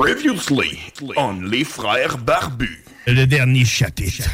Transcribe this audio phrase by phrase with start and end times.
[0.00, 0.78] Previously
[1.18, 2.82] on Les Frères Barbus.
[3.06, 4.30] Le dernier chapitre.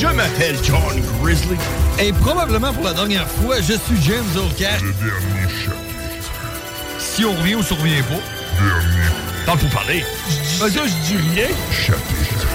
[0.00, 1.56] Je m'appelle John Grizzly.
[2.00, 4.82] Et probablement pour la dernière fois, je suis James Olcash.
[4.82, 6.32] Le dernier chapitre.
[6.98, 8.64] Si on revient ou si on revient pas.
[8.64, 10.04] Dernier Parle pour parler.
[10.58, 11.46] Ben ça, je dis rien.
[11.70, 12.48] chapitre.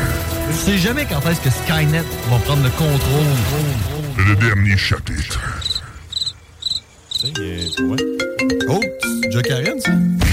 [0.52, 4.28] Je sais jamais quand est-ce que Skynet va prendre le contrôle.
[4.28, 5.40] Le dernier chapitre.
[8.68, 8.82] Oh,
[9.32, 10.27] Joe Karen, ça?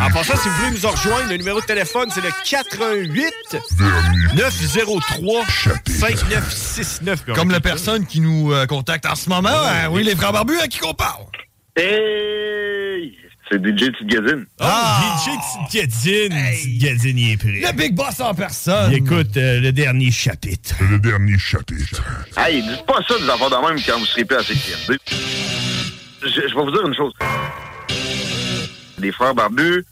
[0.00, 3.32] En passant, si vous voulez nous en rejoindre, le numéro de téléphone, c'est le 88
[3.78, 5.98] dernier 903 chapitre.
[5.98, 7.24] 5969.
[7.34, 9.50] Comme la personne qui nous euh, contacte en ce moment.
[9.50, 11.24] hein, oui, les frères barbus, à qui qu'on parle?
[11.76, 13.16] Hey!
[13.50, 14.46] C'est DJ Tidgazine.
[14.58, 15.16] Ah!
[15.70, 16.78] DJ Gadine.
[16.78, 17.60] Gadine, il est prêt.
[17.70, 18.92] Le Big Boss en personne.
[18.94, 20.74] Écoute, euh, le dernier chapitre.
[20.90, 22.02] Le dernier chapitre.
[22.38, 24.98] Hey, dites pas ça des affaires de même quand vous serez plus à CQMD.
[26.22, 27.12] Je, je vais vous dire une chose.
[29.04, 29.84] Les frères barbus,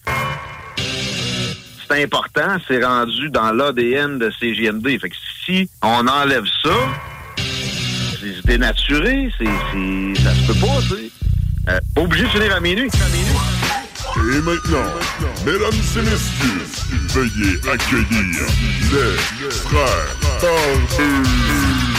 [1.87, 4.99] c'est important, c'est rendu dans l'ADN de CGMD.
[4.99, 6.71] Fait que si on enlève ça,
[7.37, 11.11] c'est dénaturé, c'est, ça se peut pas, tu sais.
[11.69, 12.89] Euh, obligé de finir à minuit.
[12.95, 13.37] À minuit.
[14.17, 14.89] Et maintenant,
[15.45, 16.65] mesdames et messieurs,
[17.11, 18.47] veuillez accueillir
[18.93, 21.92] les frères Barbus.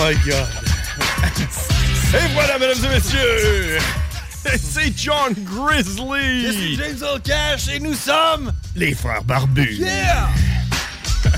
[0.00, 0.48] My God.
[2.14, 3.78] Et voilà, mesdames et messieurs,
[4.58, 6.46] c'est John Grizzly.
[6.46, 8.52] Je suis James Olcash et nous sommes...
[8.74, 9.76] Les frères barbus.
[9.78, 10.28] Yeah!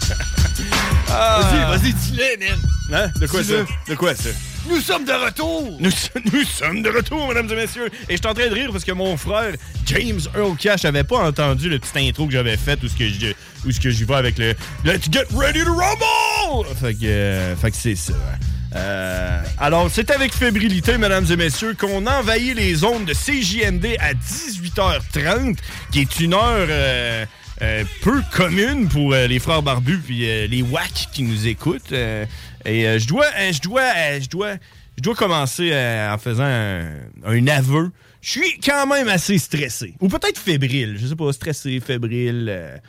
[1.15, 1.41] Ah.
[1.43, 2.59] Vas-y, vas-y, dis-le, man.
[2.91, 3.21] Hein?
[3.21, 3.53] De quoi ça?
[3.87, 4.31] De quoi ça?
[4.69, 5.77] Nous sommes de retour.
[5.81, 5.91] Nous,
[6.33, 7.91] nous sommes de retour, mesdames et messieurs.
[8.09, 9.55] Et je suis en train de rire parce que mon frère,
[9.87, 13.09] James Earl Cash, avait pas entendu le petit intro que j'avais fait où ce que
[13.09, 13.33] je,
[13.67, 16.67] où ce que j'y vais avec le Let's get ready to rumble!
[16.81, 18.15] Fait que, euh, fait que c'est ça.
[18.75, 24.15] Euh, alors, c'est avec fébrilité, mesdames et messieurs, qu'on envahit les ondes de CJMD à
[24.15, 25.59] 18h30,
[25.91, 27.27] qui est une heure euh,
[27.61, 31.93] euh, peu commune pour les frères barbus puis les WAC qui nous écoutent.
[31.93, 34.55] Et je dois, euh, je dois, je dois,
[34.97, 35.73] je dois commencer
[36.11, 36.87] en faisant un,
[37.25, 37.91] un aveu.
[38.21, 40.97] Je suis quand même assez stressé, ou peut-être fébrile.
[40.97, 42.81] Je sais pas, stressé, fébrile.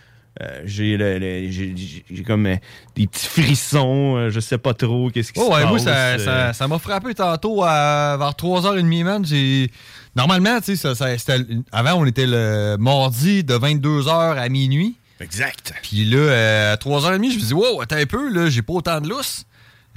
[0.41, 2.55] Euh, j'ai le- le- j'ai- comme euh,
[2.95, 5.69] des petits frissons, euh, je sais pas trop qu'est-ce qui Oh, se ouais, passe.
[5.69, 6.17] moi, ça, euh.
[6.17, 9.25] ça, ça m'a frappé tantôt à, vers 3h30, man.
[9.25, 9.69] J'ai...
[10.15, 14.97] Normalement, tu sais, ça, ça- c'était- avant, on était le mardi de 22h à minuit.
[15.19, 15.73] Exact.
[15.83, 18.99] Puis là, à 3h30, je me dis, wow, attends un peu, là, j'ai pas autant
[19.01, 19.45] de lousse.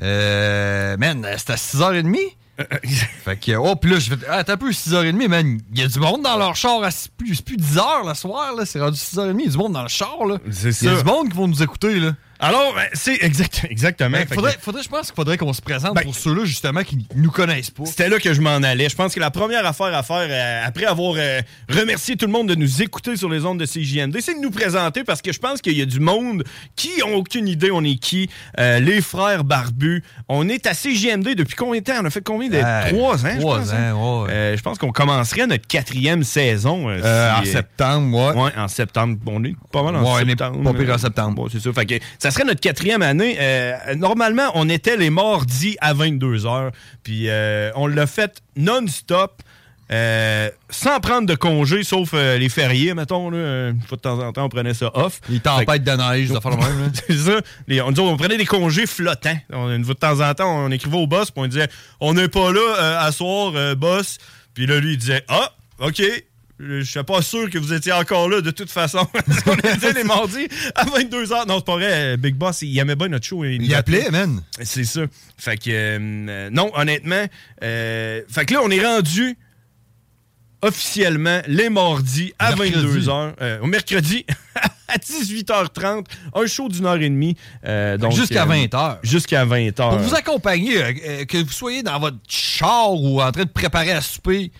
[0.03, 2.17] Euh, man, c'était à 6h30.
[3.25, 5.61] fait que, oh, puis là, je fais, ah, un peu, 6h30, man.
[5.75, 8.55] Il y a du monde dans leur char, à- c'est plus, plus 10h le soir,
[8.55, 8.65] là.
[8.65, 9.37] C'est rendu 6h30.
[9.39, 10.39] Il y a du monde dans le char, là.
[10.51, 11.03] C'est Il y a ça.
[11.03, 12.13] du monde qui vont nous écouter, là.
[12.39, 14.11] Alors, ben, c'est exact, exactement.
[14.11, 16.83] Ben, faudrait, que- faudrait, je pense qu'il faudrait qu'on se présente Ben, pour ceux-là, justement,
[16.83, 17.85] qui nous connaissent pas.
[17.87, 18.89] C'était là que je m'en allais.
[18.89, 22.33] Je pense que la première affaire à faire, euh, après avoir euh, remercié tout le
[22.33, 25.33] monde de nous écouter sur les ondes de CJMD, c'est de nous présenter parce que
[25.33, 26.45] je pense qu'il y a du monde
[26.77, 28.29] qui ont aucune idée on est qui.
[28.61, 30.03] Euh, les frères barbus.
[30.29, 31.95] On est à CJMD depuis combien de temps?
[32.01, 32.59] On a fait combien de...
[32.91, 33.71] Trois ans, je trois pense.
[33.71, 33.93] ans, hein?
[34.25, 34.31] ouais.
[34.33, 36.89] Euh, je pense qu'on commencerait notre quatrième saison.
[36.99, 38.43] si, en septembre, ouais.
[38.43, 39.17] Ouais, en septembre.
[39.27, 40.63] On est pas mal en Ouais, on est septembre.
[40.73, 41.49] pas pire en septembre.
[41.51, 41.73] C'est ça.
[41.73, 41.95] Fait que
[42.27, 43.37] ça serait notre quatrième année.
[43.39, 46.71] Euh, normalement, on était les mardis à 22h.
[47.03, 49.43] Puis euh, on l'a fait non-stop.
[49.93, 53.31] euh, sans prendre de congé, sauf euh, les fériés, mettons.
[53.31, 55.21] Là, une fois de temps en temps, on prenait ça off.
[55.29, 56.91] Les tempêtes de neige, ça fait le même.
[57.07, 57.41] C'est ça.
[57.69, 59.39] Les- on, disait, on prenait des congés flottants.
[59.53, 61.69] On- une fois de temps en temps, on écrivait au boss, puis on disait
[62.01, 64.19] On n'est pas là à soir, boss.
[64.55, 66.03] Puis là, lui, il disait Ah, OK.
[66.59, 69.07] Je suis pas sûr que vous étiez encore là de toute façon.
[69.45, 71.47] Qu'on était les mardis à 22h.
[71.47, 72.17] Non, c'est pas vrai.
[72.17, 73.45] Big Boss, il aimait bien notre show.
[73.45, 74.41] Il nous appelait, man.
[74.63, 75.03] C'est ça.
[75.37, 77.27] Fait que, euh, non, honnêtement,
[77.63, 79.37] euh, fait que là, on est rendu
[80.63, 83.07] officiellement les mardis à Mercredi.
[83.07, 84.25] 22h, euh, au mercredi
[84.89, 87.37] à 18h30, un show d'une heure et demie.
[87.67, 88.99] euh, donc, Jusqu'à euh, 20h.
[89.03, 89.75] Jusqu'à 20h.
[89.75, 93.51] Pour vous accompagner, euh, euh, que vous soyez dans votre char ou en train de
[93.51, 94.51] préparer à souper,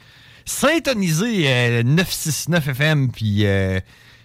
[0.47, 3.81] syntonisez euh, 969 FM, puis euh,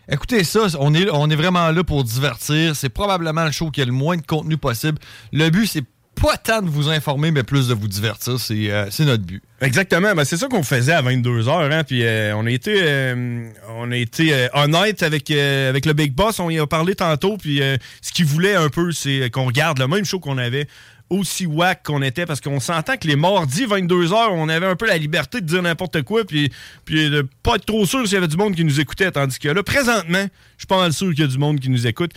[0.09, 2.75] écoutez ça, on est, on est vraiment là pour divertir.
[2.75, 4.99] C'est probablement le show qui a le moins de contenu possible.
[5.33, 5.83] Le but, c'est
[6.21, 8.39] pas tant de vous informer, mais plus de vous divertir.
[8.39, 9.41] C'est euh, notre but.
[9.61, 13.47] Exactement, ben, c'est ça qu'on faisait à 22h, hein, puis euh, on a été, euh,
[13.77, 16.95] on a été euh, honnête avec, euh, avec le Big Boss, on y a parlé
[16.95, 20.37] tantôt, puis euh, ce qu'il voulait un peu, c'est qu'on regarde le même show qu'on
[20.37, 20.67] avait,
[21.11, 24.87] aussi whack qu'on était, parce qu'on s'entend que les mardis, 22h, on avait un peu
[24.87, 26.51] la liberté de dire n'importe quoi, puis,
[26.85, 29.37] puis de pas être trop sûr s'il y avait du monde qui nous écoutait, tandis
[29.37, 30.23] que là, présentement,
[30.57, 32.13] je suis pas mal sûr qu'il y a du monde qui nous écoute.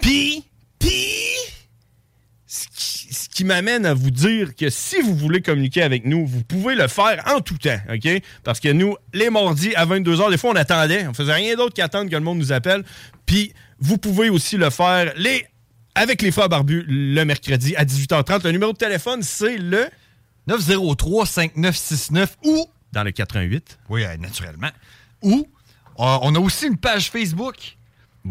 [0.00, 0.44] Puis,
[0.78, 1.16] puis,
[2.46, 6.26] ce qui, ce qui m'amène à vous dire que si vous voulez communiquer avec nous,
[6.26, 8.22] vous pouvez le faire en tout temps, OK?
[8.44, 11.06] Parce que nous, les mardis à 22h, des fois, on attendait.
[11.06, 12.84] On faisait rien d'autre qu'attendre que le monde nous appelle.
[13.24, 15.46] Puis, vous pouvez aussi le faire les,
[15.94, 18.44] avec les frères barbus le mercredi à 18h30.
[18.44, 19.86] Le numéro de téléphone, c'est le
[20.48, 23.78] 903-5969 ou, dans le 88.
[23.88, 24.70] oui, euh, naturellement,
[25.22, 25.46] ou
[25.98, 27.76] euh, on a aussi une page Facebook.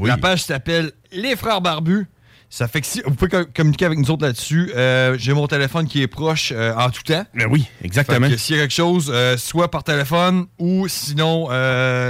[0.04, 2.06] La page s'appelle Les Frères Barbus.
[2.52, 5.46] Ça fait que si vous pouvez co- communiquer avec nous autres là-dessus, euh, j'ai mon
[5.48, 7.24] téléphone qui est proche euh, en tout temps.
[7.36, 8.28] Ben oui, exactement.
[8.28, 11.50] Fait que S'il y a quelque chose, euh, soit par téléphone ou sinon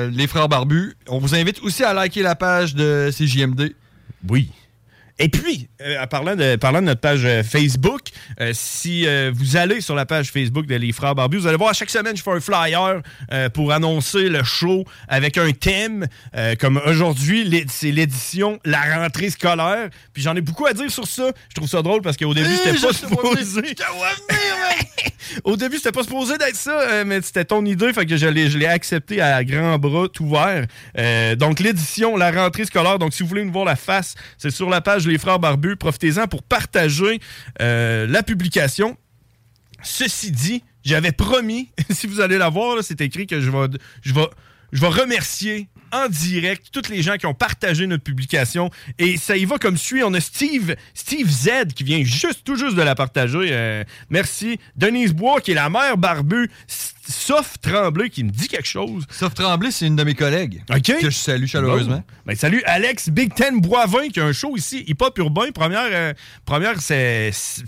[0.09, 0.95] les frères barbus.
[1.07, 3.75] On vous invite aussi à liker la page de CJMD.
[4.29, 4.49] Oui.
[5.21, 8.03] Et puis, euh, en parlant de, parlant de notre page euh, Facebook,
[8.39, 11.57] euh, si euh, vous allez sur la page Facebook de Les Frères Barbus, vous allez
[11.57, 13.01] voir, chaque semaine, je fais un flyer
[13.53, 16.07] pour annoncer le show avec un thème.
[16.59, 19.89] Comme aujourd'hui, c'est l'édition La rentrée scolaire.
[20.13, 21.31] Puis j'en ai beaucoup à dire sur ça.
[21.49, 23.61] Je trouve ça drôle parce qu'au début, Hey, c'était pas supposé.
[25.43, 28.49] Au début, c'était pas supposé d'être ça, mais c'était ton idée, fait que je l'ai,
[28.49, 30.65] je l'ai accepté à grands bras, tout ouvert.
[31.37, 32.99] Donc, l'édition, la rentrée scolaire.
[32.99, 35.75] Donc, si vous voulez nous voir la face, c'est sur la page Les Frères Barbus.
[35.75, 37.19] Profitez-en pour partager
[37.61, 38.97] euh, la publication.
[39.83, 44.13] Ceci dit, j'avais promis, si vous allez la voir, c'est écrit que je vais, je
[44.13, 48.69] vais, remercier en direct toutes les gens qui ont partagé notre publication.
[48.97, 50.03] Et ça y va comme suit.
[50.03, 53.49] On a Steve, Steve Z qui vient juste, tout juste de la partager.
[53.51, 54.59] Euh, merci.
[54.75, 56.49] Denise Bois qui est la mère barbue.
[57.07, 59.05] Sauf Tremblay qui me dit quelque chose.
[59.09, 60.63] Sauf Tremblay, c'est une de mes collègues.
[60.69, 60.99] OK.
[60.99, 61.97] Que je salue chaleureusement.
[61.97, 62.03] Bon.
[62.27, 65.87] Ben, salut Alex Big Ten Boivin qui a un show ici, Hip Hop Urbain, première,
[65.91, 66.13] euh,
[66.45, 66.95] première, sa-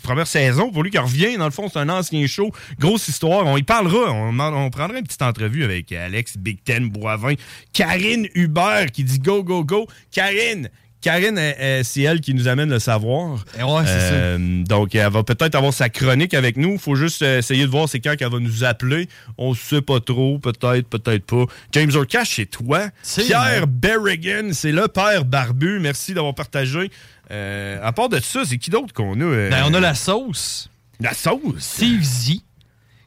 [0.03, 1.37] première saison pour lui qui revient.
[1.37, 2.51] Dans le fond, c'est un ancien show.
[2.79, 3.45] Grosse histoire.
[3.47, 4.11] On y parlera.
[4.11, 7.33] On, on prendra une petite entrevue avec Alex Big Ten Boivin.
[7.73, 9.87] Karine Hubert qui dit go, go, go.
[10.11, 10.69] Karine!
[11.01, 11.39] Karine,
[11.83, 13.43] c'est elle qui nous amène le savoir.
[13.59, 14.13] Et ouais, c'est ça.
[14.13, 16.77] Euh, Donc, elle va peut-être avoir sa chronique avec nous.
[16.77, 19.07] faut juste euh, essayer de voir c'est quand qu'elle va nous appeler.
[19.37, 21.45] On sait pas trop, peut-être, peut-être pas.
[21.71, 22.89] James Orcash, c'est toi.
[23.17, 23.67] Pierre.
[23.67, 25.79] Berrigan, c'est le père barbu.
[25.79, 26.91] Merci d'avoir partagé.
[27.31, 29.23] Euh, à part de ça, c'est qui d'autre qu'on a?
[29.23, 30.69] euh, Ben, on a la sauce.
[30.99, 31.41] la sauce?
[31.59, 32.33] Steve Z.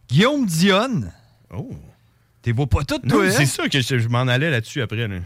[0.08, 1.12] Guillaume Dionne.
[1.54, 1.70] Oh.
[2.42, 3.30] T'es vois pas tout, toi, hein?
[3.30, 5.08] c'est ça que je, je m'en allais là-dessus après.
[5.08, 5.16] là.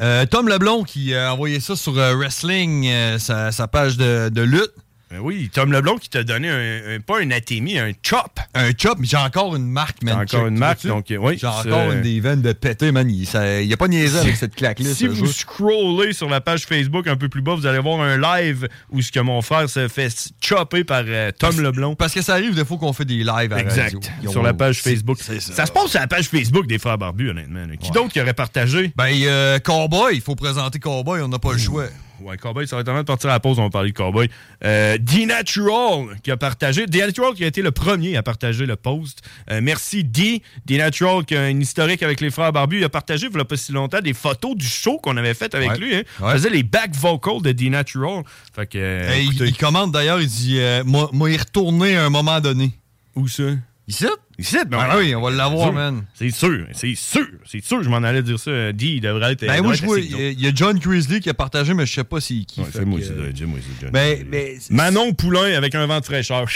[0.00, 4.74] Euh, Tom Leblon qui a envoyé ça sur euh, Wrestling, euh, sa, page de lutte.
[5.08, 8.40] Ben oui, Tom Leblon qui t'a donné un, un- pas un atémie, un chop.
[8.54, 10.24] Un chop, mais j'ai encore une marque, man.
[10.28, 13.08] T'as encore une marque, donc, oui, J'ai encore une des veines de pété, man.
[13.08, 13.22] Il,
[13.62, 14.90] il a pas niaisé avec cette claque-là.
[14.92, 18.16] Si vous scrollez sur la page Facebook un peu plus bas, vous allez voir un
[18.20, 21.94] live où ce que mon frère se fait chopper par euh, Tom Leblon.
[21.94, 23.82] Parce que ça arrive des fois qu'on fait des lives à Exact.
[23.84, 24.00] radio.
[24.24, 25.20] Yo, Sur la page Facebook.
[25.20, 25.38] ça.
[25.40, 25.66] ça.
[25.66, 27.64] se passe sur la page Facebook des Frères Barbus, honnêtement.
[27.80, 27.94] Qui Ouais.
[27.94, 28.92] d'autre qui aurait partagé?
[28.96, 31.84] Ben, euh, Cowboy, il faut présenter Cowboy, on n'a pas le choix.
[32.20, 33.96] Ouais, Cowboy, ça va être temps de partir à la pause, on va parler de
[33.96, 34.28] Cowboy.
[34.64, 36.86] Euh, D-Natural qui a partagé.
[36.86, 39.22] D-Natural qui a été le premier à partager le post.
[39.50, 40.42] Euh, merci D.
[40.64, 42.78] D-Natural qui a un historique avec les frères Barbus.
[42.78, 45.34] Il a partagé, il n'y a pas si longtemps, des photos du show qu'on avait
[45.34, 45.78] fait avec Ouais.
[45.78, 45.94] lui.
[45.96, 46.02] Hein.
[46.20, 46.30] Ouais.
[46.30, 48.22] Il faisait les back vocals de D-Natural.
[48.54, 52.40] Fait que, euh, il, commente d'ailleurs, il dit Moi, moi, y retourner à un moment
[52.40, 52.70] donné.
[53.14, 53.44] où ça?
[53.88, 54.06] Ici?
[54.38, 56.04] Ici, ben Ah oui, on va l'avoir, man.
[56.14, 58.50] C'est sûr, c'est sûr, c'est sûr, je m'en allais dire ça.
[58.50, 59.40] Euh, D, il devrait être.
[59.46, 61.94] Ben, moi, devrait je vois, il y a- John Crisley qui a partagé, mais je
[61.94, 62.60] sais pas c'est qui.
[62.60, 63.90] Ouais, c'est moi que, aussi, euh, John, moi aussi, John.
[63.90, 64.56] Ben, mais.
[64.70, 66.46] Manon Poulain avec un vent de fraîcheur.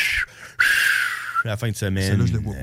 [1.45, 2.05] La fin de semaine.
[2.11, 2.61] Celle-là, je le vois pas.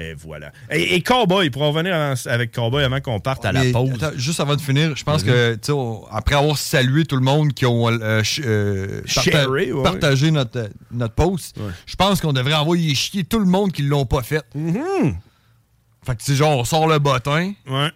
[0.00, 0.52] Et voilà.
[0.70, 1.94] Et, et Cowboy, pour en revenir
[2.26, 3.90] avec Cowboy avant qu'on parte à la Mais, pause.
[4.00, 7.52] attends, juste avant de finir, je pense que, on- après avoir salué tout le monde
[7.52, 9.82] qui ont euh, euh, parta- Sharé, ouais.
[9.82, 14.06] partagé notre, notre post, je pense qu'on devrait envoyer chier tout le monde qui l'ont
[14.06, 14.44] pas fait.
[16.06, 17.52] Fait que, sais, genre, on sort le bottin.
[17.68, 17.90] Ouais.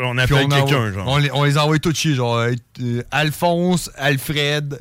[0.00, 1.08] On appelle quelqu'un, genre.
[1.08, 4.80] On les, on les envoie tous chier, genre euh, Alphonse, Alfred.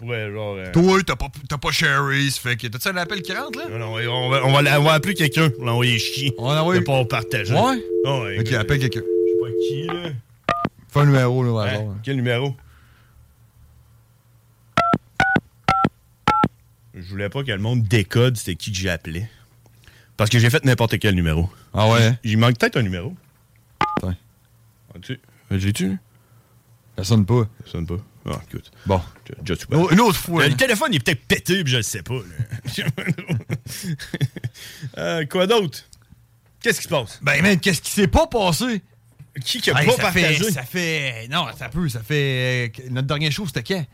[0.00, 0.30] Pourrait.
[0.32, 0.56] Genre.
[0.56, 2.66] euh, Toi, t'as pas, t'as pas Sherry, ça fait que.
[2.66, 3.66] T'as-tu un appel qui rentre, là?
[3.70, 6.34] Non, non, on va, on va, on va appeler quelqu'un pour l'envoyer chier.
[6.38, 6.80] On va envoyer.
[6.82, 7.54] pas partager.
[7.54, 7.82] Ouais?
[8.06, 9.00] Ah ouais, Ok, écoute, appelle quelqu'un.
[9.00, 10.10] Je sais pas qui, là.
[10.88, 11.96] Fais un numéro, là, Hein?
[12.02, 12.56] Quel numéro?
[16.94, 19.28] Je voulais pas que le monde décode c'était qui que j'appelais.
[20.16, 21.48] Parce que j'ai fait n'importe quel numéro.
[21.72, 22.12] Ah ouais?
[22.24, 23.14] Il manque peut-être un numéro.
[23.96, 24.14] Attends.
[24.94, 25.18] As-tu?
[25.52, 25.96] J'ai-tu?
[26.98, 27.48] Ça sonne pas.
[27.64, 27.96] Ça sonne pas.
[28.26, 28.70] Ah, écoute.
[28.86, 29.00] Bon.
[29.42, 30.46] Déjà, tu Une une autre fois.
[30.46, 32.14] Le téléphone, il est peut-être pété, puis je le sais pas.
[34.98, 35.84] Euh, quoi d'autre?
[36.62, 37.18] Qu'est-ce qui se passe?
[37.22, 38.82] Ben, man, qu'est-ce qui s'est pas passé?
[39.44, 40.44] Qui qui a Hey, pas ça partagé?
[40.44, 41.28] Fait, ça fait.
[41.28, 41.88] Non, ça peut.
[41.88, 42.70] Ça fait.
[42.78, 43.86] euh, Notre dernier show, c'était quand?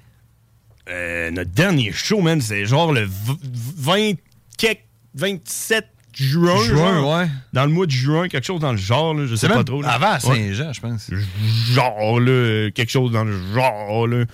[0.89, 3.35] Euh, notre dernier show, man, c'est genre le v-
[3.77, 4.13] 20,
[4.57, 5.87] quelque- 27
[6.25, 6.57] juin.
[6.65, 7.19] Juin, genre.
[7.19, 7.29] ouais.
[7.53, 9.83] Dans le mois de juin, quelque chose dans le genre, là, je sais pas trop.
[9.83, 9.91] là.
[9.93, 10.21] Avant Ouais.
[10.21, 11.11] Saint-Jean, je pense.
[11.73, 14.25] Genre, là, quelque chose dans le genre, là.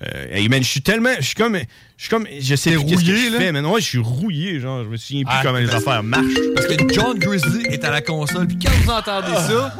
[0.00, 1.10] Euh, hey, man, je suis tellement.
[1.18, 1.56] Je suis comme.
[1.56, 2.26] Je suis comme.
[2.40, 3.38] Je sais plus qu'est-ce que rouillé, je là?
[3.40, 3.66] fais, man.
[3.66, 4.84] Ouais, je suis rouillé, genre.
[4.84, 6.24] Je me souviens plus Ah, comment les affaires marchent.
[6.54, 9.74] Parce que John Grizzly est à la console, puis quand vous entendez ça,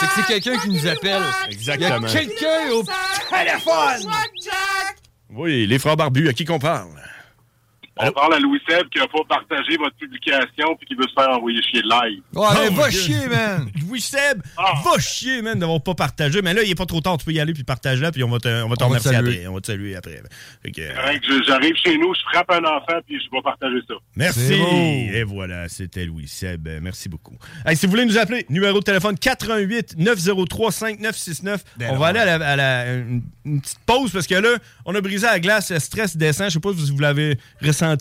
[0.00, 1.20] c'est que c'est quelqu'un qui nous appelle.
[1.50, 2.06] Exactement.
[2.08, 2.82] Il y a quelqu'un au
[3.28, 4.10] téléphone!
[5.30, 6.88] Oui, les frères barbus, à qui qu'on parle?
[7.96, 11.12] On parle à Louis Seb qui n'a pas partagé votre publication puis qui veut se
[11.14, 12.22] faire envoyer chier live.
[12.34, 13.70] Ouais, mais Oh, va chier, man!
[13.88, 14.72] Louis Seb, Ah.
[14.84, 16.42] va chier, man, d'avoir pas partagé.
[16.42, 17.18] Mais là, il est pas trop tard.
[17.18, 18.88] Tu peux y aller puis partager là, puis on va te, on va te On
[18.88, 19.32] va remercier te saluer.
[19.36, 19.46] après.
[19.46, 20.22] On va te saluer après.
[21.46, 23.94] J'arrive chez nous, je frappe un enfant puis je vais partager ça.
[24.16, 24.54] Merci.
[24.54, 26.68] Et voilà, c'était Louis Seb.
[26.82, 27.36] Merci beaucoup.
[27.64, 31.64] Hey, si vous voulez nous appeler, numéro de téléphone 88 903 5969.
[31.76, 34.56] Ben on va aller à, la, à la- une, une petite pause parce que là,
[34.84, 36.48] on a brisé la glace, le stress descend.
[36.48, 37.38] Je sais pas si vous l'avez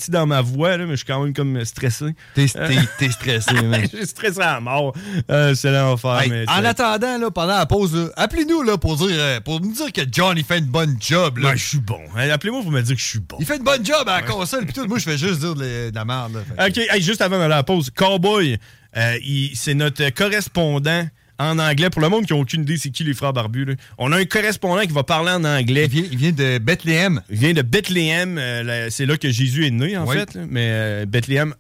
[0.10, 2.06] dans ma voix, là, mais je suis quand même comme stressé.
[2.36, 3.82] T'es t'es- t'es stressé, man.
[3.92, 4.94] Je suis stressé à mort.
[5.30, 6.20] Euh, c'est l'enfer.
[6.22, 9.72] Hey, mais en attendant, là, pendant la pause, appelez-nous là, pour, dire, euh, pour nous
[9.74, 11.38] dire que John il fait une bonne job.
[11.38, 11.50] Là.
[11.50, 12.00] Ouais, je suis bon.
[12.16, 13.38] Appelez-moi pour me dire que je suis bon.
[13.40, 14.86] Il fait une bonne job à la console, puis tout.
[14.88, 16.44] Moi, je fais juste dire de, de la merde.
[16.60, 18.58] OK, hey, juste avant à la pause, Cowboy,
[18.96, 19.18] euh,
[19.56, 21.08] c'est notre correspondant
[21.52, 21.90] en anglais.
[21.90, 23.74] Pour le monde qui n'a aucune idée c'est qui les frères barbus, là.
[23.98, 25.86] on a un correspondant qui va parler en anglais.
[25.86, 28.38] Il vient, il vient de Bethléem, Il vient de Bethléem.
[28.38, 30.16] euh, c'est là que Jésus est né, en Oui.
[30.18, 30.34] fait.
[30.36, 30.42] là.
[30.50, 31.54] Mais euh, Bethléem,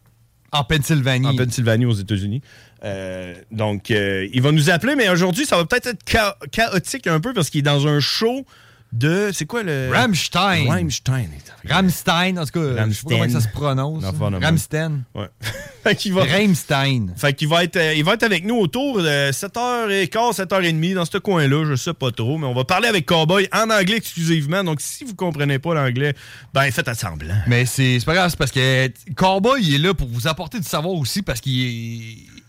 [0.51, 1.27] en Pennsylvanie.
[1.27, 2.41] en Pennsylvanie, aux États-Unis.
[2.85, 7.19] Euh, donc, il va nous appeler, mais aujourd'hui, ça va peut-être être cha- chaotique un
[7.19, 8.45] peu parce qu'il est dans un show
[8.93, 9.31] de.
[9.33, 9.89] C'est quoi le.
[9.91, 10.69] Rammstein.
[10.69, 11.29] Rammstein.
[11.67, 13.29] Rammstein, en tout cas, je sais pas comment Rammstein.
[13.29, 14.03] ça se prononce.
[14.41, 15.03] Rammstein.
[15.15, 15.29] Ouais.
[15.83, 16.23] fait qu'il va.
[16.23, 17.07] Rammstein.
[17.17, 21.05] Fait qu'il va être, euh, il va être avec nous autour de 7h15, 7h30 dans
[21.05, 24.63] ce coin-là, je sais pas trop, mais on va parler avec Cowboy en anglais exclusivement.
[24.63, 26.13] Donc si vous comprenez pas l'anglais,
[26.53, 27.35] ben faites à semblant.
[27.47, 30.67] Mais c'est pas grave, c'est parce que Cowboy, il est là pour vous apporter du
[30.67, 31.53] savoir aussi, parce qu'il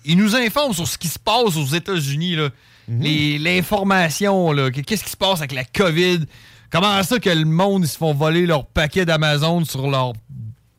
[0.04, 2.50] il nous informe sur ce qui se passe aux États-Unis, là.
[2.88, 3.00] Mhm.
[3.02, 6.20] Les- L'information, Qu'est-ce qui se passe avec la COVID?
[6.70, 10.12] Comment ça que le monde, ils se font voler leur paquet d'Amazon sur leur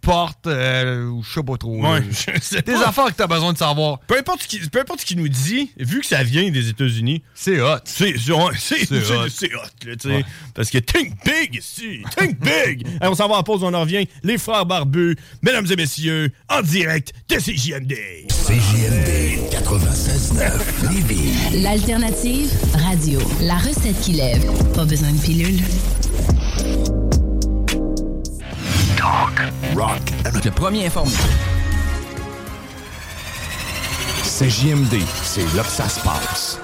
[0.05, 1.81] porte, euh, ou je sais pas trop.
[1.81, 1.93] là.
[1.93, 2.87] Ouais, je sais Des pas.
[2.89, 3.99] affaires que t'as besoin de savoir.
[4.07, 6.69] Peu importe, ce qui, peu importe ce qu'il nous dit, vu que ça vient des
[6.69, 7.77] États-Unis, C'est hot.
[7.85, 8.51] c'est hot.
[8.57, 10.07] c'est hot, là, tu sais.
[10.09, 10.25] Ouais.
[10.53, 12.85] Parce que think big ici, think big.
[13.01, 14.05] Allez, on s'en va en pause, on en revient.
[14.23, 17.93] Les frères barbus, mesdames et messieurs, en direct de CJMD.
[18.29, 21.61] CJMD 96.9 Lévis.
[21.63, 23.19] L'alternative radio.
[23.41, 24.43] La recette qui lève.
[24.73, 25.59] Pas besoin de pilule.
[29.05, 29.39] Rock
[30.25, 31.11] and Le premier informé.
[34.23, 36.59] CJMD, c'est là que ça se passe.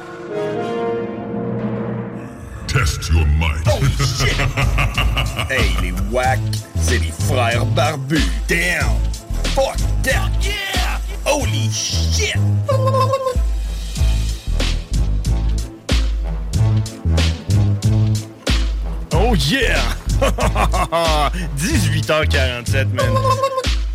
[2.68, 3.64] Test your mind.
[5.50, 6.40] Hey, les wack,
[6.82, 8.24] c'est les frères barbus.
[8.48, 8.96] Damn!
[9.54, 10.32] Fuck that!
[10.42, 11.00] Yeah!
[11.26, 12.36] Holy shit!
[19.14, 20.01] Oh yeah!
[21.58, 23.06] 18h47, man.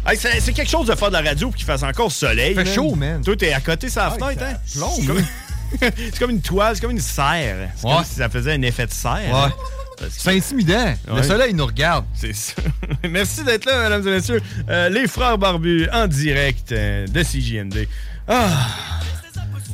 [0.06, 2.54] Hey, c'est quelque chose de faire de la radio pour qu'il fasse encore soleil.
[2.54, 3.23] Fait chaud, man.
[3.23, 4.56] Toi, t'es à côté sa Ouais, fenêtre, ça hein?
[4.76, 5.23] plombe, C'est comme...
[6.12, 7.71] c'est comme une toile, c'est comme une serre.
[7.76, 7.95] C'est Ouais.
[7.95, 9.14] comme si ça faisait un effet de serre.
[9.14, 9.33] Ouais.
[9.33, 9.52] hein?
[9.99, 10.95] Que- C'est intimidant.
[11.09, 11.23] Le Ouais.
[11.25, 12.04] soleil nous regarde.
[12.14, 12.54] c'est ça.
[13.11, 14.42] Merci d'être là, mesdames et messieurs.
[14.68, 17.88] Euh, les frères barbus en direct euh, de CJMD.
[18.28, 18.49] Ah!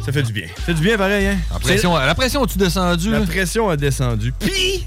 [0.05, 0.47] Ça fait du bien.
[0.57, 1.37] Ça fait du bien pareil, hein?
[1.53, 3.11] La pression, la pression as-tu descendu?
[3.11, 4.33] La pression a descendu.
[4.41, 4.87] Puis,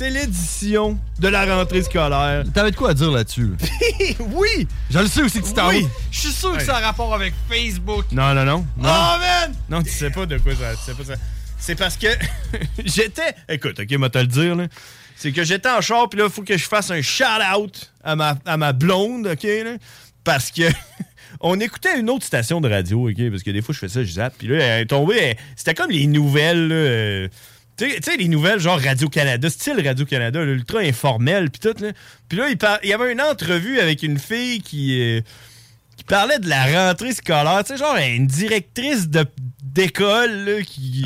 [0.00, 2.44] c'est l'édition de la rentrée scolaire.
[2.54, 3.50] T'avais de quoi à dire là-dessus?
[3.50, 4.14] là?
[4.32, 4.66] oui!
[4.88, 5.86] Je le sais aussi que tu t'en Oui.
[6.10, 8.06] Je suis sûr que ça a rapport avec Facebook.
[8.10, 8.66] Non, non, non.
[8.78, 9.52] Non, Oh, man!
[9.68, 10.72] non tu sais pas de quoi ça.
[10.74, 11.20] Tu sais pas ça.
[11.58, 12.06] C'est parce que
[12.86, 13.34] j'étais.
[13.46, 14.68] Écoute, ok, moi te le dire, là.
[15.16, 18.16] C'est que j'étais en char, puis là, il faut que je fasse un shout-out à
[18.16, 19.76] ma, à ma blonde, ok, là,
[20.24, 20.62] Parce que
[21.40, 23.30] on écoutait une autre station de radio, OK?
[23.30, 24.36] Parce que des fois, je fais ça, je zappe.
[24.38, 25.18] Puis là, elle est tombée.
[25.18, 27.28] elle- C'était comme les nouvelles, là, euh,
[27.86, 31.82] tu sais- les nouvelles genre Radio-Canada, style Radio-Canada, là, ultra informel, puis tout.
[31.82, 31.92] Là.
[32.28, 35.20] Puis là, il, par- il y avait une entrevue avec une fille qui, euh,
[35.96, 37.62] qui parlait de la rentrée scolaire.
[37.64, 39.08] Tu sais, genre une directrice
[39.62, 41.04] d'école là, qui,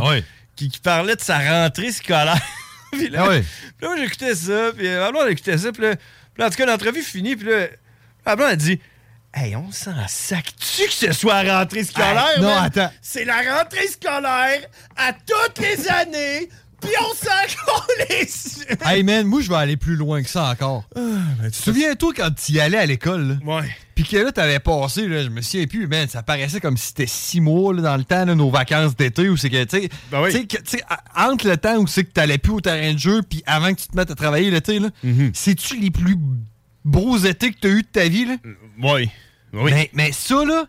[0.56, 2.40] qui, qui parlait de sa rentrée scolaire.
[2.92, 3.40] puis là, Ah
[3.78, 5.94] puis là, j'écoutais ça, puis euh, blonde, elle écoutait ça, puis là,
[6.38, 7.66] là, en tout cas, l'entrevue finie, puis là,
[8.36, 8.80] blonde, a dit
[9.36, 12.24] Hey, on s'en sac-tu que ce soit la rentrée scolaire?
[12.36, 12.64] Ah, non, man?
[12.66, 12.92] attends.
[13.02, 14.60] C'est la rentrée scolaire
[14.96, 16.48] à toutes les années,
[17.00, 18.66] on s'en calisse!
[18.84, 20.84] Hey man, moi je vais aller plus loin que ça encore.
[20.94, 23.28] tu te souviens-toi quand tu y allais à l'école?
[23.28, 23.34] là?
[23.60, 23.68] Ouais.
[23.94, 26.88] Puis que là, t'avais passé, là, je me souviens plus, man, ça paraissait comme si
[26.88, 29.82] c'était six mois là, dans le temps, là, nos vacances d'été, où c'est que, tu
[29.82, 30.30] sais, Ben oui.
[30.32, 30.82] tu sais, tu sais,
[31.16, 33.80] entre le temps où c'est que t'allais plus au terrain de jeu, puis avant que
[33.80, 35.30] tu te mettes à travailler l'été, là, Mhm.
[35.34, 36.16] c'est-tu les plus
[36.84, 38.34] beaux étés que t'as eu de ta vie, là?
[38.82, 39.08] Oui.
[39.52, 39.70] Oui.
[39.72, 40.64] Mais, mais ça, là,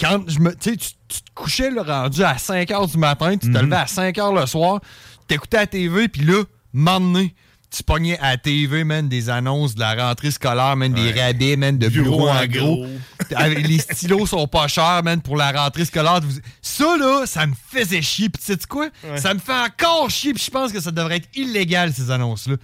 [0.00, 0.50] quand je me.
[0.56, 3.56] Tu sais, tu tu te couchais là, rendu à 5 h du matin, tu te
[3.58, 4.80] levais à 5 h le soir,
[5.26, 7.34] t'écoutais à la TV, puis là, m'emmener.
[7.70, 11.56] Tu pognais à la TV, man, des annonces de la rentrée scolaire, man, des rabais,
[11.56, 12.86] man, de bureaux en gros.
[13.30, 16.20] Les stylos sont pas chers, man, pour la rentrée scolaire.
[16.62, 18.28] Ça, là, ça me faisait chier.
[18.28, 18.90] Puis tu sais quoi?
[19.02, 19.18] Ouais.
[19.18, 20.32] Ça me fait encore chier.
[20.34, 22.56] Puis je pense que ça devrait être illégal, ces annonces-là.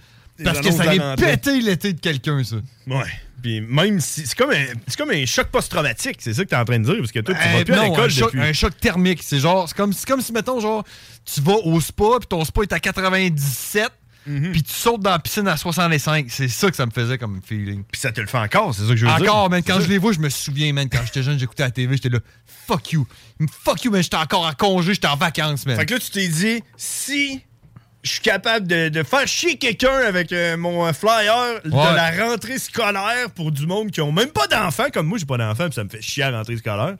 [0.45, 1.15] Parce que ça rentrée.
[1.15, 2.55] péter l'été de quelqu'un, ça.
[2.87, 3.03] Ouais.
[3.41, 4.25] Puis même si.
[4.27, 4.65] C'est comme, un-
[4.97, 7.33] comme un choc post-traumatique, c'est ça que t'es en train de dire, parce que toi,
[7.35, 8.41] tu Euh, vas plus à non, l'école un choc, depuis.
[8.49, 9.21] un choc thermique.
[9.23, 10.83] C'est genre, c'est comme, comme si, mettons, genre,
[11.25, 13.89] tu vas au spa, puis ton spa est à 97,
[14.27, 14.51] Mhm.
[14.51, 16.27] puis tu sautes dans la piscine à 65.
[16.29, 17.83] C'est ça que ça me faisait comme feeling.
[17.91, 19.21] Puis ça te le fait encore, c'est ça que je veux dire.
[19.33, 19.63] Encore, man.
[19.65, 20.87] Quand je les vois, je me souviens, man.
[20.89, 22.19] Quand j'étais jeune, j'écoutais la TV, j'étais là,
[22.67, 23.07] fuck you.
[23.63, 24.03] Fuck you, man.
[24.03, 25.75] J'étais encore en congé, j'étais en vacances, man.
[25.75, 27.41] Fait que là, tu t'es dit, si
[28.03, 32.57] je suis capable de, de faire chier quelqu'un avec euh, mon flyer de la rentrée
[32.57, 35.75] scolaire pour du monde qui ont même pas d'enfants, comme moi, j'ai pas d'enfants, puis
[35.75, 36.95] ça me fait chier à la rentrée scolaire.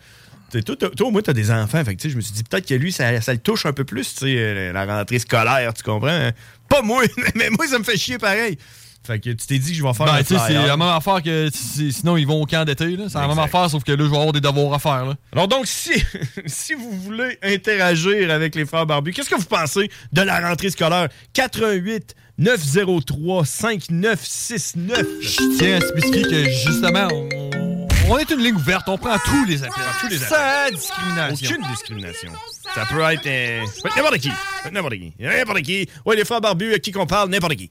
[0.51, 1.84] Toi, toi, au moins, t'as des enfants.
[1.86, 3.86] Fait que, je me suis dit, peut-être que lui, ça, ça le touche un peu
[3.86, 6.10] plus, tu sais, euh, la rentrée scolaire, tu comprends?
[6.10, 6.32] hein?
[6.67, 7.04] Pas moi,
[7.36, 8.58] mais moi, ça me fait chier pareil.
[9.04, 10.78] Fait que tu t'es dit que je vais faire Ben, un tu sais, c'est la
[10.78, 12.96] même affaire que sinon ils vont au camp d'été.
[12.96, 13.06] là.
[13.10, 15.06] C'est la même affaire, sauf que là, je vais avoir des devoirs à faire.
[15.06, 15.16] Là.
[15.34, 15.92] Alors donc, si,
[16.46, 20.70] si vous voulez interagir avec les frères barbus, qu'est-ce que vous pensez de la rentrée
[20.70, 21.08] scolaire?
[21.34, 25.06] 88 903 5969.
[25.22, 29.46] Je tiens à spécifier que justement, on, on est une ligne ouverte, on prend tous
[29.46, 29.84] les appels.
[30.02, 30.76] tous les Sans appels.
[30.76, 31.50] discrimination.
[31.50, 32.32] Aucune discrimination.
[32.76, 33.62] Ça peut être, euh,
[33.96, 34.32] n'importe qui.
[34.72, 35.14] N'importe qui.
[35.20, 35.90] N'importe qui.
[36.06, 37.30] Oui, les frères barbus, à qui qu'on parle?
[37.30, 37.70] N'importe qui.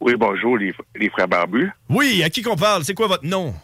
[0.00, 1.70] Oui, bonjour, les, les frères barbus.
[1.88, 2.84] Oui, à qui qu'on parle?
[2.84, 3.54] C'est quoi votre nom?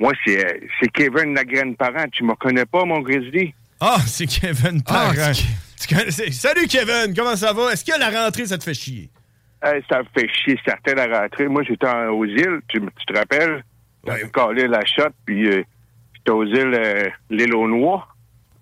[0.00, 2.06] Moi, c'est c'est Kevin Lagraine Parent.
[2.12, 3.54] Tu me connais pas, mon Grizzly?
[3.80, 5.32] Ah, c'est Kevin Ah, Parent.
[5.32, 7.72] Tu Salut Kevin, comment ça va?
[7.72, 9.08] Est-ce que la rentrée, ça te fait chier?
[9.64, 11.48] Euh, ça me fait chier, certain, la rentrée.
[11.48, 13.64] Moi, j'étais en- aux îles, tu, tu te rappelles?
[14.06, 15.62] J'avais collé la shot, puis euh,
[16.14, 18.08] j'étais aux îles euh, l'île aux Noix.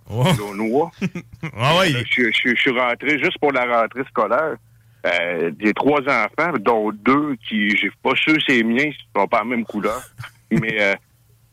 [0.09, 0.91] L'île aux Noix.
[1.57, 4.57] ah je- je suis rentré juste pour la rentrée scolaire.
[5.07, 9.27] Euh, J'ai trois enfants, dont deux qui, j'ai pas sûr c'est les miens, ils sont
[9.29, 10.03] pas la même couleur.
[10.51, 10.95] Mais euh,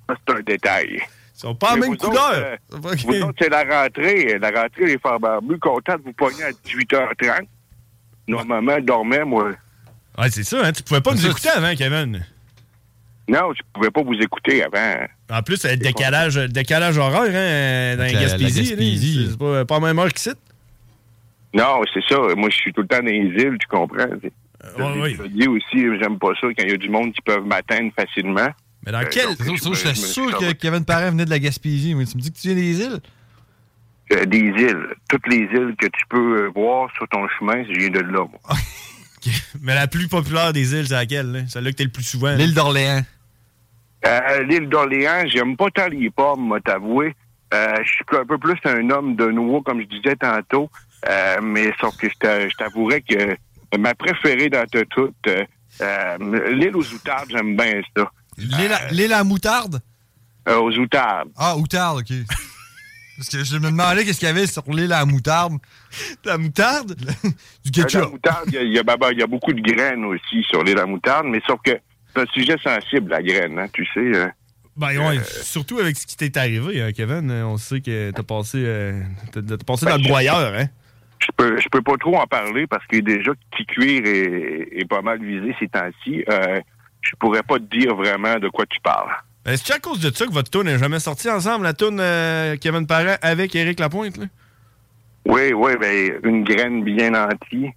[0.10, 1.02] ça, c'est un détail.
[1.36, 2.34] Ils sont pas la même vous autres, couleur.
[2.34, 4.38] euh, vous autres, c'est la rentrée.
[4.40, 7.46] La rentrée, les frères barbus, content de vous pogner à 18h30.
[8.28, 9.52] Normalement, je dormais, moi.
[10.18, 10.72] Ouais, c'est ça, hein?
[10.72, 12.26] Tu pouvais pas nous écouter avant, Kevin.
[13.28, 15.06] Non, je pouvais pas vous écouter avant.
[15.32, 19.28] En plus, le décalage, le décalage horaire, hein, dans la Gaspésie.
[19.32, 20.32] C'est pas, pas la même heure qu'ici.
[21.54, 22.18] Non, c'est ça.
[22.36, 24.08] Moi, je suis tout le temps dans les îles, tu comprends.
[25.02, 25.16] oui.
[25.20, 27.92] Je dis aussi, j'aime pas ça quand il y a du monde qui peuvent m'atteindre
[27.96, 28.50] facilement.
[28.86, 29.30] Mais dans quel.
[29.40, 32.48] J'étais sûr que Kevin Parent venait de la Gaspésie, mais tu me dis que tu
[32.48, 33.00] viens des îles?
[34.12, 34.88] Euh, des îles.
[35.10, 38.20] Toutes les îles que tu peux euh, voir sur ton chemin, je viens de là,
[38.20, 38.40] moi.
[39.62, 41.32] Mais la plus populaire des îles, c'est laquelle?
[41.32, 41.40] là?
[41.48, 42.36] Celle-là que t'es le plus souvent.
[42.36, 43.04] L'île d'Orléans.
[44.06, 47.16] Euh, L'île d'Orléans, j'aime pas tant les pommes, moi, t'avouer.
[47.54, 50.70] Euh, je suis un peu plus un homme de nouveau, comme je disais tantôt.
[51.10, 53.36] Euh, mais sauf que je t'a- je t'avouerais que
[53.78, 55.44] ma préférée dans tout, toutes, euh,
[55.82, 58.10] euh, l'île aux outardes, j'aime bien ça.
[58.38, 59.82] L'île à- L'île à moutarde?
[60.48, 61.30] Euh, aux outardes.
[61.38, 62.14] Ah, outarde, OK.
[63.18, 65.54] Parce que je me demandais qu'est-ce qu'il y avait sur l'île à moutarde.
[66.26, 66.96] La moutarde?
[66.96, 67.34] du Euh,
[67.66, 68.12] La ketchup.
[68.12, 70.04] moutarde, il y a- il y, a, ben, ben, il y a beaucoup de graines
[70.06, 71.72] aussi sur l'île à moutarde, mais sauf que
[72.16, 74.00] c'est un sujet sensible, la graine, hein, tu sais.
[74.00, 74.28] euh.
[74.76, 77.30] Ben ouais, surtout avec ce qui t'est arrivé, hein, Kevin.
[77.30, 79.00] euh, On sait que t'as passé, euh,
[79.32, 80.68] t'as- t'as passé Ben, dans le broyeur, hein?
[81.26, 83.32] Je peux, je peux pas trop en parler parce que déjà,
[83.68, 86.24] cuir est, est pas mal visé ces temps-ci.
[86.30, 86.60] Euh,
[87.02, 89.12] je pourrais pas te dire vraiment de quoi tu parles.
[89.46, 91.74] Est-ce que c'est à cause de ça que votre tune n'est jamais sortie ensemble, la
[91.74, 94.18] tune euh, Kevin Parent avec Éric Lapointe?
[94.18, 94.26] Là?
[95.26, 97.72] Oui, oui, ben, une graine bien entière.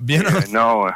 [0.00, 0.90] Bien Euh, Non, euh,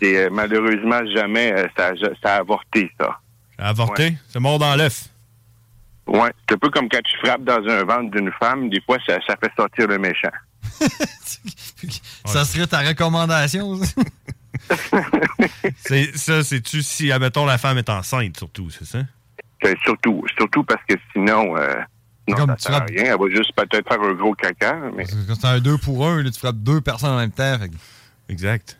[0.00, 3.18] c'est euh, malheureusement jamais, ça, a- ça a avorté, ça.
[3.58, 4.14] Avorté?
[4.28, 5.04] C'est mort dans l'œuf.
[6.06, 8.96] Ouais, c'est un peu comme quand tu frappes dans un ventre d'une femme, des fois,
[9.06, 10.30] ça, ça fait sortir le méchant.
[12.24, 13.76] Ça serait ta recommandation?
[13.82, 14.02] ça?
[15.78, 18.98] C'est- ça, c'est-tu si, admettons, la femme est enceinte, surtout, c'est ça?
[19.62, 21.74] C'est surtout, surtout parce que sinon, euh,
[22.28, 23.04] non, Comme ça tu sert à frappes- rien.
[23.14, 26.24] Elle va juste peut-être faire un gros caca, mais Quand c'est un 2 pour 1,
[26.24, 27.58] tu frappes deux personnes en même temps.
[27.58, 27.70] fait
[28.28, 28.78] Exact.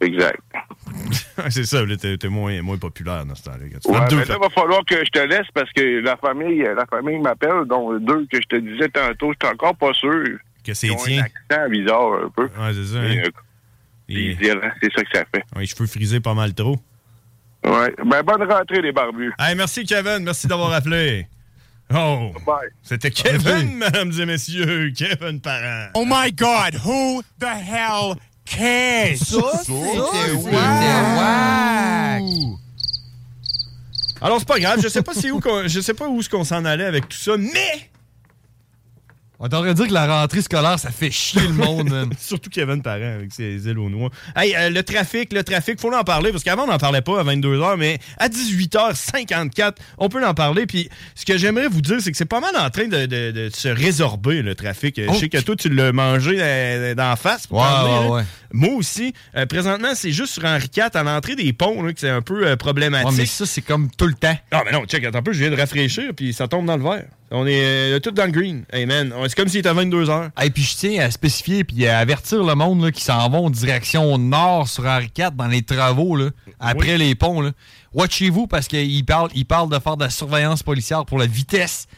[0.00, 0.40] exact.
[1.50, 3.58] c'est ça, là, t'es t'es moins, moins populaire dans ce temps-là.
[3.64, 6.62] Ouais, deux, mais là, il va falloir que je te laisse parce que la famille,
[6.76, 10.38] la famille m'appelle, dont deux que je te disais tantôt, je suis encore pas sûr.
[10.66, 11.22] Que c'est tien.
[11.22, 12.44] un accent bizarre un peu.
[12.44, 12.98] Ouais, c'est ça.
[12.98, 13.22] Hein.
[13.24, 13.30] euh,
[14.08, 15.44] Et- c'est ça que ça fait.
[15.54, 16.76] Ouais, les cheveux frisés pas mal trop.
[17.64, 17.94] Ouais.
[18.04, 19.32] Ben, bonne rentrée, les barbus.
[19.38, 20.20] Hey, merci, Kevin.
[20.20, 21.26] Merci d'avoir appelé.
[21.92, 22.68] Oh, Bye.
[22.82, 24.90] c'était Kevin, mesdames et messieurs.
[24.96, 25.88] Kevin Parent.
[25.94, 29.16] Oh my God, who the hell cares?
[34.20, 34.80] Alors, c'est pas grave.
[34.82, 37.36] Je sais pas, où je sais pas où est-ce qu'on s'en allait avec tout ça,
[37.36, 37.90] mais...
[39.38, 41.90] On t'aurait dit que la rentrée scolaire, ça fait chier le monde.
[41.90, 42.10] man.
[42.18, 44.08] Surtout Kevin Parent avec ses ailes aux noix.
[44.34, 47.20] Hey, euh, le trafic, le trafic, faut en parler parce qu'avant on n'en parlait pas
[47.20, 50.66] à 22h, mais à 18h54, on peut en parler.
[50.66, 53.30] Puis ce que j'aimerais vous dire, c'est que c'est pas mal en train de, de-
[53.30, 55.00] de se résorber le trafic.
[55.00, 57.46] Je sais que toi tu l'as mangé euh, d'en face.
[57.50, 58.22] ouais, ouais.
[58.52, 59.12] Moi aussi.
[59.36, 62.22] Euh, présentement, c'est juste sur Henri IV à l'entrée des ponts là, que c'est un
[62.22, 63.10] peu euh, problématique.
[63.10, 64.36] Ouais, mais ça, c'est comme tout le temps.
[64.50, 66.76] Ah, mais non, check, attends un peu, je viens de rafraîchir, puis ça tombe dans
[66.76, 67.04] le verre.
[67.30, 68.64] On est euh, tout dans le green.
[68.72, 71.86] Hey man, c'est comme s'il était 22 h Et puis je tiens à spécifier puis
[71.86, 75.48] à avertir le monde là, qui s'en vont en direction nord sur Henri IV dans
[75.48, 76.30] les travaux, là,
[76.60, 77.40] après les ponts.
[77.40, 77.50] Là.
[77.94, 81.88] Watchez-vous parce qu'il parle, il parle de faire de la surveillance policière pour la vitesse.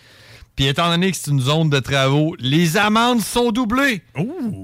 [0.59, 4.03] Puis étant donné que c'est une zone de travaux, les amendes sont doublées.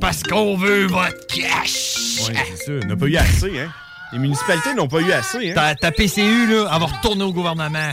[0.00, 2.18] Parce qu'on veut votre cash.
[2.26, 2.72] Ouais, c'est ça.
[2.82, 3.72] On n'a pas eu assez, hein.
[4.12, 5.54] Les municipalités n'ont pas eu assez, hein.
[5.54, 7.92] Ta, ta PCU, là, elle va retourner au gouvernement.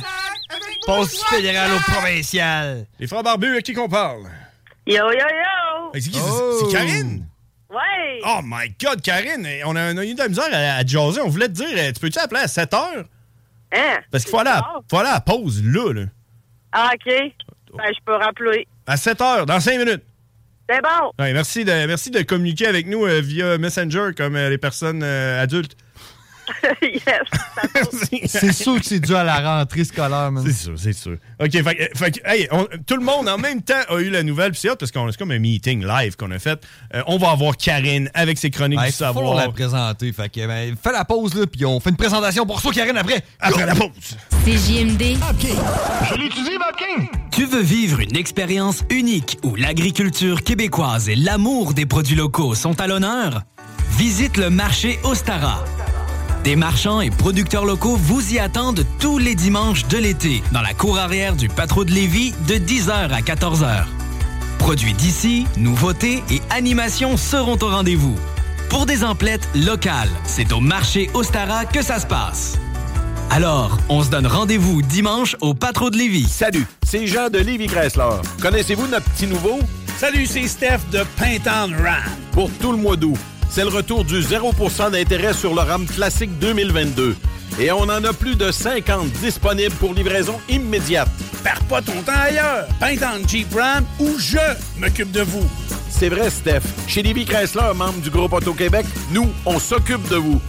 [0.87, 2.87] Passe du fédéral au provincial.
[2.99, 4.23] Les frères barbus, à qui qu'on parle?
[4.87, 5.91] Yo, yo, yo!
[5.93, 6.17] Hey, c'est qui?
[6.17, 7.27] C'est- C'est Karine?
[7.69, 8.19] Ouais!
[8.25, 9.47] Oh my God, Karine!
[9.67, 11.21] On a, on a eu de la misère à, à jaser.
[11.21, 13.05] On voulait te dire, tu peux-tu appeler à 7 heures?
[13.75, 13.99] Hein?
[14.09, 16.05] Parce qu'il faut aller, à, faut aller à la pause, là, là.
[16.71, 17.13] Ah, OK.
[17.77, 18.67] Ben, je peux rappeler.
[18.87, 20.03] À 7 heures, dans 5 minutes.
[20.69, 21.11] C'est bon!
[21.19, 25.03] Ouais, merci, de, merci de communiquer avec nous euh, via Messenger comme euh, les personnes
[25.03, 25.75] euh, adultes.
[26.81, 27.03] yes!
[28.27, 30.43] C'est sûr que c'est dû à la rentrée scolaire, man.
[30.45, 31.17] C'est sûr, c'est sûr.
[31.39, 34.23] OK, fait, que- fait hey, on- tout le monde en même temps a eu la
[34.23, 36.61] nouvelle, puis c'est parce qu'on c'est comme un meeting live qu'on a fait.
[36.95, 39.35] Euh, on va avoir Karine avec ses chroniques Ouais, du faut savoir.
[39.35, 40.11] la présenter.
[40.13, 42.97] Fait que, ben, fais la pause, là, puis on fait une présentation pour ça, Karine,
[42.97, 43.23] après.
[43.39, 43.89] Après la pause.
[44.45, 45.17] CJMD.
[46.09, 47.07] Je l'utilise, Vapking!
[47.31, 52.79] Tu veux vivre une expérience unique où l'agriculture québécoise et l'amour des produits locaux sont
[52.81, 53.43] à l'honneur?
[53.97, 55.63] Visite le marché Ostara.
[56.43, 60.73] Des marchands et producteurs locaux vous y attendent tous les dimanches de l'été dans la
[60.73, 63.83] cour arrière du Patro de Lévis de 10h à 14h.
[64.57, 68.15] Produits d'ici, nouveautés et animations seront au rendez-vous.
[68.69, 72.57] Pour des emplettes locales, c'est au marché Ostara que ça se passe.
[73.29, 76.27] Alors, on se donne rendez-vous dimanche au Patro de Lévis.
[76.27, 78.19] Salut, c'est Jean de Lévis Chrysler.
[78.41, 79.59] Connaissez-vous notre petit nouveau?
[79.97, 82.01] Salut, c'est Steph de Pintown Ram.
[82.31, 83.19] Pour tout le mois d'août,
[83.51, 87.17] c'est le retour du 0% d'intérêt sur le RAM classique 2022.
[87.59, 91.09] Et on en a plus de 50 disponibles pour livraison immédiate.
[91.43, 92.65] Perds pas ton temps ailleurs.
[92.79, 94.37] Pintown Jeep Ram ou je
[94.79, 95.43] m'occupe de vous.
[95.89, 96.61] C'est vrai, Steph.
[96.87, 100.41] Chez Lévis Chrysler, membre du groupe Auto-Québec, nous, on s'occupe de vous.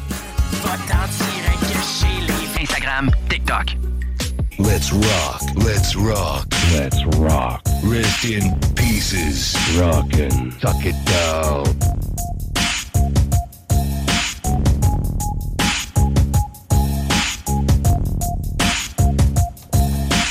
[2.60, 3.76] Instagram, TikTok.
[4.58, 7.62] Let's rock, let's rock, let's rock.
[7.82, 9.56] Rest in pieces.
[9.76, 12.31] Rockin', tuck it down.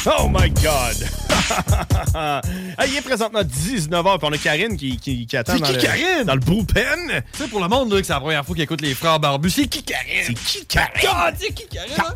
[0.05, 0.97] Oh my God!
[2.13, 2.41] Ah,
[2.87, 5.81] il est présentement 19h, puis on a Karine qui, qui, qui attend dans, qui, le,
[5.81, 6.23] Karine?
[6.25, 7.21] dans le bullpen?
[7.33, 9.19] Tu sais, pour le monde, là, que c'est la première fois qu'ils écoutent les frères
[9.19, 10.23] barbus, c'est qui Karine?
[10.27, 11.01] C'est qui Karine?
[11.01, 11.93] God, c'est qui Karine?
[11.99, 12.13] hein?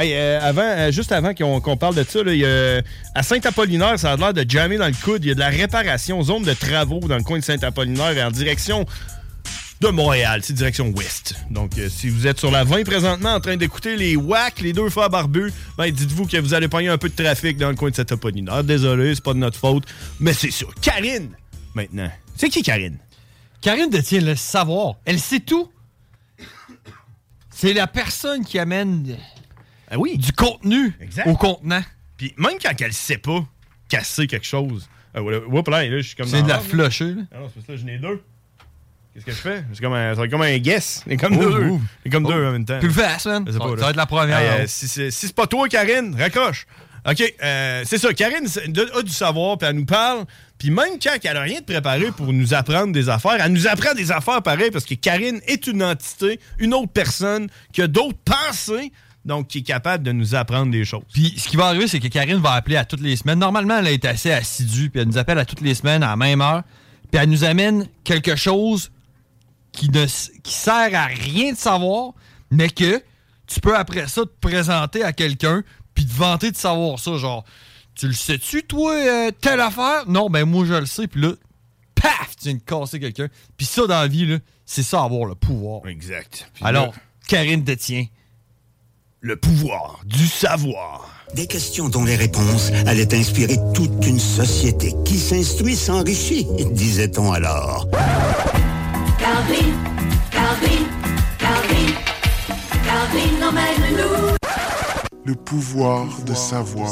[0.00, 2.80] Hey, euh, avant, euh, juste avant qu'on parle de ça, là, y a-
[3.14, 5.24] à Saint-Apollinaire, ça a l'air de jammer dans le coude.
[5.24, 8.30] Il y a de la réparation, zone de travaux dans le coin de Saint-Apollinaire en
[8.30, 8.86] direction
[9.90, 11.34] de Montréal, c'est direction ouest.
[11.50, 14.72] Donc, euh, si vous êtes sur la 20 présentement en train d'écouter les WAC, les
[14.72, 17.74] deux frères barbus, ben, dites-vous que vous allez pogner un peu de trafic dans le
[17.74, 18.64] coin de Saint-Apollinaire.
[18.64, 19.84] Désolé, c'est pas de notre faute,
[20.20, 20.66] mais c'est ça.
[20.80, 21.30] Karine,
[21.74, 22.10] maintenant.
[22.36, 22.98] C'est qui Karine?
[23.60, 24.94] Karine détient le savoir.
[25.04, 25.70] Elle sait tout.
[27.50, 29.16] C'est la personne qui amène
[29.90, 30.18] Ah oui.
[30.18, 31.26] du contenu Exact.
[31.28, 31.82] au contenant.
[32.16, 33.44] Puis même quand elle sait pas
[34.02, 34.88] sait quelque chose.
[35.16, 37.22] Oups, là, là, je suis comme C'est de la flusher, là.
[37.32, 38.20] Ah non, c'est parce que là, j'en ai deux.
[39.14, 39.64] Qu'est-ce que je fais?
[39.72, 41.02] C'est comme un, ça va être comme un guess.
[41.08, 41.70] C'est comme Oh, deux.
[42.02, 42.78] C'est comme deux en même temps.
[42.80, 43.44] Puis le fast, man.
[43.46, 46.66] Ça va- être la première, euh, si c'est pas toi, Karine, raccroche.
[47.08, 48.12] OK, euh, c'est ça.
[48.14, 48.46] Karine
[48.96, 50.24] a du savoir, puis elle nous parle.
[50.58, 53.68] Puis même quand elle a rien de préparé pour nous apprendre des affaires, elle nous
[53.68, 57.86] apprend des affaires pareilles parce que Karine est une entité, une autre personne qui a
[57.86, 58.90] d'autres pensées,
[59.24, 61.02] donc qui est capable de nous apprendre des choses.
[61.12, 63.38] Puis ce qui va arriver, c'est que Karine va appeler à toutes les semaines.
[63.38, 66.16] Normalement, elle est assez assidue, puis elle nous appelle à toutes les semaines à la
[66.16, 66.62] même heure.
[67.12, 68.90] Puis elle nous amène quelque chose
[69.74, 72.12] qui ne s- qui sert à rien de savoir,
[72.50, 73.02] mais que
[73.46, 75.62] tu peux après ça te présenter à quelqu'un,
[75.94, 77.16] puis te vanter de savoir ça.
[77.18, 77.44] Genre,
[77.94, 80.04] tu le sais-tu, toi, euh, telle affaire?
[80.08, 81.06] Non, ben moi, je le sais.
[81.06, 81.32] Puis là,
[81.94, 83.28] paf, tu viens de casser quelqu'un.
[83.56, 85.86] Puis ça, dans la vie, là, c'est ça, avoir le pouvoir.
[85.86, 86.50] Exact.
[86.62, 86.92] Alors, là-
[87.28, 88.06] Karine détient
[89.20, 91.10] le pouvoir du savoir.
[91.34, 97.88] Des questions dont les réponses allaient inspirer toute une société qui s'instruit s'enrichit, disait-on alors.
[99.44, 99.74] Calvin,
[100.30, 100.84] Calvin,
[101.38, 101.92] Calvin,
[102.82, 104.36] Calvin emmène-nous.
[105.26, 106.90] Le pouvoir de savoir.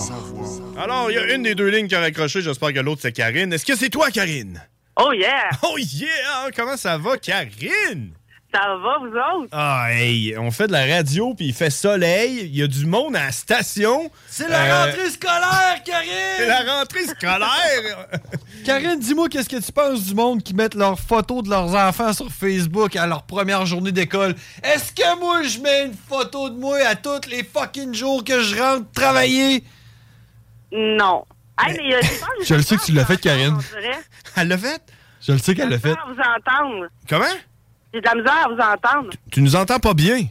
[0.76, 2.42] Alors, il y a une des deux lignes qui a raccroché.
[2.42, 3.52] J'espère que l'autre, c'est Karine.
[3.54, 4.60] Est-ce que c'est toi, Karine?
[5.00, 5.48] Oh yeah!
[5.62, 6.50] Oh yeah!
[6.54, 8.12] Comment ça va, Karine?
[8.54, 9.48] Ça va, vous autres?
[9.52, 12.40] Ah, hey, on fait de la radio, puis il fait soleil.
[12.44, 14.10] Il y a du monde à la station.
[14.28, 16.10] C'est la Euh, rentrée scolaire, Karine!
[16.36, 18.06] C'est la rentrée scolaire!
[18.66, 22.12] Karine, dis-moi qu'est-ce que tu penses du monde qui mettent leurs photos de leurs enfants
[22.12, 24.34] sur Facebook à leur première journée d'école?
[24.62, 28.42] Est-ce que moi je mets une photo de moi à tous les fucking jours que
[28.42, 29.64] je rentre travailler?
[30.70, 31.24] Non.
[31.58, 32.00] Hey, mais, euh,
[32.44, 33.58] je le sais que tu l'as fait, Karine.
[34.36, 34.80] Elle l'a fait?
[35.26, 35.90] Je le sais qu'elle l'a fait.
[36.06, 36.86] vous entendre.
[37.08, 37.24] Comment?
[37.92, 39.10] J'ai de la misère à vous entendre.
[39.30, 40.22] Tu nous entends pas bien?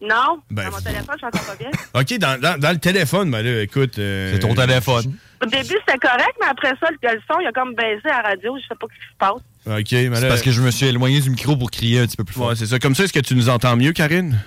[0.00, 0.40] Non?
[0.50, 1.70] Ben, Dans mon téléphone, je n'entends pas bien.
[1.94, 3.92] OK, dans, dans- dans le téléphone, ben là, écoute...
[3.94, 5.14] c'est ton téléphone.
[5.42, 8.22] Au début, c'était correct, mais après ça, le, le son, il a comme baissé à
[8.22, 8.56] la radio.
[8.56, 9.78] Je sais pas ce qui se passe.
[9.80, 10.16] OK, mais là...
[10.16, 12.34] C'est parce que je me suis éloigné du micro pour crier un petit peu plus
[12.34, 12.48] fort.
[12.48, 12.78] Ouais, c'est ça.
[12.78, 14.38] Comme ça, est-ce que tu nous entends mieux, Karine?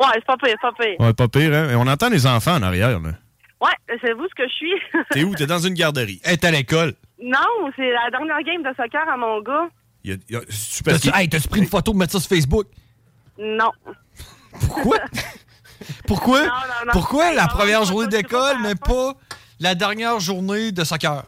[0.00, 1.00] Ouais, c'est pas pire, c'est pas pire.
[1.00, 1.70] Ouais, pas pire, hein?
[1.70, 3.10] Et on entend les enfants en arrière, là.
[3.60, 4.72] Ouais, c'est vous ce que je suis.
[5.10, 5.34] T'es où?
[5.34, 6.20] T'es dans une garderie.
[6.24, 6.94] Elle est à l'école.
[7.22, 9.68] non, c'est la dernière game de soccer à mon gars.
[10.04, 10.40] Il y a-
[10.84, 12.66] T'as-tu qu'il- hey, t'as-tu pris une photo pour mettre ça sur Facebook?
[13.38, 13.70] Non.
[14.52, 14.98] Pourquoi?
[16.06, 16.40] Pourquoi?
[16.40, 16.92] Non, non, non.
[16.92, 19.14] Pourquoi la Non, première non, journée d'école, mais pas
[19.60, 21.24] la dernière journée de soccer?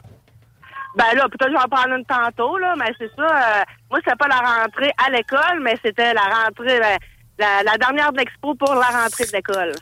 [0.95, 3.23] Ben là, peut-être que je vais en parler une tantôt, là, mais c'est ça.
[3.23, 6.99] euh, moi, c'était pas la rentrée à l'école, mais c'était la rentrée, ben,
[7.39, 9.73] la, la dernière de l'expo pour la rentrée de l'école.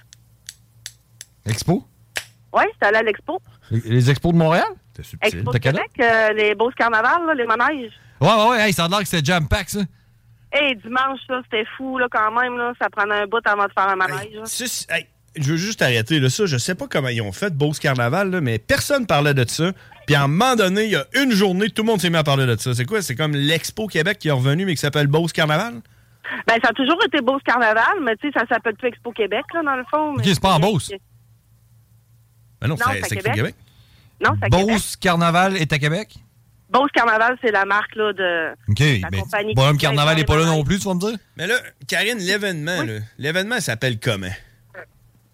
[1.46, 1.85] Expo?
[2.53, 3.40] Oui, c'était allé à l'expo.
[3.70, 4.68] Les, les expos de Montréal?
[5.22, 5.85] Expo de T'as quel âge?
[5.94, 7.92] Québec, euh, les beaux carnavals, là, les manèges.
[8.20, 9.80] Ouais, ouais, ouais, hey, ça a l'air que c'était jam-pack, ça.
[10.52, 12.72] Et dimanche, ça, c'était fou, là, quand même, là.
[12.80, 14.06] Ça prenait un bout avant de faire un là.
[14.90, 15.06] Hey,
[15.37, 16.46] je veux juste arrêter là, ça.
[16.46, 19.72] Je sais pas comment ils ont fait Beauce Carnaval, là, mais personne parlait de ça.
[20.06, 22.16] Puis à un moment donné, il y a une journée, tout le monde s'est mis
[22.16, 22.74] à parler de ça.
[22.74, 23.00] C'est quoi?
[23.00, 25.74] C'est comme l'Expo Québec qui est revenu, mais qui s'appelle Beauce Carnaval?
[26.46, 29.44] Ben, ça a toujours été Beauce Carnaval, mais tu sais, ça s'appelle plus Expo Québec,
[29.54, 30.14] là, dans le fond.
[30.14, 30.90] Ok, c'est pas en Beauce.
[32.61, 33.35] Ben non, Non, c'est Québec.
[33.35, 33.54] Québec.
[34.24, 34.66] Non, c'est Québec.
[34.66, 36.16] Beauce Carnaval est à Québec?
[36.70, 38.54] Beauce Carnaval, c'est la marque, là, de.
[39.00, 41.18] La mais compagnie Bonhomme Carnaval les est pas là non plus, tu vas me dire?
[41.37, 41.54] Mais là,
[41.88, 44.30] Karine, l'événement, là, l'événement il s'appelle comment?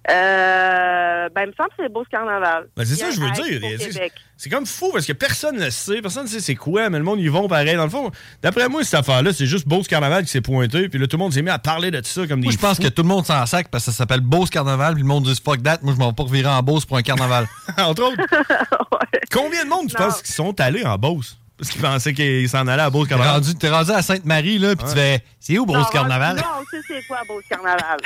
[0.09, 2.69] Euh, ben, il me semble que c'est Beauce Carnaval.
[2.77, 3.61] Ben, c'est ça que je veux dire.
[3.81, 4.12] C'est- Québec.
[4.37, 7.05] C'est comme fou parce que personne ne sait, personne ne sait c'est quoi, mais le
[7.05, 7.75] monde y vont pareil.
[7.75, 8.11] Dans le fond,
[8.42, 11.23] d'après moi, cette affaire-là, c'est juste Beauce Carnaval qui s'est pointé, puis là, tout le
[11.23, 12.83] monde s'est mis à parler de ça comme des Moi, je pense fous.
[12.83, 15.25] que tout le monde s'en sac parce que ça s'appelle Beauce Carnaval, puis le monde
[15.25, 17.47] dit fuck that, moi je m'en vais pas revirer en Beauce pour un carnaval.
[17.79, 18.16] Entre autres.
[19.33, 21.38] Combien de monde tu penses qui sont allés en Beauce?
[21.59, 23.35] Parce qu'ils pensaient qu'ils s'en allaient à Beauce T'es Carnaval.
[23.37, 25.16] rendu, t'es rendu à Sainte-Marie, là, puis tu Ouais.
[25.19, 26.37] fais c'est où Beauce Non, Carnaval?
[26.37, 27.99] Non, on sait c'est quoi Beauce Carnaval.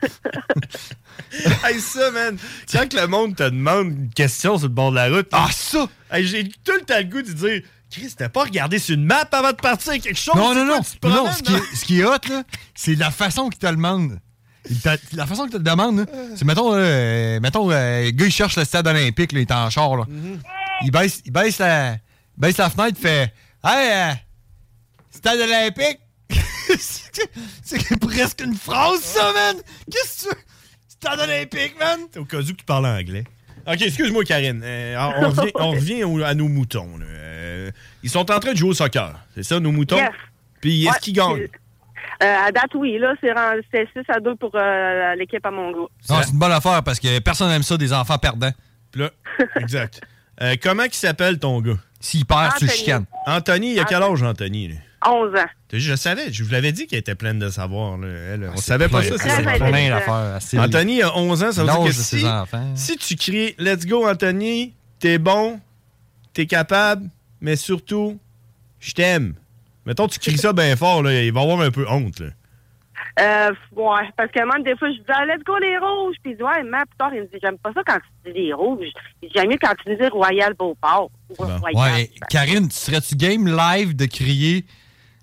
[1.64, 2.38] hey, ça, man.
[2.70, 5.28] Quand que le monde te demande une question sur le bord de la route.
[5.32, 5.86] Ah, ça!
[6.10, 9.04] Hey, J'ai tout le temps le goût de dire Chris, t'as pas regardé sur une
[9.04, 10.34] map avant de partir quelque chose?
[10.34, 10.80] Non, non, non.
[10.82, 12.42] tu te Non, ce qui, est, ce qui est hot, là,
[12.74, 14.20] c'est la façon qu'il te le demande.
[15.12, 16.04] La façon qu'il te le demande, là,
[16.36, 19.42] c'est, mettons, là, euh, mettons euh, le gars, il cherche le stade olympique, là, il
[19.42, 20.04] est en char, là.
[20.82, 22.00] il, baisse, il, baisse la, il
[22.36, 23.32] baisse la fenêtre, fait
[23.64, 24.14] Hey, euh,
[25.10, 26.00] stade olympique!
[26.78, 27.30] c'est,
[27.64, 29.56] c'est presque une phrase, ça, man!
[29.90, 30.42] Qu'est-ce que tu veux?
[31.00, 32.00] Stade olympique, man!
[32.16, 33.24] Au cas où tu parles anglais.
[33.66, 34.62] Ok, excuse-moi, Karine.
[34.64, 36.96] Euh, on revient, on revient au- à nos moutons.
[36.98, 37.04] là.
[37.06, 37.70] Euh,
[38.02, 39.14] ils sont en train de jouer au soccer.
[39.34, 39.96] C'est ça, nos moutons?
[39.96, 40.10] Yes.
[40.60, 41.46] Puis est-ce Ouais, qu'ils gagnent?
[42.22, 45.50] Euh, à date, oui, là, c'est rendu- c'est 6 à 2 pour euh, l'équipe à
[45.52, 45.70] mon.
[45.72, 48.50] Non, c'est une bonne affaire parce que personne n'aime ça, des enfants perdants.
[48.90, 49.10] Puis là,
[49.60, 50.00] exact.
[50.40, 51.76] Euh, comment il s'appelle ton gars?
[52.00, 53.04] S'il perd, tu le chicanes.
[53.26, 54.68] Anthony, il a quel âge, Anthony?
[54.68, 54.74] là?
[55.06, 55.46] 11 ans.
[55.72, 57.98] Je savais, je vous l'avais dit qu'elle était pleine de savoir.
[57.98, 58.50] là, elle.
[58.52, 59.16] on c'est savait pas ça.
[59.18, 60.38] c'est plein d'affaires.
[60.60, 62.72] Anthony a 11 ans, ça veut dire que si, enfants.
[62.74, 65.60] si tu cries «Let's go, Anthony», t'es bon,
[66.32, 67.08] t'es capable,
[67.40, 68.18] mais surtout,
[68.80, 69.34] je t'aime.
[69.86, 72.20] Mettons, tu cries ça bien fort, là, il va avoir un peu honte.
[72.20, 72.26] Là.
[73.20, 76.16] Euh, ouais, parce que moi, des fois, je dis, ah, let's go les rouges.
[76.22, 78.32] Puis il dit, ouais, mais plus tard, il me dit, j'aime pas ça quand tu
[78.32, 78.86] dis les rouges.
[79.34, 81.10] J'aime mieux quand tu dis Royal Beauport.
[81.30, 81.94] Ou Royal.
[81.94, 84.64] Ouais, Karine, serais-tu game live de crier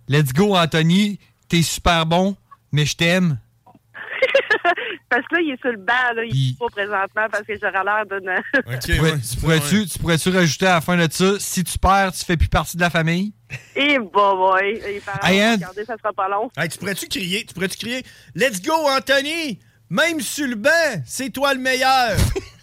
[0.08, 2.36] Let's go, Anthony, t'es super bon,
[2.72, 3.40] mais je t'aime?
[5.10, 7.54] Parce que là, il est sur le banc, là, il est pas présentement parce que
[7.62, 8.80] j'aurais l'air d'une.
[8.82, 12.12] Tu pourrais- tu pourrais-tu tu pourrais-tu rajouter à la fin de ça, si tu perds,
[12.12, 13.32] tu fais plus partie de la famille?
[13.76, 15.54] Et bah, Anne.
[15.56, 16.50] regardez, ça sera pas long.
[16.58, 19.60] Hey, tu pourrais-tu crier, tu pourrais-tu crier Let's go, Anthony!
[19.90, 20.70] Même sur le banc,
[21.06, 22.18] c'est toi le meilleur!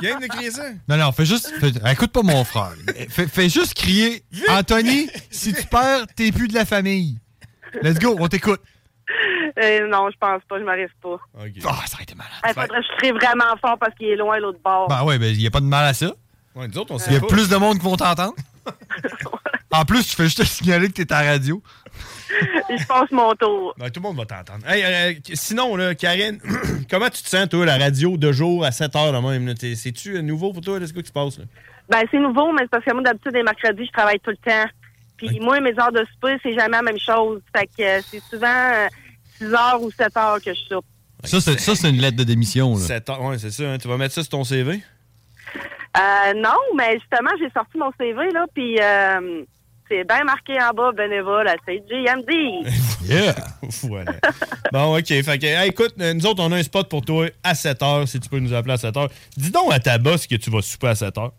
[0.00, 0.64] tu game de crier ça?
[0.88, 1.52] Non, non, fais juste.
[1.60, 2.72] fais- écoute pas mon frère.
[3.08, 7.18] Fais, fais juste crier Anthony, si tu perds, t'es plus de la famille.
[7.82, 8.60] Let's go, on t'écoute.
[9.58, 11.16] Euh, non, je pense pas, je m'arrive pas.
[11.36, 12.32] Ah, ça aurait été malade.
[12.44, 14.88] Il faudrait que je crie vraiment fort parce qu'il est loin l'autre bord.
[14.88, 16.12] Ben ouais, ben il y a pas de mal à ça.
[16.54, 18.34] Ouais, nous autres, on Il y a plus de monde qui vont t'entendre.
[19.72, 21.62] en plus, tu fais juste te signaler que t'es à la radio.
[22.30, 23.74] je passe mon tour.
[23.78, 24.66] Ben, tout le monde va t'entendre.
[24.68, 26.38] Hey, euh, sinon, là, Karine,
[26.90, 29.46] comment tu te sens, toi, la radio de jour à 7 h même?
[29.46, 29.54] là?
[29.54, 30.78] T'es- C'est-tu euh, nouveau pour toi?
[30.78, 31.38] quoi qui se passe?
[31.38, 31.44] Là?
[31.88, 34.36] Ben, c'est nouveau, mais c'est parce que moi, d'habitude, les mercredis, je travaille tout le
[34.36, 34.66] temps.
[35.16, 37.40] Puis moi, mes heures de souper, c'est jamais la même chose.
[37.54, 38.88] Fait que euh, c'est souvent
[39.38, 40.84] 6 heures ou 7 heures que je soupe.
[41.24, 42.74] Ça, c'est ça, c'est une lettre de démission.
[42.74, 42.80] Là.
[42.80, 43.62] 7 h ouais, c'est ça.
[43.72, 43.78] hein?
[43.78, 44.80] Tu vas mettre ça sur ton CV?
[45.96, 49.44] Euh, non, mais justement, j'ai sorti mon CV, là, puis euh,
[49.88, 52.66] c'est bien marqué en bas, bénévole à CJMD.
[53.04, 53.34] Yeah!
[53.82, 54.12] voilà.
[54.72, 55.06] Bon, OK.
[55.08, 57.80] Fait que, hey, écoute, euh, nous autres, on a un spot pour toi à 7
[57.80, 60.36] h si tu peux nous appeler à 7 h Dis donc à ta boss que
[60.36, 61.32] tu vas souper à 7 h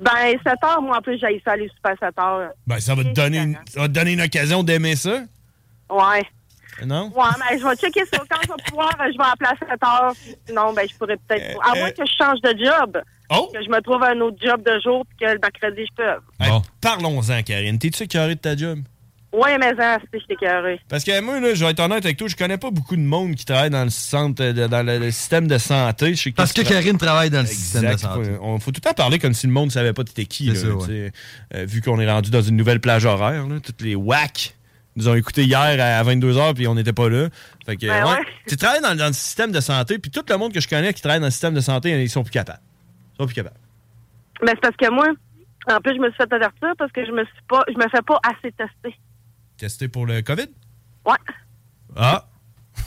[0.00, 2.50] Ben, 7 heures, moi, en plus, j'ai ça aller super à 7 heures.
[2.66, 5.22] Ben, ça va te donner une, ça va te donner une occasion d'aimer ça?
[5.88, 6.26] Ouais.
[6.84, 7.10] Non?
[7.16, 8.18] Ouais, mais je vais checker ça.
[8.30, 10.12] Quand je vais pouvoir, je vais appeler à 7 heures.
[10.46, 11.58] Sinon, ben, je pourrais peut-être.
[11.66, 13.02] À moins que je change de job.
[13.30, 16.44] Que je me trouve un autre job de jour puis que le mercredi, je peux.
[16.44, 17.78] Hey, Parlons-en, Karine.
[17.78, 18.80] T'es-tu carré de ta job?
[19.32, 20.80] Ouais, mais ça, c'est j'étais carré.
[20.88, 23.00] Parce que moi, là, je vais être honnête avec toi, je connais pas beaucoup de
[23.00, 26.16] monde qui travaille dans le centre, de- dans le, le système de santé.
[26.16, 28.12] Je sais Parce que Karine travaille dans le système de Exact.
[28.12, 28.30] santé.
[28.40, 30.46] On faut tout le temps parler comme si le monde ne savait pas t'étais qui.
[30.56, 31.12] C'est là, ça, ouais.
[31.54, 34.56] Euh, vu qu'on est rendu dans une nouvelle plage horaire, là, toutes les wacks
[34.96, 37.28] nous ont écouté hier à 22h puis on n'était pas là.
[37.64, 38.18] Fait que, Ben ouais, ouais.
[38.48, 40.92] Tu travailles dans, dans le système de santé, puis tout le monde que je connais
[40.92, 42.58] qui travaille dans le système de santé, ils sont plus capables.
[43.20, 43.60] Sont plus capables.
[44.42, 45.08] Mais c'est parce que moi,
[45.70, 47.86] en plus, je me suis fait avertir parce que je me suis pas, je me
[47.90, 48.98] fais pas assez tester.
[49.58, 50.46] Testé pour le COVID?
[51.04, 51.16] Ouais.
[51.94, 52.24] Ah!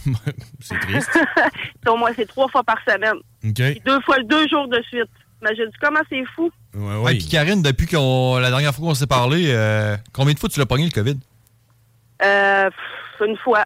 [0.59, 1.19] c'est triste.
[1.87, 3.17] Au moins, c'est trois fois par semaine.
[3.45, 3.53] OK.
[3.53, 5.09] Puis deux fois, deux jours de suite.
[5.43, 6.49] Mais je dis, comment c'est fou?
[6.73, 10.39] Ouais, Ouais, puis Karine, depuis qu'on la dernière fois qu'on s'est parlé, euh, combien de
[10.39, 11.19] fois tu l'as pogné le COVID?
[12.23, 13.65] Euh, pff, une fois.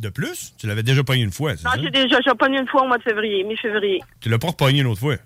[0.00, 0.54] De plus?
[0.56, 1.82] Tu l'avais déjà pogné une fois, c'est Non, ça?
[1.82, 4.00] j'ai déjà, j'ai eu une fois au mois de février, mi-février.
[4.20, 5.16] Tu l'as pas repogné une autre fois?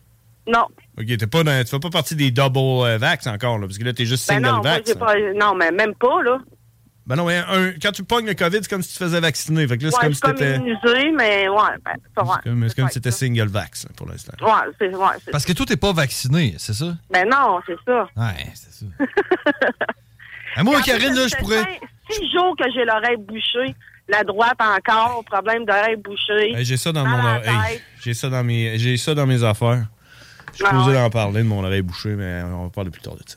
[0.47, 0.67] Non.
[0.99, 3.79] OK, t'es pas dans, tu fais pas partie des double euh, vax encore, là, parce
[3.79, 4.95] que là, t'es juste Ben single non, vax.
[4.95, 6.39] pas, non, mais même pas, là.
[7.07, 9.19] Ben non, mais un- quand tu pognes le COVID, c'est comme si tu te faisais
[9.21, 9.67] vacciner.
[9.67, 10.59] Fait que là, c'est ouais, comme si t'étais.
[10.59, 12.29] mais ouais, ben, c'est ouais.
[12.45, 14.33] comme- comme si t'étais single vax, pour l'instant.
[14.41, 16.95] Ouais, c'est, ouais, Parce que toi, t'es pas vacciné, c'est ça?
[17.11, 18.07] Ben non, c'est ça.
[18.17, 18.87] Ouais, c'est ça.
[20.55, 21.63] Ah, moi, Karine, là, je pourrais.
[22.11, 23.75] Six jours que j'ai l'oreille bouchée.
[24.09, 26.55] La droite encore, problème d'oreille bouchée.
[26.55, 27.41] Hey, j'ai ça dans mon.
[28.03, 28.79] J'ai ça dans mes.
[28.79, 29.87] J'ai ça dans mes affaires.
[30.53, 30.95] Je suis posé ouais.
[30.95, 33.37] d'en parler de mon oreille bouchée, mais on va parler plus tard de ça.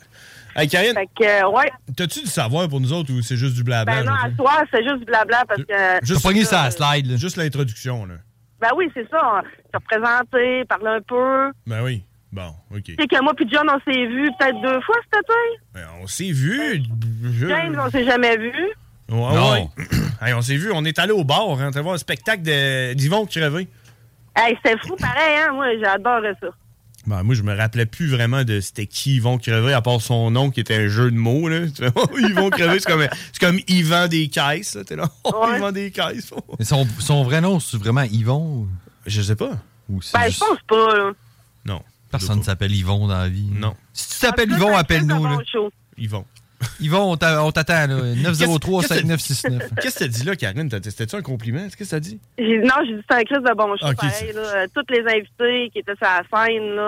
[0.58, 1.70] Hey, Karine, Fait que, euh, ouais.
[1.98, 4.04] t'as-tu du savoir pour nous autres ou c'est juste du blabla?
[4.04, 6.06] Ben non, à soir, c'est juste du blabla parce que.
[6.06, 7.18] Juste pogné ça à slide, là.
[7.18, 8.16] Juste l'introduction, là.
[8.62, 9.42] Ben oui, c'est ça.
[9.74, 11.52] Se représenter, parler un peu.
[11.68, 12.04] Ben oui.
[12.32, 12.84] Bon, OK.
[12.84, 15.34] Tu sais que moi puis John, on s'est vus peut-être deux fois cet été.
[15.74, 16.82] Ben, on s'est vu.
[17.24, 18.52] je- James, on s'est jamais vus.
[19.10, 19.52] Ouais, Non.
[19.54, 19.68] ouais.
[20.22, 21.98] Hey, on s'est vu, on est allé au bar, hein, on est allé voir un
[22.00, 23.68] spectacle de- d'Yvon Crevé.
[24.36, 25.52] Hey, c'était fou pareil, hein.
[25.54, 26.48] Moi, j'adorais ça.
[27.08, 30.32] Ben, moi, je me rappelais plus vraiment de c'était qui Yvon Crevé, à part son
[30.32, 31.48] nom qui était un jeu de mots.
[31.48, 31.66] Là.
[31.96, 34.76] Oh, Yvon Crevé, c'est comme, c'est comme Yvan des caisses.
[34.76, 34.84] là.
[34.84, 36.32] T'es là, oh, Yvan des caisses.
[36.58, 38.62] Mais son, son vrai nom, c'est vraiment Yvon?
[38.62, 38.70] ou-
[39.06, 39.52] Je sais pas.
[39.90, 41.12] Ou c'est Ben, je pense pas, là.
[41.66, 41.82] Non.
[42.12, 43.50] Personne ne s'appelle Yvon dans la vie.
[43.52, 43.76] Non.
[43.94, 45.26] Si tu t'appelles Yvon, appelle-nous.
[45.26, 45.38] là.
[45.98, 46.26] Yvon.
[46.80, 48.16] Yvon, on t'a- on t'attend, là.
[48.16, 49.70] 903-5969.
[49.82, 50.70] Qu'est-ce que t'as dit là, Karine?
[50.70, 51.64] T'as- C'était-tu un compliment?
[51.64, 52.20] Qu'est-ce que t'as dit?
[52.40, 54.42] Non, j'ai dit c'est un crise de bon show, pareil, là.
[54.42, 56.82] Euh, Tous les invités qui étaient sur la scène, là.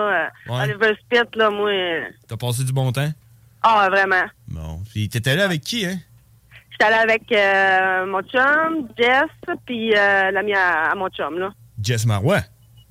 [0.48, 0.62] euh, Ouais.
[0.64, 1.70] Oliver Spitt, là, moi.
[1.70, 3.10] euh, T'as passé du bon temps?
[3.62, 4.24] Ah, vraiment.
[4.48, 4.80] Bon.
[4.92, 5.96] Puis t'étais là avec qui, hein?
[6.70, 11.50] J'étais allée avec euh, mon chum, Jess, puis euh, l'ami à, à mon chum, là.
[11.82, 12.40] Jess Marois.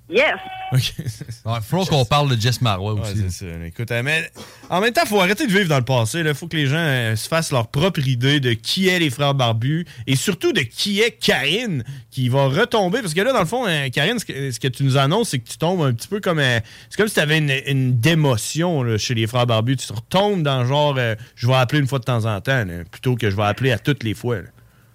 [0.10, 0.36] Yes!
[0.74, 0.94] OK.
[1.00, 3.24] Il faut qu'on parle de Jess Marois Ouais, aussi.
[3.30, 3.66] c'est ça.
[3.66, 4.30] Écoute, euh, mais
[4.70, 6.20] en même temps, il faut arrêter de vivre dans le passé.
[6.26, 9.10] Il faut que les gens euh, se fassent leur propre idée de qui est les
[9.10, 13.02] frères barbus et surtout de qui est Karine qui va retomber.
[13.02, 15.30] Parce que là, dans le fond, euh, Karine, ce que, ce que tu nous annonces,
[15.30, 16.40] c'est que tu tombes un petit peu comme.
[16.40, 16.60] euh,
[16.90, 19.78] c'est comme si tu avais une, une démotion là, chez les frères barbus.
[19.78, 22.84] Tu retombes dans genre, euh, je vais appeler une fois de temps en temps, là,
[22.92, 24.38] plutôt que je vais appeler à toutes les fois.
[24.38, 24.48] là.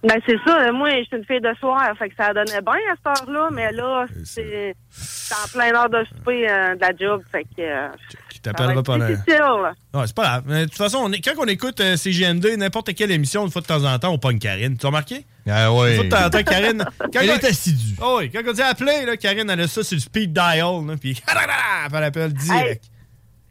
[0.05, 0.73] Ben, c'est ça.
[0.73, 3.51] Moi, je suis une fille de soir, fait que ça donnait bien à cette heure-là,
[3.53, 7.61] mais là, c'est c'est en plein heure de souper euh, de la job, fait que...
[7.61, 7.89] euh,
[8.29, 9.07] Qui t'appellera pendant.
[9.07, 10.43] Ouais, c'est pas grave.
[10.47, 13.53] Mais de toute façon, on est- quand on écoute euh, CGND, n'importe quelle émission, une
[13.53, 14.77] fois de temps en temps, on pogne Karine.
[14.77, 15.25] Tu as remarqué?
[15.49, 15.91] Ah ouais.
[15.91, 16.85] Une fois de temps en temps, Karine.
[16.99, 17.95] quand Elle on- est assidue.
[18.03, 20.85] Ah oui, quand on dit appeler, là, Karine, elle a ça sur le speed dial,
[20.85, 21.23] là, puis
[21.95, 22.85] elle appelle direct.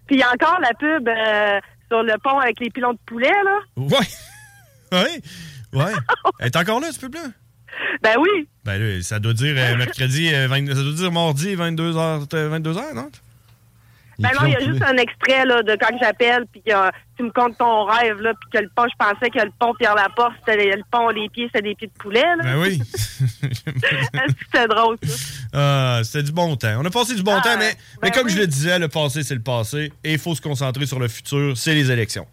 [0.05, 2.99] Puis il y a encore la pub euh, sur le pont avec les pilons de
[3.05, 3.59] poulet, là.
[3.77, 4.07] Ouais.
[4.91, 5.21] ouais.
[5.73, 5.91] Ouais.
[6.39, 7.21] Elle est encore là, ce pub-là?
[8.03, 8.47] Ben oui.
[8.65, 12.93] Ben là, ça doit dire euh, mercredi, euh, 20 ça doit dire mardi, 22h, 22h,
[12.95, 13.09] non?
[14.19, 16.61] Ben non, il y a juste un extrait là, de quand j'appelle, puis
[17.17, 19.73] tu me comptes ton rêve, là, puis que le pont, je pensais que le pont
[19.73, 22.21] Pierre Laporte, c'était le pont, les pieds, c'était des pieds de poulet.
[22.37, 22.43] Là.
[22.43, 22.79] Ben oui.
[24.53, 25.15] C'était drôle, ça?
[25.53, 26.75] Ah, c'était du bon temps.
[26.79, 28.33] On a passé du bon Ah, temps, mais, mais ben comme oui.
[28.33, 29.91] je le disais, le passé, c'est le passé.
[30.03, 32.27] Et il faut se concentrer sur le futur, c'est les élections.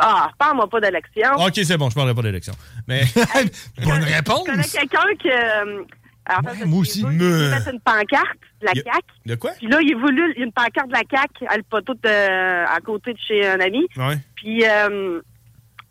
[0.00, 1.30] Ah, parle-moi pas d'élection.
[1.38, 2.54] Ok, c'est bon, je parlerai pas d'élections.
[2.88, 3.02] Mais.
[3.84, 4.42] Bonne réponse!
[4.46, 5.30] Je connais quelqu'un qui.
[5.30, 5.82] euh,
[6.28, 7.00] en fait, moi aussi.
[7.00, 9.00] Il fait une pancarte de la CAQ.
[9.26, 9.50] De quoi?
[9.58, 12.78] Puis là, il a voulu une pancarte de la CAQ à le poteau de- à
[12.80, 13.86] côté de chez un ami.
[13.96, 14.16] Ouais.
[14.36, 15.20] Puis euh,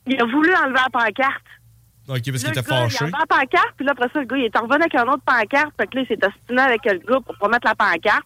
[0.07, 1.43] il a voulu enlever la pancarte.
[2.07, 2.97] Ok, parce qu'il était gars, Il fâché.
[3.01, 5.03] a enlevé la pancarte, puis là, après ça, le gars, il est revenu avec un
[5.03, 5.71] autre pancarte.
[5.79, 8.23] Fait que là, il s'est ostiné avec le gars pour pas mettre la pancarte.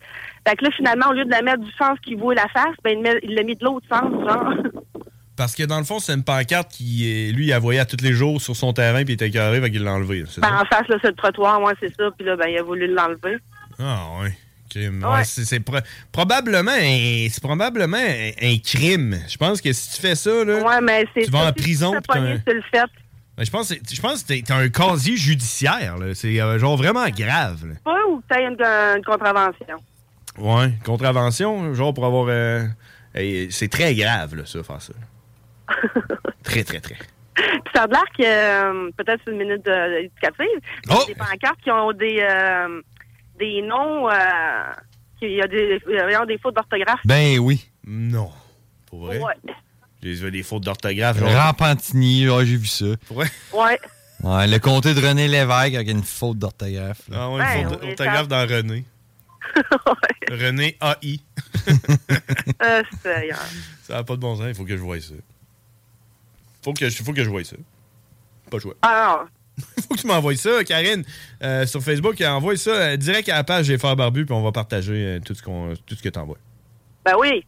[0.48, 2.76] Fait que là, finalement, au lieu de la mettre du sens qui vaut la face,
[2.84, 4.54] ben, il l'a mis de l'autre sens, genre.
[5.36, 8.14] Parce que dans le fond, c'est une pancarte qui, lui, il voyait à tous les
[8.14, 10.24] jours sur son terrain, puis il était carré, fait qu'il l'a enlevé.
[10.38, 12.04] Ben, en face, là, c'est le trottoir, moi, c'est ça.
[12.16, 13.38] Puis là, ben, il a voulu l'enlever.
[13.80, 14.38] Ah, ouais.
[14.70, 15.04] Crime.
[15.04, 15.10] Ouais.
[15.18, 15.78] Ouais, c'est c'est pro-
[16.12, 19.20] probablement, un- probablement un, un crime.
[19.28, 21.94] Je pense que si tu fais ça, là, Ouais, mais tu vas en prison.
[23.36, 25.96] Ben, je pense que je pense que t'es- t'as un casier judiciaire.
[26.14, 27.66] C'est euh, genre vraiment grave.
[27.68, 27.74] là.
[27.84, 29.78] Pas ou t'as une, une contravention.
[30.38, 32.28] Ouais, contravention, genre pour avoir.
[32.30, 32.66] euh,
[33.50, 34.94] c'est très grave, là, ça, faire ça.
[36.44, 36.96] très, très, très.
[37.36, 40.46] Puis ça a l'air que, euh, peut-être c'est une minute euh, éducative,
[40.86, 41.04] il y a Oh!
[41.08, 42.82] des pancartes qui ont des, euh,
[43.40, 44.14] des noms, euh,
[45.20, 47.00] qui- il y a des, il y a des fautes d'orthographe.
[47.06, 47.66] Ben oui.
[47.86, 48.30] Non.
[48.88, 49.20] Pour vrai?
[49.20, 49.34] Ouais.
[50.04, 51.18] J'ai vu des fautes d'orthographe.
[51.18, 51.32] genre.
[51.34, 52.86] Rampantini, ouais, j'ai vu ça.
[53.08, 53.28] Pour vrai?
[53.54, 53.80] Ouais.
[54.22, 57.02] Ouais, le comté de René Lévesque avec une faute d'orthographe.
[57.14, 58.84] Ah ouais, Ouais, une faute oui, d'orthographe dans René.
[60.32, 61.20] René AI.
[62.64, 62.84] Euh,
[63.84, 65.14] ça n'a pas de bon sens, il faut que je voie ça.
[66.64, 67.58] Faut que, faut que je voie ça.
[68.50, 68.74] Pas joué.
[68.82, 69.26] Ah,
[69.88, 71.04] faut que tu m'envoies ça, Karine,
[71.44, 72.20] euh, sur Facebook.
[72.22, 75.20] Envoie ça euh, direct à la page J'ai Frères Barbu, puis on va partager euh,
[75.20, 76.40] tout ce, qu'on, tout ce que t'envoies.
[77.06, 77.46] ben oui.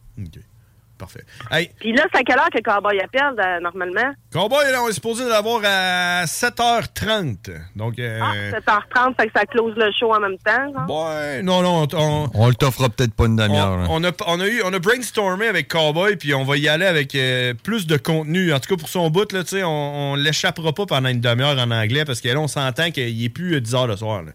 [0.98, 1.24] Parfait.
[1.50, 4.14] Hey, Puis là, c'est à quelle heure que Cowboy appelle, euh, normalement?
[4.32, 7.50] Cowboy, là, on est supposé l'avoir à 7h30.
[7.76, 11.06] Donc, euh, Ah, 7h30, fait que ça close le show en même temps, genre?
[11.10, 13.86] ouais, non, non, on, On le t'offrera peut-être pas une demi-heure.
[13.90, 16.86] on a, on, a eu, on a brainstormé avec Cowboy, puis on va y aller
[16.86, 18.54] avec euh, plus de contenu.
[18.54, 21.20] En tout cas, pour son bout, là, tu sais, on, on l'échappera pas pendant une
[21.20, 23.96] demi-heure en anglais, parce que là, on s'entend qu'il est plus euh, 10 heures le
[23.96, 24.22] soir.
[24.22, 24.32] là.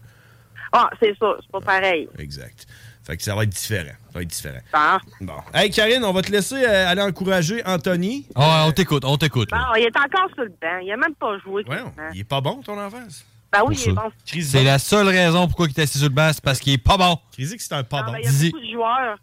[0.72, 2.08] Ah, c'est ça, c'est pas pareil.
[2.18, 2.66] Exact.
[3.04, 3.90] Fait que ça va être différent.
[4.12, 4.58] Ça va être différent.
[4.74, 4.98] Ah.
[5.20, 5.32] Bon.
[5.54, 8.26] Hey, Karine, on va te laisser euh, aller encourager Anthony.
[8.34, 9.48] Ah, on t'écoute, on t'écoute.
[9.50, 10.78] Bon, il est encore sur le banc.
[10.82, 11.64] Il a même pas joué.
[11.66, 11.78] Ouais,
[12.12, 13.24] il est pas bon, ton enfance?
[13.50, 14.12] Ben oui, Pour il est bon.
[14.50, 16.78] C'est la seule raison pourquoi il est assis sur le banc, c'est parce qu'il est
[16.78, 17.18] pas bon.
[17.32, 18.12] Crisic, c'est un pas Ah, bon.
[18.12, 19.18] ben, il y a beaucoup de joueurs.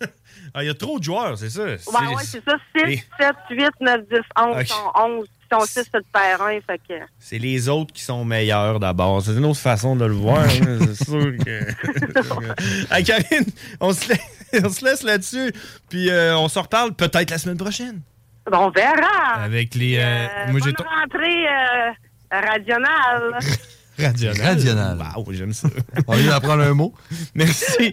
[0.54, 1.62] Ah, il y a trop de joueurs, c'est ça.
[1.64, 2.54] Ouais, ouais, c'est ça.
[2.76, 4.66] 6, Et- 7, 8, 9, 10, 11, Ok.
[4.66, 5.26] sont 11.
[5.50, 6.94] Ils sont 6 sur le terrain, fait que...
[7.18, 9.22] C'est les autres qui sont meilleurs d'abord.
[9.22, 10.40] C'est une autre façon de le voir.
[10.44, 12.90] hein, c'est sûr que.
[12.94, 13.44] hey, Karine,
[13.80, 15.52] on se laisse, on se laisse là-dessus.
[15.88, 18.00] Puis euh, on se reparle peut-être la semaine prochaine.
[18.52, 19.34] On verra.
[19.42, 19.96] Avec les.
[19.98, 21.90] euh, Euh, moi, j'ai bonne rentrée euh,
[22.30, 23.38] radionnale.
[23.98, 24.46] Radionnal.
[24.46, 24.98] Radionnal.
[25.16, 25.68] Wow, j'aime ça.
[26.06, 26.94] On vient d'apprendre un mot.
[27.34, 27.92] Merci.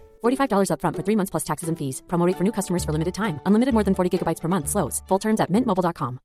[0.21, 2.01] $45 upfront for three months plus taxes and fees.
[2.07, 3.39] Promo rate for new customers for limited time.
[3.45, 4.67] Unlimited more than 40 gigabytes per month.
[4.69, 5.01] Slows.
[5.07, 6.19] Full terms at mintmobile.com.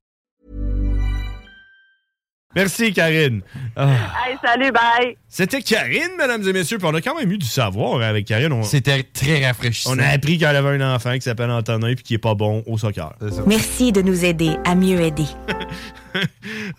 [2.55, 3.41] Merci, Karine.
[3.75, 4.25] Ah.
[4.25, 5.15] Hey, salut, bye.
[5.27, 6.79] C'était Karine, mesdames et messieurs.
[6.79, 8.51] Puis on a quand même eu du savoir avec Karine.
[8.51, 9.91] On- C'était très rafraîchissant.
[9.93, 12.63] On a appris qu'elle avait un enfant qui s'appelle Antonin puis qui est pas bon
[12.65, 13.13] au soccer.
[13.45, 15.25] Merci de nous aider à mieux aider.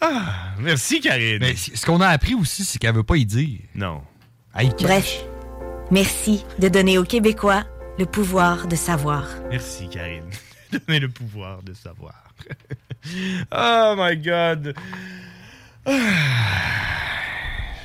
[0.00, 1.38] Ah, merci, Karine.
[1.40, 3.58] Mais ce qu'on a appris aussi, c'est qu'elle veut pas y dire.
[3.76, 4.00] Non.
[4.80, 5.24] Bref,
[5.90, 7.64] merci de donner aux Québécois
[7.98, 9.26] le pouvoir de savoir.
[9.50, 10.30] Merci, Karine.
[10.72, 12.32] Donner le pouvoir de savoir.
[13.52, 14.74] oh my God.
[15.86, 15.92] Ah.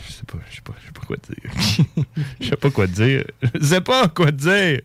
[0.05, 2.05] Je sais pas, je sais pas, je sais pas quoi dire.
[2.39, 3.23] Je sais pas quoi dire.
[3.55, 4.81] Je sais pas quoi dire.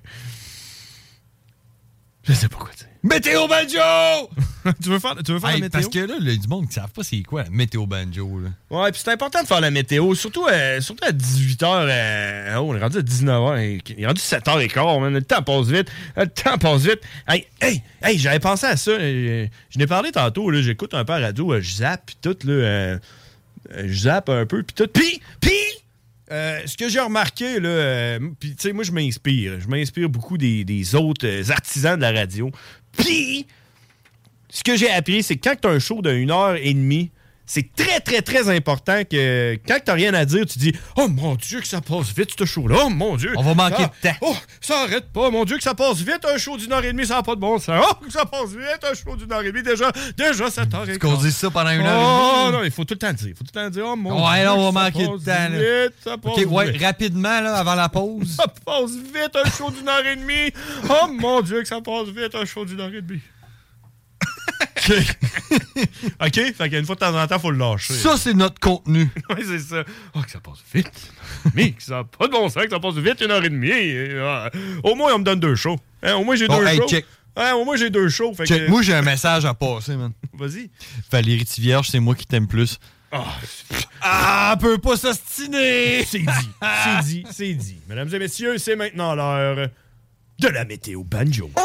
[2.23, 2.88] Je sais pas quoi dire.
[3.03, 4.29] Météo banjo!
[4.83, 5.81] tu veux faire, tu veux faire Hey, la météo?
[5.81, 7.87] Parce que là, il y a du monde qui savent pas c'est quoi la météo
[7.87, 8.41] banjo.
[8.41, 8.49] Là.
[8.71, 12.57] Ouais, puis c'est important de faire la météo, surtout, euh, surtout à 18h.
[12.59, 13.81] oh, on est rendu à 19h.
[13.97, 15.15] Il est rendu 7h15, man.
[15.15, 15.89] Le temps passe vite.
[16.17, 17.01] Le temps passe vite.
[17.29, 18.91] Hey, hey, hey, j'avais pensé à ça.
[18.91, 20.61] euh, Je n'ai parlé tantôt, là.
[20.61, 22.53] J'écoute un peu la radio, euh, je zappe, puis tout, là.
[22.53, 22.99] euh,
[23.75, 24.89] euh, je zappe un peu, puis tout.
[24.93, 25.53] Puis, puis,
[26.31, 29.61] euh, ce que j'ai remarqué, là, euh, puis, tu sais, moi, je m'inspire.
[29.61, 32.51] Je m'inspire beaucoup des, des autres euh, artisans de la radio.
[32.97, 33.47] Puis,
[34.49, 36.73] ce que j'ai appris, c'est que quand tu as un show de 1 heure et
[36.75, 37.11] demie,
[37.51, 41.35] c'est très, très, très important que quand tu rien à dire, tu dis Oh mon
[41.35, 42.77] Dieu, que ça passe vite, ce show-là.
[42.85, 43.33] Oh mon Dieu.
[43.37, 44.17] On va manquer Ah, de temps.
[44.21, 45.31] Oh, ça arrête pas.
[45.31, 47.35] Mon Dieu, que ça passe vite, un show d'une heure et demie, ça n'a pas
[47.35, 47.83] de bon sens.
[47.91, 49.63] Oh, que ça passe vite, un show d'une heure et demie.
[49.63, 52.59] Déjà, déjà 7 heures et Est-ce qu'on dit ça pendant une heure et Oh demie?
[52.59, 53.29] non, il faut tout le temps dire.
[53.29, 54.45] Il faut tout le temps dire Oh mon Ouais, Dieu.
[54.45, 55.51] là, on va manquer de temps.
[55.51, 56.83] Vite, ça passe ouais, vite.
[56.83, 58.37] rapidement, là, avant la pause.
[58.37, 60.53] Ça passe vite, un show d'une heure et demie.
[60.91, 63.21] Oh mon Dieu, que ça passe vite, un show d'une heure et demie.
[66.21, 67.95] OK, fait qu'une fois de temps en temps, il faut le lâcher.
[67.95, 69.09] Ça, c'est notre contenu.
[69.31, 69.85] oui, c'est ça.
[70.15, 70.91] Oh, que ça passe vite.
[71.55, 73.51] Mais que ça n'a pas de bon sens, que ça passe vite une heure et
[73.51, 73.69] demie.
[73.69, 74.51] Et, ah,
[74.85, 75.79] au moins, on me donne deux shows.
[76.03, 76.89] Hein, au moins, j'ai Bon, deux hey, shows.
[76.89, 77.05] check.
[77.37, 78.35] Hein, au moins, j'ai deux shows.
[78.35, 80.13] Fait Check, que- Moi, j'ai un message à passer, man.
[80.33, 80.71] Vas-y.
[81.11, 82.79] Valérie Tivierge, c'est moi qui t'aime plus.
[83.13, 83.25] Ah,
[84.03, 86.05] Ah, elle peut pas s'ostiner!
[86.05, 86.27] C'est dit,
[86.85, 87.81] c'est dit, c'est dit.
[87.89, 89.69] Mesdames et messieurs, c'est maintenant l'heure
[90.39, 91.51] de la météo banjo.
[91.57, 91.63] Ah,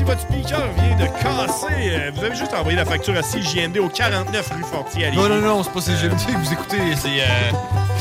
[0.00, 3.76] si votre speaker vient de casser, euh, vous avez juste envoyé la facture à CJMD
[3.80, 5.42] au 49 rue Fortier à Non, Lévis.
[5.42, 7.50] non, non, c'est pas CGMD que vous écoutez, c'est euh,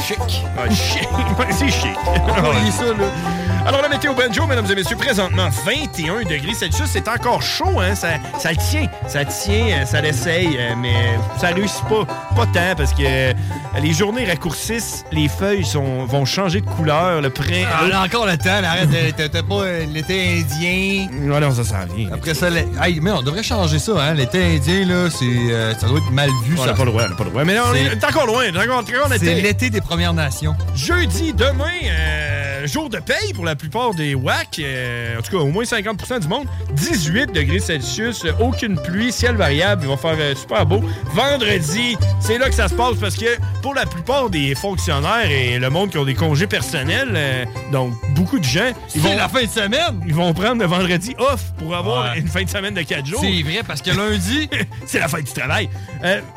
[0.07, 0.17] chic.
[0.57, 1.09] Ah, chic.
[1.51, 1.97] C'est chic.
[2.37, 3.58] Envoyez ça, là.
[3.69, 6.89] Alors, la météo banjo, mesdames et messieurs, présentement 21 degrés Celsius.
[6.91, 7.93] C'est encore chaud, hein?
[7.93, 8.07] Ça,
[8.39, 8.87] ça le tient.
[9.07, 10.95] Ça tient, euh, ça l'essaye, euh, mais
[11.39, 12.03] ça réussit pas,
[12.35, 13.33] pas tant parce que euh,
[13.79, 17.21] les journées raccourcissent, les feuilles sont, vont changer de couleur.
[17.21, 17.67] Le printemps.
[17.71, 18.89] Ah, on a encore le temps, là, arrête,
[19.31, 21.07] t'as pas l'été indien.
[21.31, 22.09] Ouais, non, ça s'en vient.
[22.11, 24.15] Après ça, le- hey, mais on devrait changer ça, hein.
[24.15, 26.55] L'été indien, là, c'est, euh, ça doit être mal vu.
[26.57, 26.71] On ça.
[26.71, 27.43] n'a pas le droit, on pas le droit.
[27.43, 29.41] Mais là, on est encore loin, on est encore, encore en C'est été.
[29.41, 30.55] l'été des Premières Nations.
[30.73, 34.59] Jeudi, demain, euh, jour de paye pour la plupart des WAC.
[34.59, 36.47] euh, en tout cas, au moins 50% du monde.
[36.73, 39.83] 18 degrés Celsius, euh, aucune pluie, ciel variable.
[39.83, 40.81] Il va faire euh, super beau.
[41.13, 45.59] Vendredi, c'est là que ça se passe parce que pour la plupart des fonctionnaires et
[45.59, 49.15] le monde qui ont des congés personnels, euh, donc beaucoup de gens, ils C'est vont,
[49.15, 50.01] la fin de semaine!
[50.07, 52.19] ils vont prendre le vendredi off pour avoir Ouais.
[52.19, 53.19] une fin de semaine de 4 jours.
[53.21, 54.49] C'est vrai, parce que lundi,
[54.85, 55.69] c'est la fin du travail.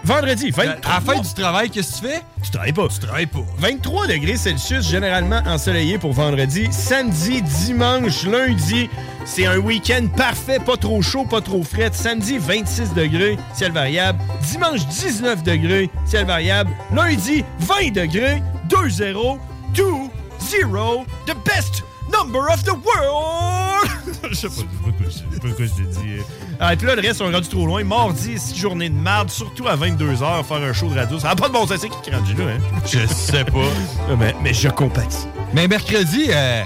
[0.04, 0.90] Vendredi, 23.
[0.90, 2.20] à la fin du travail, qu'est-ce que tu fais?
[2.42, 2.88] Tu travailles pas.
[2.88, 3.44] Tu travailles pas.
[3.58, 6.66] 23 degrés Celsius, généralement ensoleillé pour vendredi.
[6.72, 8.88] Samedi, dimanche, lundi,
[9.24, 11.90] c'est un week-end parfait, pas trop chaud, pas trop frais.
[11.92, 14.18] Samedi, 26 degrés, ciel variable.
[14.50, 16.70] Dimanche, 19 degrés, ciel variable.
[16.94, 19.38] Lundi, 20 degrés, 2-0,
[19.74, 23.88] 2-0, the best number of the world!
[24.30, 24.62] Je sais pas,
[25.04, 26.22] je sais pas quoi- je te dis.
[26.58, 27.82] Ah, et puis là, le reste, on est rendu trop loin.
[27.84, 31.18] Mardi, journée de marde, surtout à 22h, faire un show de radio.
[31.18, 32.80] Ça n'a pas de bon sens, c'est qui qui est rendu là, hein?
[32.86, 33.58] Je sais pas.
[34.18, 35.26] mais, mais je compatis.
[35.54, 36.62] Mais mercredi, euh,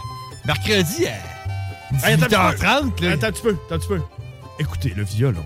[0.47, 1.13] mercredi, à
[2.07, 3.05] Hey, attends un petit peu.
[3.05, 3.13] 18h30, là.
[3.13, 4.01] Attends un petit peu, attends un petit peu.
[4.59, 5.45] Écoutez, le violon.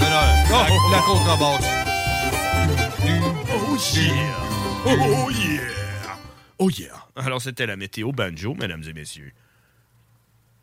[0.00, 1.64] Non, la, la contrebasse.
[3.50, 4.36] Oh yeah!
[4.86, 5.60] Oh yeah!
[6.58, 7.06] Oh yeah!
[7.16, 9.32] Alors, c'était la météo banjo, mesdames et messieurs.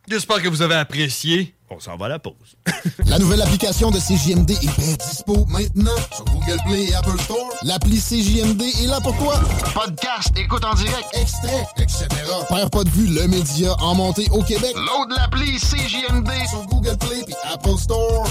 [0.08, 1.56] J'espère que vous avez apprécié.
[1.70, 2.56] On s'en va à la pause.
[3.08, 7.50] La nouvelle application de CJMD est bien dispo maintenant sur Google Play et Apple Store.
[7.64, 9.40] L'appli CJMD est là pour toi.
[9.74, 12.08] Podcast, écoute en direct, extrait, etc.
[12.50, 14.76] Père pas de vue, le média en montée au Québec.
[14.76, 18.28] Load l'appli CJMD sur Google Play et Apple Store.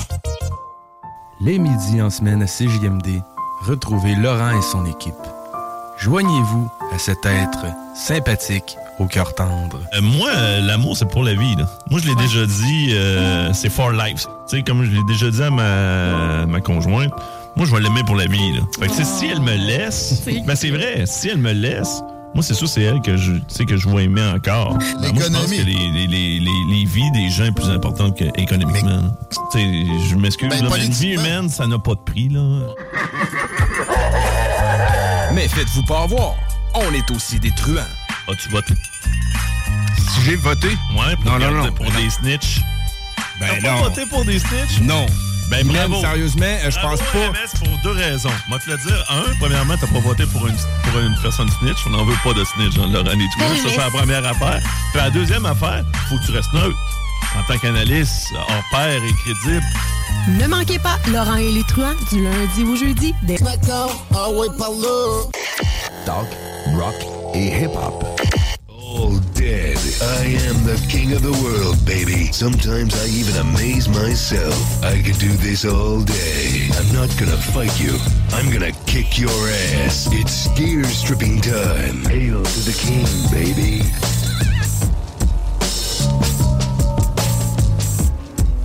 [1.41, 3.21] Les midis en semaine à CJMD,
[3.63, 5.13] retrouvez Laurent et son équipe.
[5.99, 7.67] Joignez-vous à cet être
[7.97, 9.81] sympathique, au cœur tendre.
[9.95, 11.57] Euh, moi, euh, l'amour, c'est pour la vie.
[11.57, 11.67] Là.
[11.91, 14.27] Moi, je l'ai déjà dit, euh, c'est for life.
[14.49, 17.13] Tu sais, comme je l'ai déjà dit à ma, ma conjointe,
[17.57, 18.53] moi, je vais l'aimer pour la vie.
[18.53, 18.61] Là.
[18.79, 22.03] Fait que, tu sais, si elle me laisse, ben c'est vrai, si elle me laisse,
[22.35, 23.33] moi, c'est sûr, c'est elle que je,
[23.65, 24.77] que je vais aimer encore.
[25.01, 27.71] Ben, moi, je pense que les, les, les, les, les vies des gens est plus
[27.71, 29.03] importante qu'économiquement.
[29.53, 32.29] Tu sais, je m'excuse, Ben, mais une vie humaine, ça n'a pas de prix.
[32.29, 32.41] là.
[35.33, 36.35] Mais faites-vous pas avoir.
[36.75, 37.81] On est aussi des truands.
[38.29, 38.75] As-tu voté?
[40.15, 40.69] Si j'ai voté?
[40.69, 41.73] Ouais, pour, Non, non, garder- non.
[41.73, 42.61] pour des snitch.
[43.41, 44.81] Ben T'as pas voté pour des snitch?
[44.83, 45.07] Non.
[45.51, 46.01] Ben Même, bravo.
[46.01, 47.19] sérieusement, je Bravo pense pas.
[47.29, 48.31] RMS pour deux raisons.
[48.49, 49.05] Moi, te le dire.
[49.11, 51.77] Un, premièrement, t'as pas voté pour une, pour une personne snitch.
[51.87, 53.41] On n'en veut pas de snitch dans Laurent et tout.
[53.41, 54.61] Ça, c'est la première affaire.
[54.93, 56.75] Puis la deuxième affaire, faut que tu restes neutre.
[57.37, 59.67] En tant qu'analyste, hors pair et crédible.
[60.29, 64.49] Ne manquez pas Laurent et les truands du lundi au jeudi dès Smackdown, ah ouais,
[64.57, 65.25] par là.
[66.07, 66.27] Talk,
[66.77, 66.95] rock
[67.35, 68.05] et hip-hop.
[68.69, 69.77] All dead.
[70.01, 72.31] I am the king of the world, baby.
[72.33, 74.55] Sometimes I even amaze myself.
[74.85, 76.69] I could do this all day.
[76.79, 77.99] I'm not gonna fight you.
[78.33, 79.49] I'm gonna kick your
[79.83, 80.09] ass.
[80.13, 82.05] It's gear stripping time.
[82.05, 83.83] Hail to the king, baby.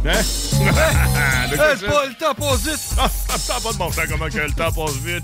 [0.05, 0.21] Hein?
[1.51, 1.87] De quoi Hey, ça?
[1.87, 2.79] pas le temps passe vite.
[2.97, 5.23] Ah, ça n'a pas de bon sens comment que le temps passe vite.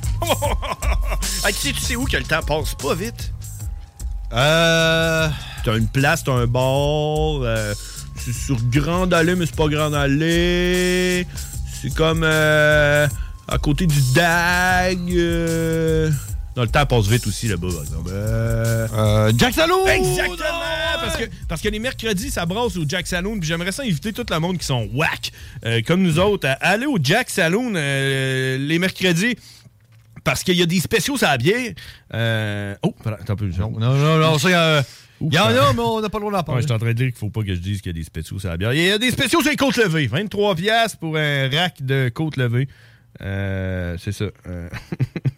[1.43, 3.32] ah, tu sais, tu sais où que le temps passe pas vite?
[4.34, 5.30] Euh.
[5.63, 6.63] T'as une place, t'as un bar.
[7.43, 7.73] euh,
[8.17, 11.26] c'est sur Grande Allée, mais c'est pas Grande Allée.
[11.82, 13.07] C'est comme euh,
[13.47, 14.99] à côté du DAG.
[15.13, 16.11] euh.
[16.55, 18.09] Non, le temps passe vite aussi là-bas, par exemple.
[18.13, 19.85] Euh, Jack Saloon!
[19.87, 20.37] Exactement!
[21.01, 23.39] Parce que, parce que les mercredis, ça brasse au Jack Saloon.
[23.39, 25.31] Puis j'aimerais ça inviter tout le monde qui sont whack,
[25.65, 29.35] euh, comme nous autres, à aller au Jack Saloon euh, les mercredis.
[30.23, 31.73] Parce qu'il y a des spéciaux sur la bière.
[32.13, 33.45] Euh, Oh, attends un peu.
[33.59, 34.81] Non, non, non, non, ça, euh,
[35.21, 36.61] il y en a, mais on n'a pas le droit d'en Ouais, parler.
[36.61, 37.99] je suis en train de dire qu'il faut pas que je dise qu'il y a
[37.99, 38.73] des spéciaux sur la bière.
[38.73, 40.07] Il y a des spéciaux sur les côtes levées.
[40.07, 42.67] 23 pièces pour un rack de côtes levées.
[43.21, 44.25] Euh, c'est ça.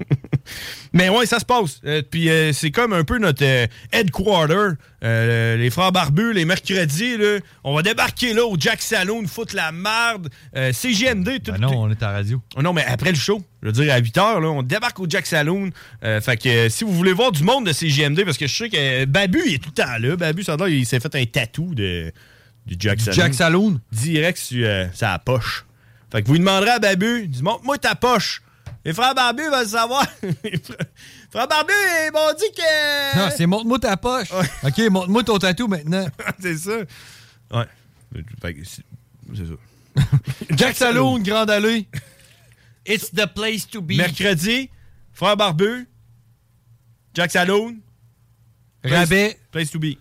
[0.97, 1.79] Mais ouais, ça se passe.
[1.85, 4.71] Euh, Puis euh, c'est comme un peu notre euh, headquarter.
[5.03, 9.71] Les frères barbus, les mercredis, là, on va débarquer là au Jack Saloon, foutre la
[9.71, 10.29] marde.
[10.55, 11.51] Euh, CGMD, tout.
[11.51, 12.41] Ben non, on est à la radio.
[12.55, 15.05] Oh non, mais après le show, je veux dire, à 8 h, on débarque au
[15.07, 15.69] Jack Saloon.
[16.01, 19.05] Fait que si vous voulez voir du monde de CGMD, parce que je sais que
[19.05, 20.15] Babu, il est tout le temps là.
[20.15, 22.11] Babu, ça il s'est fait un tatou de,
[22.65, 23.15] du Jack Saloon.
[23.15, 23.79] Jack Saloon?
[23.91, 25.65] Direct sur sa poche.
[26.11, 28.41] Fait que vous lui demanderez à Babu, dit, montre-moi ta poche.
[28.87, 30.05] Les frères Barbu veulent le savoir.
[30.43, 30.77] Les frères-
[31.29, 31.73] frères Barbu,
[32.05, 33.17] ils m'ont dit que.
[33.17, 34.29] Non, c'est montre-moi ta poche.
[34.63, 36.07] OK, montre-moi ton tatou maintenant.
[36.39, 36.77] c'est ça.
[37.51, 37.65] Ouais.
[38.63, 40.03] C'est ça.
[40.51, 41.87] Jack Saloon, Grande Allée.
[42.85, 43.97] It's the place to be.
[43.97, 44.69] Mercredi,
[45.11, 45.85] frère Barbu,
[47.13, 47.75] Jack Saloon.
[48.85, 49.37] Rabais.
[49.51, 49.97] Place to be.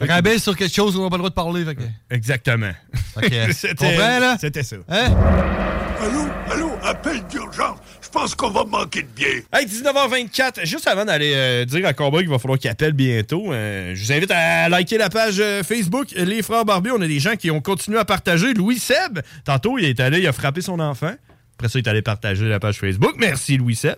[0.00, 1.64] Rabais sur quelque chose où on n'a pas le droit de parler.
[1.66, 2.72] fait que- Exactement.
[3.16, 3.30] Ok.
[4.40, 4.76] C'était ça.
[4.88, 5.14] Hein?
[6.00, 7.78] Allô, allô, appel d'urgence.
[8.16, 9.42] Pense qu'on va manquer de bière.
[9.52, 13.52] Hey, 19h24, juste avant d'aller euh, dire à Cowboy qu'il va falloir qu'il appelle bientôt,
[13.52, 16.92] euh, je vous invite à liker la page euh, Facebook Les Frères Barbus.
[16.92, 18.54] On a des gens qui ont continué à partager.
[18.54, 21.12] Louis Seb, tantôt, il est allé, il a frappé son enfant.
[21.58, 23.16] Après ça, il est allé partager la page Facebook.
[23.18, 23.96] Merci, Louis Seb.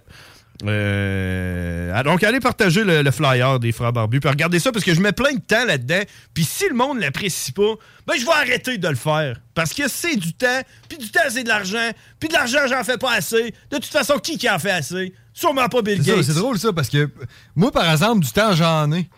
[0.65, 4.21] Euh, ah, donc, allez partager le, le flyer des Frères Barbus.
[4.21, 6.03] Puis regardez ça parce que je mets plein de temps là-dedans.
[6.35, 7.75] Puis si le monde ne l'apprécie pas,
[8.07, 9.41] ben je vais arrêter de le faire.
[9.55, 11.91] Parce que c'est du temps, puis du temps, c'est de l'argent.
[12.19, 13.55] Puis de l'argent, j'en fais pas assez.
[13.71, 15.15] De toute façon, qui qui en fait assez?
[15.33, 16.23] Sûrement pas Bill Gates.
[16.25, 17.09] C'est drôle ça parce que
[17.55, 19.09] moi, par exemple, du temps, j'en ai.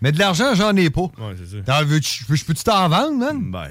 [0.00, 1.02] Mais de l'argent, j'en ai pas.
[1.02, 1.84] Ouais, c'est ça.
[1.84, 3.50] Je peux-tu t'en vendre, man?
[3.52, 3.70] Ben.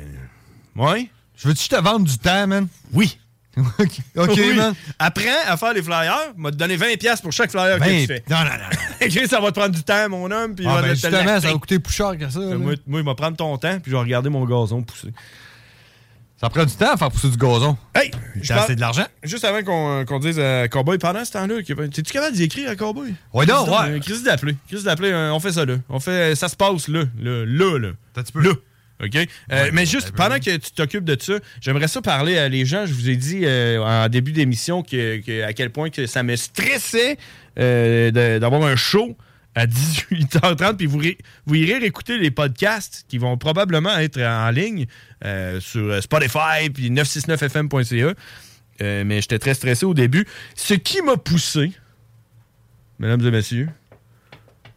[0.76, 1.10] Ouais.
[1.36, 2.68] Je veux-tu te vendre du temps, man?
[2.94, 3.20] Oui.
[4.18, 4.56] OK, Oui.
[4.56, 4.74] man.
[5.00, 6.34] Apprends à faire les flyers.
[6.38, 7.86] m'a te donner 20$ pour chaque flyer que 20.
[8.02, 8.24] tu fais.
[8.30, 9.08] Non, non, non.
[9.08, 10.56] Chris, ça va te prendre du temps, mon homme.
[10.56, 12.40] Puis Ah, ben, te justement, ça va coûter plus cher que ça.
[12.40, 12.56] là.
[12.58, 15.10] Moi, moi, il va prendre ton temps, puis je vais regarder mon gazon pousser.
[16.40, 17.76] Ça prend du temps à faire pousser du gazon.
[17.96, 18.12] Hey!
[18.48, 19.06] Parle- assez de l'argent?
[19.24, 22.76] Juste avant qu'on qu'on dise à Cowboy, pendant ce temps-là, t'es-tu capable d'y écrire à
[22.76, 23.16] Cowboy?
[23.34, 23.90] Ouais, non, ouais.
[23.90, 24.56] euh, Chris d'appeler.
[24.68, 25.78] Chris d'appeler, euh, on fait ça là.
[25.90, 27.06] On fait, ça se passe là.
[27.20, 27.80] Là, là.
[27.80, 27.90] là.
[28.36, 28.52] Là.
[29.04, 29.16] OK?
[29.52, 32.86] Euh, mais juste, pendant que tu t'occupes de ça, j'aimerais ça parler à les gens.
[32.88, 36.24] Je vous ai dit euh, en début d'émission que, que- à quel point que ça
[36.24, 37.18] me stressait
[37.60, 39.16] euh, d'avoir un show
[39.54, 40.78] à 18h30.
[40.78, 41.00] Puis vous,
[41.46, 44.86] vous irez réécouter les podcasts qui vont probablement être en ligne
[45.60, 48.14] sur Spotify puis 969fm.ca.
[48.82, 50.26] Euh, mais j'étais très stressé au début.
[50.56, 51.72] Ce qui m'a poussé,
[53.00, 53.70] mesdames et messieurs,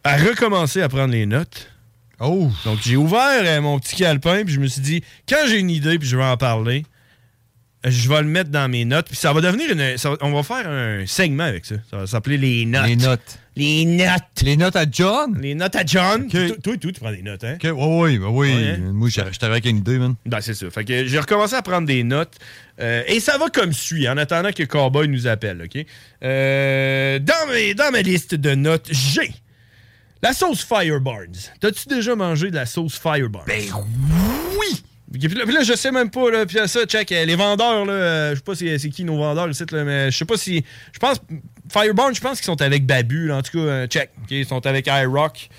[0.03, 1.69] à recommencer à prendre les notes.
[2.21, 2.49] Oh!
[2.65, 5.69] Donc, j'ai ouvert euh, mon petit calepin, puis je me suis dit, quand j'ai une
[5.69, 6.85] idée, puis je vais en parler,
[7.85, 9.97] euh, je vais le mettre dans mes notes, puis ça va devenir une.
[9.97, 11.75] ça va- on va faire un segment avec ça.
[11.89, 12.85] Ça va s'appeler les notes.
[12.85, 13.37] Les notes.
[13.57, 14.41] Les notes.
[14.43, 15.37] Les notes à John?
[15.41, 16.27] Les notes à John.
[16.29, 17.55] Toi, toi, toi, tu prends des notes, hein?
[17.55, 18.17] Ok, ben oui.
[18.19, 18.91] Ouais, hein?
[18.93, 20.15] Moi, j'étais avec une idée, man.
[20.25, 20.69] Ben, c'est ça.
[20.69, 22.35] Fait que j'ai recommencé à prendre des notes.
[22.79, 25.85] euh, et ça va comme suit, en attendant que Cowboy nous appelle, OK?
[26.23, 29.31] Euh, dans, mes, dans ma liste de notes, j'ai
[30.23, 31.49] la sauce Firebarns.
[31.59, 33.45] T'as-tu déjà mangé de la sauce Firebarns?
[33.47, 33.63] Ben
[34.59, 34.83] oui!
[35.11, 38.29] Puis là, je sais même pas, là, puis ça, check, euh, les vendeurs, là, euh,
[38.31, 40.63] je sais pas si- c'est qui nos vendeurs ici, là, mais je sais pas si,
[40.93, 41.17] je pense,
[41.69, 44.65] Firebarns, je pense qu'ils sont avec Babu, là, en tout cas, euh, check, ils sont
[44.65, 45.49] avec iRock,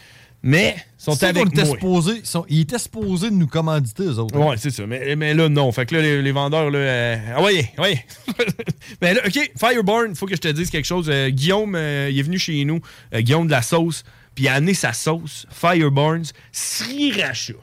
[0.43, 1.65] mais ils sont C'est avec moi.
[1.67, 4.35] supposé- ils sont- ils étaient supposés de nous commanditer, eux autres.
[4.39, 4.47] hein.
[4.47, 4.87] Ouais, c'est ça.
[4.87, 5.71] Mais, mais là, non.
[5.71, 6.79] Fait que là, les, les vendeurs, là.
[6.79, 8.05] euh, ah ouais, ouais.
[9.03, 11.09] mais là, OK, Fireborn, il faut que je te dise quelque chose.
[11.11, 12.81] Euh, Guillaume, euh, il est venu chez nous.
[13.15, 14.03] euh, Guillaume de la sauce.
[14.35, 17.55] Puis il a amené sa sauce, Fireborns, sriracha.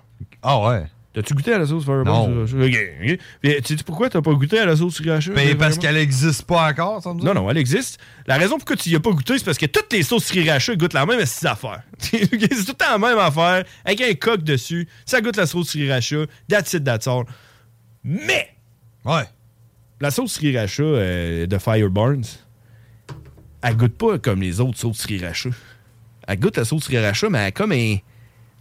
[0.41, 0.86] Ah ouais.
[1.11, 1.88] T'as-tu goûté à la sauce?
[1.88, 2.45] Non.
[2.45, 2.67] sriracha?
[2.67, 3.20] OK, OK.
[3.41, 5.32] Puis, tu sais pourquoi t'as pas goûté à la sauce sriracha?
[5.32, 7.26] Ben, parce qu'elle existe pas encore, ça me dit.
[7.26, 7.99] Non, non, elle existe.
[8.28, 10.76] La raison pourquoi tu y as pas goûté, c'est parce que toutes les sauces sriracha
[10.76, 11.82] goûtent la même affaire.
[11.97, 14.88] c'est tout le temps la même affaire, avec un coq dessus.
[15.05, 16.26] Ça goûte la sauce sriracha.
[16.47, 17.24] That's it, that's all.
[18.03, 18.55] Mais!
[19.03, 19.24] Ouais.
[19.99, 22.24] La sauce sriracha euh, de Fireburns,
[23.61, 25.49] elle goûte pas comme les autres sauces sriracha.
[26.32, 27.96] Elle goûte la sauce sriracha, mais elle a comme un,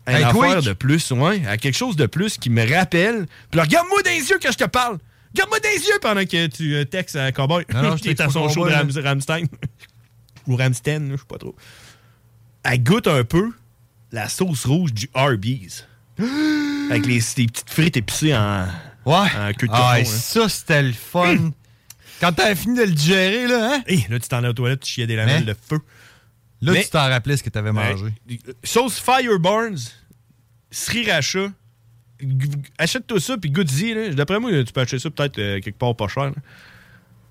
[0.07, 1.41] un affaire de plus, ouais.
[1.43, 3.27] Elle a quelque chose de plus qui me rappelle.
[3.51, 4.99] Puis là, regarde-moi dans les yeux quand je te parle.
[5.35, 7.65] Regarde-moi dans les yeux pendant que tu euh, textes à Cowboy.
[7.75, 9.45] Non, non, je à son show de Ram- Ramstein.
[10.47, 11.55] Ou Ramstein, je sais pas trop.
[12.65, 13.53] Elle goûte un peu
[14.13, 15.87] la sauce rouge du Arby's.
[16.91, 18.67] Avec les, les petites frites épicées en,
[19.05, 19.15] Ouais.
[19.39, 20.19] en queue de Ah, cochon, hein.
[20.19, 21.51] ça, c'était le fun.
[22.21, 23.83] Quand t'as fini de le digérer, là, hein?
[23.87, 25.79] Hé, là, tu t'en allais aux toilettes, tu chiais des lamelles Mais- de feu.
[26.61, 28.05] Là, Mais- tu t'en rappelais ce que t'avais mangé.
[28.29, 28.39] Ouais.
[28.65, 29.77] Sauce Fireburns,
[30.71, 31.51] sriracha.
[32.79, 33.95] Achète-toi ça, puis goûte-y.
[33.95, 34.09] là.
[34.11, 36.25] D'après moi, tu peux acheter ça peut-être euh, quelque part pas cher.
[36.25, 36.33] là.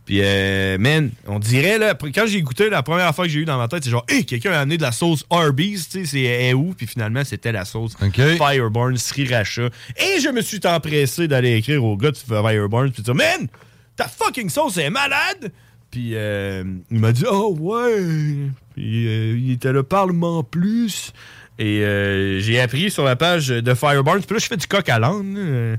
[0.05, 3.45] Puis, euh, man, on dirait, là, quand j'ai goûté, la première fois que j'ai eu
[3.45, 6.05] dans ma tête, c'est genre, hé, quelqu'un a amené de la sauce Arby's, tu sais,
[6.05, 6.73] c'est est où?
[6.73, 9.69] Puis finalement, c'était la sauce Fireburns sriracha.
[9.97, 13.49] Et je me suis empressé d'aller écrire au gars de Fireburns, puis de dire, man,
[13.97, 15.51] ta fucking sauce est malade!
[15.91, 18.49] Puis euh, il m'a dit, oh ouais.
[18.77, 21.11] Euh, il était là, parle-moi plus.
[21.59, 24.21] Et euh, j'ai appris sur la page de Fireburns.
[24.21, 25.35] Puis là, je fais du coq à l'âne.
[25.37, 25.75] Euh,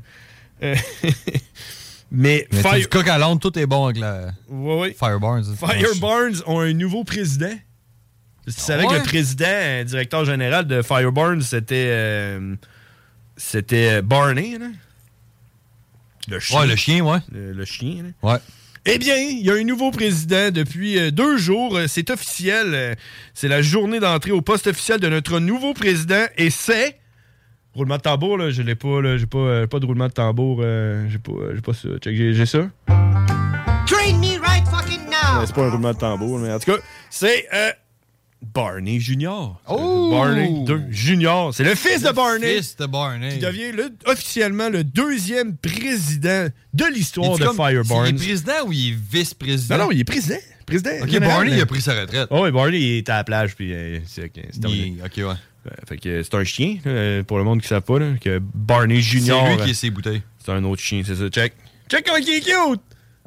[2.11, 4.97] mais, Mais Fire- du coq à l'âne, tout est bon avec la Ouais, ouais.
[4.99, 5.45] Fireburns.
[5.57, 7.55] Fireburns ont un nouveau président.
[8.47, 11.87] Tu savais que le président, directeur général de Fireburns, c'était.
[11.91, 12.57] euh,
[13.37, 14.67] c'était Barney, là.
[16.29, 16.61] Le chien.
[16.61, 17.19] Ouais, le chien, ouais.
[17.31, 18.31] Le, le chien, là.
[18.33, 18.39] Ouais.
[18.91, 21.77] Eh bien, il y a un nouveau président depuis euh, deux jours.
[21.77, 22.69] Euh, C'est officiel.
[22.73, 22.95] Euh,
[23.35, 26.99] C'est la journée d'entrée au poste officiel de notre nouveau président et c'est.
[27.75, 30.13] Roulement de tambour, là, je l'ai pas, là, j'ai pas, euh, pas de roulement de
[30.13, 31.89] tambour, euh, j'ai pas, j'ai pas ça.
[32.01, 32.61] Check, j'ai j'ai ça.
[33.87, 35.41] Train me right fucking now!
[35.41, 36.79] Ouais, c'est pas un roulement de tambour, mais en tout cas,
[37.11, 37.71] c'est euh,
[38.43, 39.61] Barney Junior.
[39.69, 40.11] Oh!
[40.13, 41.53] Barney 2 Junior.
[41.55, 42.57] C'est le fils de Barney.
[42.57, 43.31] Fils de Barney.
[43.35, 48.07] Qui devient le- officiellement le deuxième président de l'histoire de Fireburns.
[48.07, 49.77] Il est président ou il est vice-président?
[49.79, 50.37] Non, non, il est président.
[50.67, 52.29] président Ok, général, Barney, mais- il a pris sa retraite.
[52.31, 54.31] Oh, oui, Barney, il est à la plage, puis euh, c'est.
[54.37, 55.25] Il- Ok, ouais.
[55.25, 58.13] Euh, Fait que c'est un chien, là, pour le monde qui ne savent pas, là,
[58.21, 59.43] que Barney Junior.
[59.47, 60.23] C'est lui euh, qui est ses bouteilles.
[60.45, 61.29] C'est un autre chien, c'est ça.
[61.29, 61.53] Check.
[61.91, 62.81] Check comment il est cute!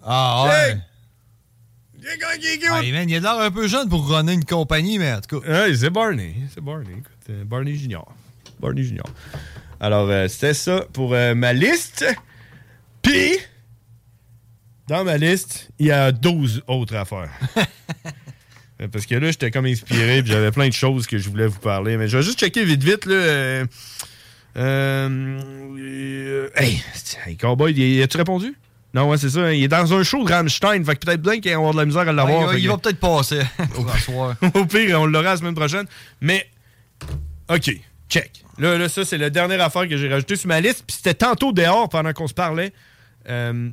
[0.03, 0.71] Ah ouais.
[0.73, 0.77] Check
[2.83, 5.67] il man, a l'air un peu jeune pour runner une compagnie, mais en tout cas.
[5.75, 6.35] C'est Barney.
[6.53, 6.91] C'est Barney.
[6.93, 8.11] Écoute, euh, Barney Junior.
[8.59, 9.05] Barney Junior.
[9.79, 12.05] Alors, euh, c'était ça pour euh, ma liste.
[13.01, 13.37] Puis,
[14.87, 17.31] dans ma liste, il y a 12 autres affaires.
[18.91, 21.59] Parce que là, j'étais comme inspiré, puis j'avais plein de choses que je voulais vous
[21.59, 21.97] parler.
[21.97, 23.13] Mais je vais juste checker vite, vite, là.
[24.57, 26.81] euh, hey,
[27.27, 28.55] hey, Cowboy, y- as-tu répondu?
[28.93, 29.39] Non, ouais, c'est ça.
[29.41, 30.83] hein, Il est dans un show de Rammstein.
[30.83, 32.49] Fait que peut-être bien qu'il va avoir de la misère à l'avoir.
[32.49, 33.39] Ouais, il va- il peut-être passer.
[34.53, 35.85] Au pire, on l'aura la semaine prochaine.
[36.19, 36.49] Mais,
[37.49, 37.71] OK,
[38.09, 38.43] check.
[38.57, 40.83] Là, là ça, c'est la dernière affaire que j'ai rajoutée sur ma liste.
[40.85, 42.73] Puis c'était tantôt dehors pendant qu'on se parlait.
[43.29, 43.69] Euh,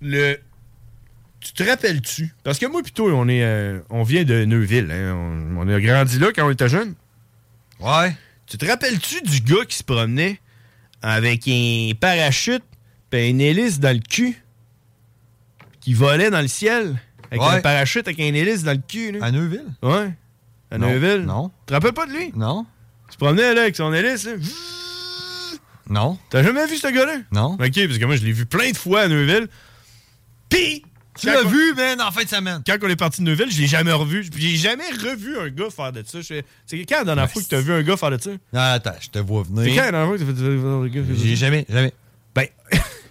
[0.00, 0.36] le.
[1.40, 2.34] Tu te rappelles-tu?
[2.42, 4.90] Parce que moi, plutôt, on est, euh, on vient de Neuville.
[4.90, 5.14] hein.
[5.14, 6.94] On, on a grandi là quand on était jeune.
[7.78, 8.16] Ouais.
[8.46, 10.40] Tu te rappelles-tu du gars qui se promenait
[11.00, 12.64] avec un parachute
[13.12, 14.42] et une hélice dans le cul?
[15.80, 17.00] Qui volait dans le ciel?
[17.30, 17.56] Avec Ouais.
[17.56, 19.12] un parachute avec une hélice dans le cul.
[19.12, 19.24] Là.
[19.26, 19.64] À Neuville?
[19.82, 20.12] Ouais.
[20.70, 20.90] À Non.
[20.90, 21.22] Neuville?
[21.26, 21.48] Non.
[21.48, 22.32] Tu te rappelles pas de lui?
[22.34, 22.66] Non.
[23.10, 24.24] Tu te promenais là avec son hélice?
[24.26, 24.32] là?
[25.88, 26.18] Non.
[26.30, 27.18] T'as jamais vu ce gars-là?
[27.32, 27.52] Non.
[27.54, 29.48] Ok, parce que moi, je l'ai vu plein de fois à Neuville.
[30.50, 30.82] Pis!
[31.18, 32.62] Tu l'as vu, man, en fin de semaine.
[32.64, 34.24] Quand on est parti de Neuville, je l'ai jamais revu.
[34.36, 36.18] J'ai jamais revu un gars faire de ça.
[36.22, 36.44] C'est
[36.84, 38.30] quand la dernière fois que t'as vu un gars faire de ça?
[38.30, 39.64] Non, attends, je te vois venir.
[39.64, 41.24] C'est quand la dernière fois que t'as fait un gars faire de ça?
[41.24, 41.92] J'ai jamais, jamais.
[42.36, 42.46] Ben,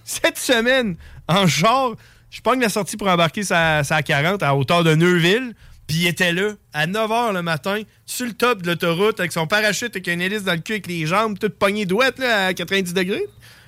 [0.08, 0.96] cette semaine,
[1.28, 1.92] en char,
[2.32, 5.54] je pogne la sortie pour embarquer sa, sa 40 à hauteur de Neuville.
[5.86, 9.48] Puis il était là, à 9h le matin, sur le top de l'autoroute, avec son
[9.48, 12.54] parachute, avec une hélice dans le cul, avec les jambes toutes pognées douettes, là, à
[12.54, 13.24] 90 degrés.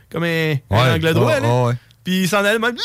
[0.09, 1.63] Comme un, un angle droit, là.
[1.67, 1.73] ouais.
[2.03, 2.75] Puis il s'en allait même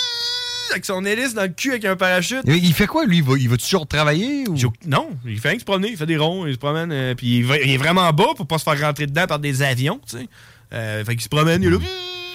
[0.70, 2.42] avec son hélice dans le cul, avec un parachute.
[2.46, 3.18] Il il fait quoi, lui?
[3.18, 4.44] Il va, il va toujours travailler?
[4.48, 4.56] Ou...
[4.86, 7.14] Non, il fait rien que se promener, il fait des ronds, il se promène, euh,
[7.16, 9.62] puis il, va- il est vraiment bas pour pas se faire rentrer dedans par des
[9.62, 10.28] avions, tu sais.
[10.72, 11.78] Euh, fait qu'il se promène, il est là,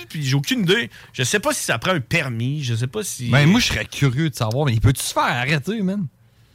[0.09, 0.89] puis j'ai aucune idée.
[1.13, 3.29] Je sais pas si ça prend un permis, je sais pas si...
[3.29, 6.07] Ben, moi, je serais curieux de savoir, mais il peut-tu se faire arrêter, man?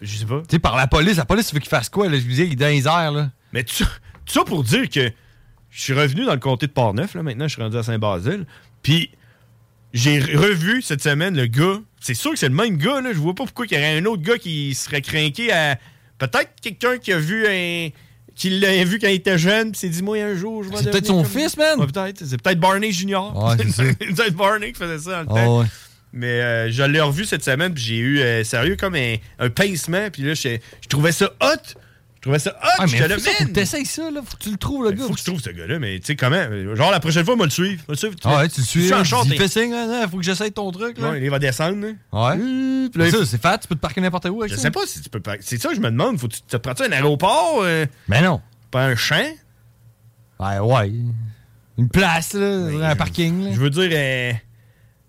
[0.02, 0.40] Je sais pas.
[0.40, 1.16] Tu sais, par la police.
[1.16, 2.18] La police veut qu'il fasse quoi, là?
[2.18, 3.30] Je veux dire, il est dans les airs, là.
[3.52, 5.10] Mais tu, tout ça pour dire que
[5.70, 8.46] je suis revenu dans le comté de Port-Neuf, là, maintenant, je suis rendu à Saint-Basile,
[8.82, 9.10] puis
[9.92, 11.80] j'ai revu cette semaine le gars.
[12.00, 13.12] C'est sûr que c'est le même gars, là.
[13.12, 15.78] Je vois pas pourquoi il y aurait un autre gars qui serait craqué à.
[16.18, 17.88] Peut-être quelqu'un qui a vu un.
[18.34, 20.76] Qui l'a vu quand il était jeune, puis s'est dit, moi, un jour, je vais
[20.78, 21.78] C'est peut-être son comme- fils, man.
[21.80, 22.24] Ouais, peut-être.
[22.26, 23.32] C'est peut-être Barney Junior.
[23.44, 25.60] Ouais, c'est peut-être Barney qui faisait ça dans le Ah, temps.
[25.60, 25.66] ouais.
[26.12, 29.50] Mais euh, je l'ai revu cette semaine, puis j'ai eu, euh, sérieux, comme un, un
[29.50, 31.78] pincement, puis là, je je trouvais ça hot.
[32.24, 32.68] Je trouvais ça hot.
[32.78, 32.88] Ah, man!
[32.88, 34.20] que t'essayes ça, là.
[34.24, 35.04] Faut que tu le trouves, le gars.
[35.04, 36.42] Faut que je trouve ce gars-là, mais tu sais comment?
[36.74, 37.82] Genre la prochaine fois, moi le suivre.
[37.86, 38.14] Moi, le suivre.
[38.24, 38.86] Ah ouais, tu le suis.
[38.86, 41.10] Il fait signe, hein, hein, faut que j'essaye ton truc, là.
[41.10, 41.76] Ouais, il va descendre.
[41.86, 41.88] là.
[42.12, 42.36] Ouais.
[42.90, 44.56] puis là, C'est il- ça, c'est fait, tu peux te parquer n'importe où avec Je
[44.56, 44.62] ça.
[44.62, 45.34] sais pas si tu peux pas.
[45.40, 46.18] C'est ça que je me demande.
[46.18, 47.60] Faut que tu te prends un aéroport?
[47.62, 48.40] euh, Mais non.
[48.70, 49.22] Pas un champ?
[50.40, 50.92] Ouais, ouais.
[51.76, 53.50] Une place, là, un parking, là.
[53.52, 54.32] Je veux dire, euh,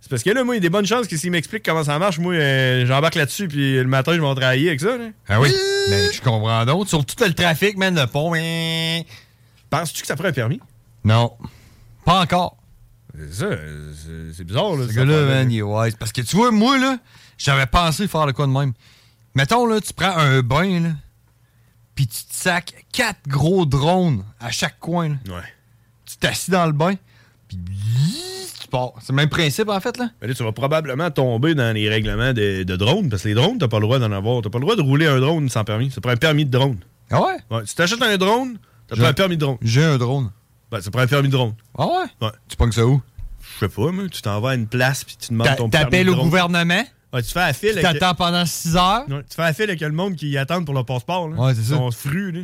[0.05, 1.83] c'est parce que là, moi, il y a des bonnes chances que s'il m'explique comment
[1.83, 4.95] ça marche, moi, euh, j'embarque là-dessus, puis le matin, je vais travailler avec ça.
[4.97, 5.05] Là.
[5.27, 5.51] Ah oui.
[5.89, 6.91] Mais je comprends d'autres.
[6.91, 9.03] Sur tout le trafic, man, le pont, mais.
[9.71, 10.59] Penses-tu que ça ferait un permis?
[11.03, 11.33] Non.
[12.05, 12.55] Pas encore.
[13.17, 13.47] C'est ça,
[14.37, 14.85] c'est- bizarre, là.
[14.87, 15.95] Ce gars-là, man, il est wise.
[15.95, 16.99] Parce que tu vois, moi, là,
[17.39, 18.73] j'avais pensé faire le quoi de même.
[19.33, 20.89] Mettons, là, tu prends un bain, là,
[21.95, 25.15] puis tu te sacs quatre gros drones à chaque coin, là.
[25.37, 25.43] Ouais.
[26.05, 26.93] Tu t'assis dans le bain,
[27.47, 27.57] puis
[29.01, 30.09] C'est le même principe, en fait, là?
[30.21, 33.33] Mais là, tu vas probablement tomber dans les règlements de, de drones, parce que les
[33.33, 34.41] drones, t'as pas le droit d'en avoir.
[34.41, 35.91] T'as pas le droit de rouler un drone sans permis.
[35.91, 36.77] Ça prend un permis de drone.
[37.11, 37.37] Ah ouais?
[37.51, 38.57] Ouais, si t'achètes un drone,
[38.87, 39.57] t'as pas un permis de drone.
[39.61, 40.31] J'ai un drone.
[40.71, 41.53] Ben, ça prend un permis de drone.
[41.77, 42.05] Ah ouais?
[42.21, 42.31] Ouais.
[42.47, 43.01] Tu pognes ça où?
[43.55, 45.85] Je sais pas, mais tu t'en vas à une place puis tu demandes ton permis
[45.85, 47.79] T'appelles au gouvernement, Ouais, tu fais la file.
[47.81, 49.05] t'attends pendant 6 heures?
[49.07, 51.29] Ouais, tu fais la file avec le monde qui attend pour le passeport.
[51.29, 51.37] Là.
[51.37, 51.75] Ouais, c'est ça.
[51.75, 52.41] Ils sont frus, là.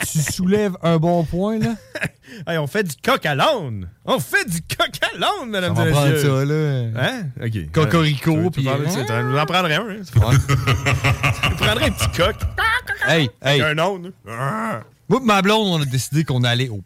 [0.00, 1.74] Tu soulèves un bon point, là?
[2.46, 3.88] Hey, on fait du coq à l'âne.
[4.04, 6.90] On fait du coq à l'âne, mesdames On va prendre ça, là.
[6.96, 7.26] Hein?
[7.40, 7.70] OK.
[7.72, 8.72] Cocorico, puis- ça?
[9.08, 9.30] Hein?
[9.30, 10.00] Vous en prendrez un, hein?
[10.04, 10.18] Tu
[11.56, 12.34] prendrais un petit coq.
[13.06, 13.62] Hey, hey.
[13.62, 14.12] Un âne.
[14.26, 14.82] là.
[15.08, 16.82] Moi, ma blonde, on a décidé qu'on allait au.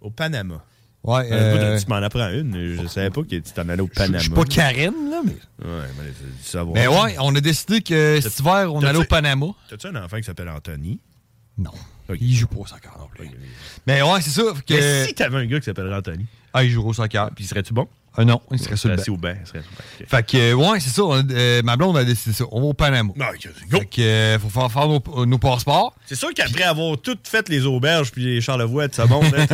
[0.00, 0.64] Au Panama.
[1.02, 2.76] Ouais, Euh, Tu m'en apprends une.
[2.82, 4.18] Je savais pas que tu t'en allais au Panama.
[4.18, 5.32] Je suis pas Karen, là, mais.
[5.32, 6.74] Ouais, mais c'est du savoir.
[6.74, 9.46] Mais ouais, on a décidé que cet hiver, on allait au Panama.
[9.70, 11.00] T'as-tu un enfant qui s'appelle Anthony?
[11.56, 11.70] Non.
[12.20, 13.30] Il joue pas au soccer non plus.
[13.86, 14.42] Mais ouais, c'est ça.
[14.66, 14.74] Que...
[14.74, 17.30] Mais si t'avais un gars qui s'appellerait Anthony, Ah, il joue au soccer.
[17.34, 17.86] puis serais-tu bon?
[18.16, 19.16] Ah non, il serait sur le assis banc.
[19.16, 19.34] au banc.
[19.40, 19.84] il serait sur le banc.
[20.00, 20.06] Ok.
[20.08, 21.04] Fait que, euh, ouais, c'est ça.
[21.04, 22.44] on a- euh, ma blonde a décidé ça.
[22.50, 23.12] On va au Panama.
[23.20, 23.78] Ah, ok, go.
[23.78, 25.94] Fait que, euh, faut faire, faire nos, nos passeports.
[26.06, 29.46] C'est sûr qu'après avoir tout fait les auberges puis les charlevoix de sa monde, hein,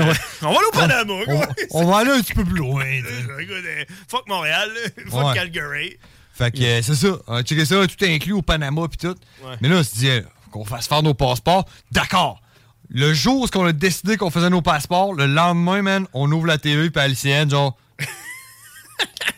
[0.43, 1.47] on va aller au Panama, On, quoi.
[1.73, 2.85] on va aller un petit peu plus loin.
[2.85, 4.71] euh, Fuck Montréal,
[5.11, 5.35] fuck Ouais.
[5.35, 5.97] Calgary.
[6.33, 7.09] Fait que euh, c'est ça.
[7.27, 9.17] On a checké ça, tout inclus au Panama puis tout.
[9.45, 9.55] Ouais.
[9.61, 11.67] Mais là, on se dit, euh, faut qu'on fasse faire nos passeports.
[11.93, 12.41] D'accord.
[12.89, 16.47] Le jour où on a décidé qu'on faisait nos passeports, le lendemain, man, on ouvre
[16.47, 17.77] la TV puis à LCN, genre.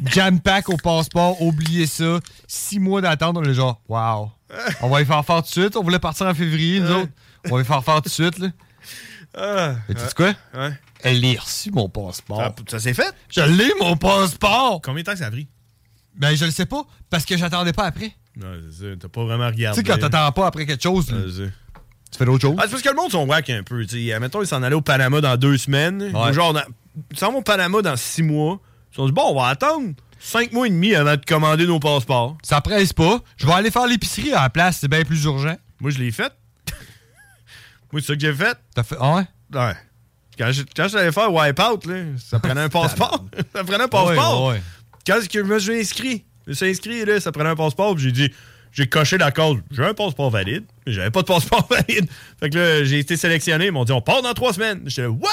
[0.05, 2.21] Jam pack au passeport, oubliez ça.
[2.47, 4.31] Six mois d'attente, on est genre, wow.
[4.81, 5.77] On va y faire faire tout de suite.
[5.77, 7.13] On voulait partir en février, nous autres.
[7.51, 8.49] On va y faire faire tout de suite, là.
[9.89, 10.33] Et tu sais quoi?
[10.55, 10.73] Ouais.
[11.03, 12.39] Elle l'a reçu, mon passeport.
[12.41, 13.13] Ça, ça s'est fait?
[13.31, 14.81] Je l'ai, mon passeport!
[14.83, 15.47] Combien de temps ça a pris?
[16.17, 18.13] Ben, je le sais pas, parce que j'attendais pas après.
[18.37, 18.97] Non, c'est ça.
[19.01, 19.77] T'as pas vraiment Tu regardé.
[19.81, 21.19] sais, quand t'attends pas après quelque chose, là,
[22.11, 22.57] tu fais d'autres choses.
[22.59, 23.85] Ah, c'est parce que le monde sont whack un peu.
[23.87, 24.13] tu.
[24.13, 26.03] Admettons, ils s'en allaient au Panama dans deux semaines.
[26.15, 26.31] Ouais.
[26.31, 26.59] Ou Genre,
[27.13, 28.61] ils s'en vont au Panama dans six mois.
[28.99, 31.67] Ils se sont dit, bon, on va attendre cinq mois et demi avant de commander
[31.69, 32.37] nos passeports.
[32.43, 33.21] Ça presse pas.
[33.37, 35.55] Je vais aller faire l'épicerie à la place, c'est bien plus urgent.
[35.81, 36.33] Moi, je l'ai fait.
[37.93, 38.59] Moi, c'est ça que j'ai fait.
[38.75, 38.97] T'as fait.
[38.99, 39.23] Ah ouais?
[39.55, 39.77] Ouais.
[40.37, 43.25] Quand je, quand je allais faire Wipeout, là, ça prenait un passeport.
[43.55, 44.47] ça prenait un passeport.
[44.47, 44.63] Ouais, ouais.
[45.07, 47.57] Quand est-ce que je me suis inscrit, je me suis inscrit, là, ça prenait un
[47.57, 48.33] passeport, puis j'ai dit,
[48.73, 52.09] j'ai coché la case, j'ai un passeport valide, mais j'avais pas de passeport valide.
[52.41, 54.83] Fait que là, j'ai été sélectionné, ils m'ont dit, on part dans trois semaines.
[54.87, 55.29] J'étais what?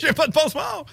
[0.00, 0.86] j'ai pas de passeport.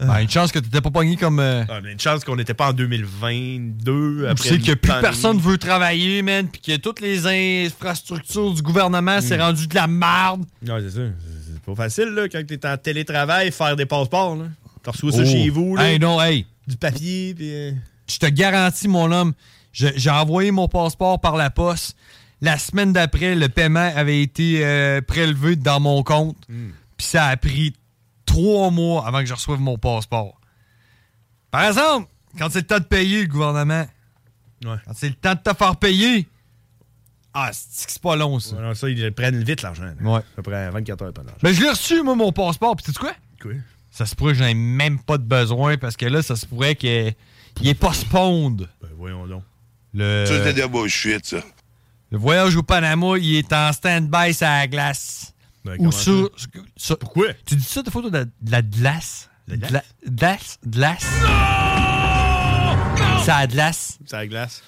[0.00, 1.38] Ben, une chance que t'étais pas pogné comme.
[1.38, 4.20] euh, Ah, une chance qu'on n'était pas en 2022.
[4.22, 5.02] tu Après sais que plus pandémie.
[5.02, 7.26] personne veut travailler, man, puis que toutes les
[7.66, 9.40] infrastructures du gouvernement, c'est Mm.
[9.40, 10.44] rendu de la merde.
[10.66, 11.00] Ouais, c'est ça.
[11.00, 14.44] C'est- pas facile, là, quand t'es en télétravail, faire des passeports, là.
[14.82, 15.24] T'as reçu ça Oh.
[15.24, 15.90] chez vous, là.
[15.90, 16.44] Hey, non, hey.
[16.66, 17.50] Du papier, puis...
[17.54, 17.72] euh,
[18.06, 19.32] Je te garantis, mon homme,
[19.72, 21.96] j'ai envoyé mon passeport par la poste.
[22.42, 26.36] La semaine d'après, le paiement avait été euh, prélevé dans mon compte.
[26.50, 26.70] Hmm.
[26.98, 27.72] Puis ça a pris
[28.26, 30.40] trois mois avant que je reçoive mon passeport.
[31.50, 32.08] Par exemple,
[32.38, 33.86] quand c'est le temps de payer le gouvernement,
[34.64, 34.76] Ouais.
[34.86, 36.26] Quand c'est le temps de te faire payer.
[37.34, 38.56] Ah, c'est pas long, ça?
[38.56, 39.92] Ouais, non, ça, ils prennent vite l'argent.
[40.00, 40.18] Ouais.
[40.20, 41.40] À peu près 24 heures par l'argent.
[41.42, 42.74] Mais je l'ai reçu, moi, mon passeport.
[42.76, 43.12] Puis, tu sais quoi?
[43.42, 43.52] Quoi?
[43.90, 46.46] Ça se pourrait que j'en ai même pas de besoin parce que là, ça se
[46.46, 47.14] pourrait qu'il
[47.62, 48.68] est postponed.
[48.80, 49.42] Ben, voyons donc.
[49.92, 51.40] Le, Ça, c'est de la bullshit, ça.
[52.10, 55.33] le voyage au Panama, il est en stand-by sur la glace.
[55.78, 56.30] Ou sur.
[56.76, 57.28] sur- Pourquoi?
[57.46, 59.30] Tu dis ça de photo de, de la glace?
[59.48, 59.70] La glace?
[59.70, 60.58] De la- Glace?
[60.66, 61.06] Glace?
[63.24, 63.98] C'est à la glace.
[64.04, 64.62] C'est la glace.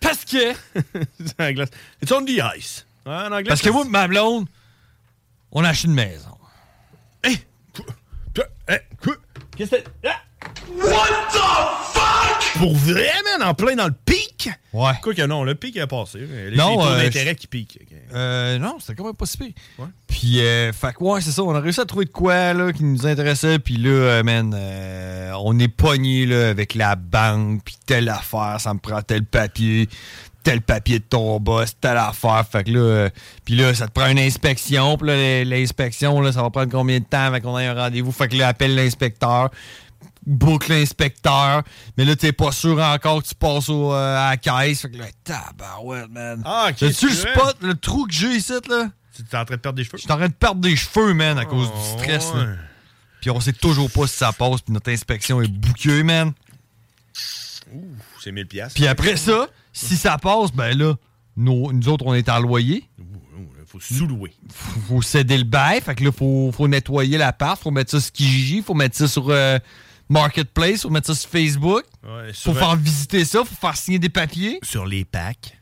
[0.00, 0.54] Parce que.
[1.24, 1.68] c'est la glace.
[2.02, 2.86] It's on the ice.
[3.04, 4.46] Parce que ça- moi, ma blonde,
[5.52, 6.34] on a acheté une maison.
[8.34, 9.14] Toi, hein, quoi?
[9.56, 9.84] Qu'est-ce que c'est?
[10.08, 10.20] Ah!
[10.76, 11.38] What the
[11.92, 12.37] fuck?
[12.56, 14.50] Pour vrai, man, en plein dans le pic?
[14.72, 14.92] Ouais.
[15.02, 16.18] Quoi que non, le pic est passé.
[16.50, 17.78] Les, Non, euh, d'intérêt je- qui piquent.
[18.12, 19.52] Euh, non, c'était quand même pas si pire.
[19.78, 19.86] Ouais.
[20.08, 21.42] Puis, euh, fait que, ouais, c'est ça.
[21.44, 23.58] On a réussi à trouver de quoi, là, qui nous intéressait.
[23.60, 27.62] Puis là, euh, man, euh, on est pogné, là, avec la banque.
[27.64, 29.88] Puis telle affaire, ça me prend tel papier.
[30.42, 32.44] Tel papier de ton boss, telle affaire.
[32.50, 33.08] Fait que là, euh,
[33.44, 34.96] puis là, ça te prend une inspection.
[34.96, 38.12] Puis là, l'inspection, là, ça va prendre combien de temps avant qu'on ait un rendez-vous?
[38.12, 39.50] Fait que là, appelle l'inspecteur.
[40.28, 41.62] Boucle l'inspecteur.
[41.96, 44.82] Mais là, t'es pas sûr encore que tu passes au, euh, à la caisse.
[44.82, 46.42] Fait que là, tabarouette, man.
[46.44, 46.76] Ah, ok.
[46.76, 48.90] tu le spot, le trou que j'ai ici, là?
[49.16, 49.96] Tu es en train de perdre des cheveux?
[49.98, 52.32] Je suis en train de perdre des cheveux, man, à cause du stress.
[52.34, 52.46] là.
[53.20, 56.32] Puis on sait toujours pas si ça passe, puis notre inspection est bouquée, man.
[57.72, 57.88] Ouh,
[58.22, 58.74] c'est 1000 piastres.
[58.74, 60.94] Puis après ça, si ça passe, ben là,
[61.36, 62.88] nous, nous autres, on est en loyer.
[63.66, 64.34] Faut sous-louer.
[64.50, 65.80] Faut, faut céder le bail.
[65.82, 67.60] Fait que là, faut, faut nettoyer l'appart.
[67.60, 68.62] Faut mettre ça sur Kijiji.
[68.62, 69.58] Faut mettre ça sur euh,
[70.08, 70.82] Marketplace.
[70.82, 71.84] Faut mettre ça sur Facebook.
[72.04, 73.44] Ouais, faut faire visiter ça.
[73.44, 74.58] Faut faire signer des papiers.
[74.62, 75.56] Sur les packs.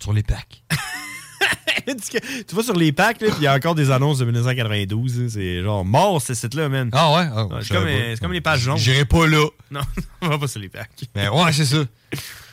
[0.00, 0.62] Sur les packs.
[1.86, 5.18] tu vas sur les packs, puis il y a encore des annonces de 1992.
[5.20, 6.90] hein, C'est genre mort, ce site-là, man.
[6.92, 7.28] Ah ouais?
[7.34, 8.76] Ah, c'est comme, les pages jaunes.
[8.78, 9.46] J'irai pas là.
[9.70, 9.80] Non,
[10.20, 10.90] on va pas sur les packs.
[11.14, 11.78] Mais ouais, c'est ça.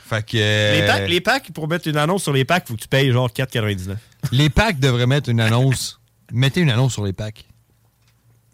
[0.09, 0.37] Fait que.
[0.37, 2.87] euh, Les packs, les packs, pour mettre une annonce sur les packs, faut que tu
[2.87, 3.95] payes genre 4,99.
[4.31, 5.99] Les packs devraient mettre une annonce.
[6.31, 7.45] Mettez une annonce sur les packs.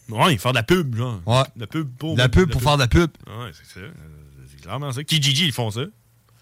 [0.09, 1.21] Ouais, faire de la pub, genre.
[1.25, 1.43] Ouais.
[1.55, 2.13] De la pub pour.
[2.13, 3.09] De la pub pour faire de la pub.
[3.27, 3.79] Ouais, c'est ça.
[3.85, 3.91] Euh,
[4.51, 5.03] C'est clairement ça.
[5.03, 5.81] Kijiji, ils font ça.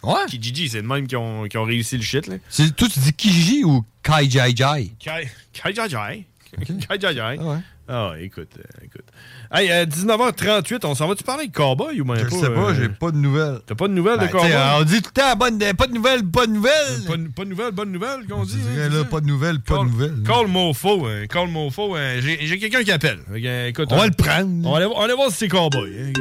[0.03, 0.25] Ouais.
[0.27, 2.35] Kijiji, c'est le même qui ont, qui ont réussi le shit, là.
[2.49, 4.91] C'est- Toi, tu dis Kijiji ou Kai Jai Jai?
[4.99, 6.25] Kai Kai Jai Jai.
[6.65, 7.37] Kai Jai Jai.
[7.39, 7.59] Ah ouais.
[7.89, 9.03] Ah, écoute, euh, écoute.
[9.51, 12.29] Hey, euh, 19h38, on s'en va-tu parler de cowboy ou même Je pas?
[12.37, 13.59] sais pas, euh, j'ai pas de nouvelles.
[13.65, 14.49] T'as pas de nouvelles Ben, de cowboy?
[14.49, 17.03] t'sais, on dit tout le temps bonne, pas de nouvelles, pas de nouvelles.
[17.05, 18.55] Pas, de- pas de nouvelles, bonne nouvelle, qu'on dit.
[18.55, 20.23] dirais, hein, là, pas de nouvelles, pas de Call- nouvelles.
[20.25, 21.95] Call Mofo, hein, call Mofo.
[21.95, 23.19] hein, J'ai quelqu'un qui appelle.
[23.33, 24.67] Euh, écoute, On va euh, le prendre.
[24.67, 26.13] On va aller, on va aller voir si c'est cowboy.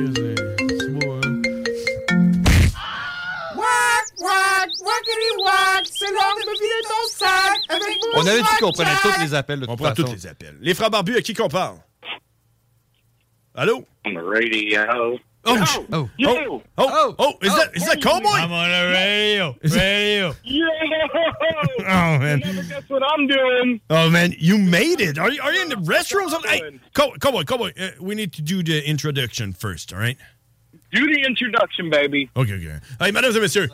[4.80, 8.48] Wack, wackity wack, c'est l'heure de me vider ton sac avec mon On avait dit
[8.60, 9.60] qu'on prenait tous les appels.
[9.60, 10.02] De On toute prend façon.
[10.08, 10.56] tous les appels.
[10.60, 11.76] Les frères barbus, à qui qu'on parle?
[13.54, 13.84] Allô?
[14.06, 15.18] On the radio.
[15.44, 16.28] Oh, Yo, sh- oh, you.
[16.30, 18.28] oh, oh, oh, is that, is that cowboy?
[18.30, 19.56] I'm on the radio.
[19.64, 20.34] Radio.
[20.44, 20.66] Yo!
[21.80, 22.40] Oh, man.
[22.68, 23.80] That's what I'm doing.
[23.90, 25.18] Oh, man, you made it.
[25.18, 26.26] Are you, are you in the restroom?
[26.26, 26.48] or something?
[26.48, 30.16] Hey, cow- cowboy, cowboy, uh, we need to do the introduction first, all right?
[30.92, 32.30] Do the introduction, baby.
[32.36, 32.78] OK, OK.
[33.00, 33.68] Hey, mesdames et messieurs,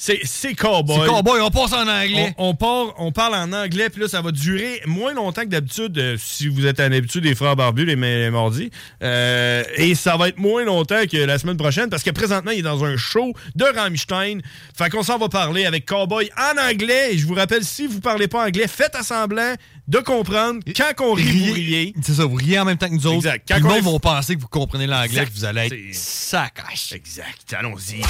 [0.00, 1.00] c'est Cowboy.
[1.02, 2.34] C'est Cowboy, on passe en anglais.
[2.38, 5.48] On, on part, on parle en anglais, puis là, ça va durer moins longtemps que
[5.48, 8.70] d'habitude, euh, si vous êtes à l'habitude des frères barbus les, les mardis.
[9.02, 12.60] Euh, et ça va être moins longtemps que la semaine prochaine, parce que présentement, il
[12.60, 14.38] est dans un show de Rammstein.
[14.76, 17.14] Fait qu'on s'en va parler avec Cowboy en anglais.
[17.14, 19.54] Et je vous rappelle, si vous parlez pas anglais, faites à semblant
[19.88, 20.60] de comprendre.
[20.76, 21.94] Quand qu'on rit, vous riez.
[22.02, 23.16] C'est ça, vous riez en même temps que nous autres.
[23.16, 23.48] Exact.
[23.48, 25.94] Quand le on monde est- vont penser que vous comprenez l'anglais, que vous allez être
[25.94, 26.92] sacache.
[26.92, 27.54] Exact.
[27.58, 28.02] Allons-y.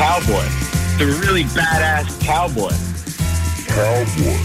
[0.00, 0.44] Cowboy.
[0.98, 2.72] The really badass cowboy.
[3.68, 4.38] Cowboy.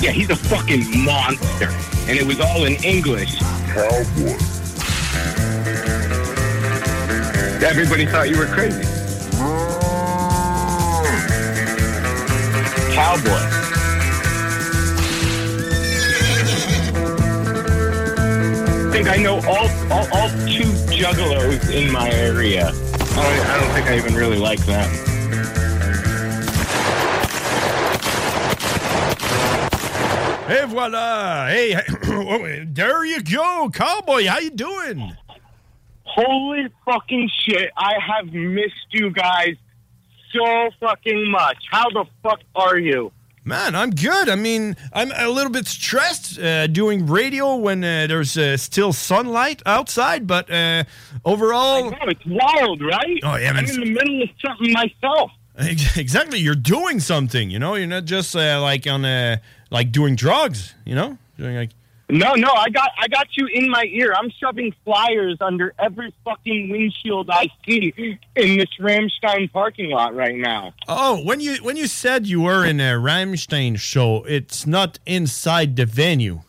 [0.00, 1.68] Yeah, he's a fucking monster.
[2.08, 3.38] And it was all in English.
[3.38, 4.36] Cowboy.
[7.64, 8.82] Everybody thought you were crazy.
[12.94, 13.67] Cowboy.
[19.02, 22.66] Think I know all, all, all two juggalos in my area.
[22.66, 24.90] I don't, I don't think I even really like them.
[30.48, 31.48] Hey, voilà.
[31.48, 31.76] Hey,
[32.06, 34.26] oh, there you go, Cowboy.
[34.26, 35.16] How you doing?
[36.02, 39.54] Holy fucking shit, I have missed you guys
[40.32, 41.58] so fucking much.
[41.70, 43.12] How the fuck are you?
[43.48, 44.28] Man, I'm good.
[44.28, 48.92] I mean, I'm a little bit stressed uh, doing radio when uh, there's uh, still
[48.92, 50.84] sunlight outside, but uh,
[51.24, 51.94] overall.
[51.98, 53.18] Oh, it's wild, right?
[53.22, 53.64] Oh, yeah, man.
[53.64, 55.30] I'm in the middle of something myself.
[55.96, 57.48] Exactly, you're doing something.
[57.48, 59.38] You know, you're not just uh, like on uh,
[59.70, 60.74] like doing drugs.
[60.84, 61.70] You know, doing like
[62.10, 64.14] No, no, I got I got you in my ear.
[64.16, 67.92] I'm shoving flyers under every fucking windshield I see
[68.34, 70.72] in this Ramstein parking lot right now.
[70.88, 75.76] Oh, when you when you said you were in a Ramstein show, it's not inside
[75.76, 76.40] the venue.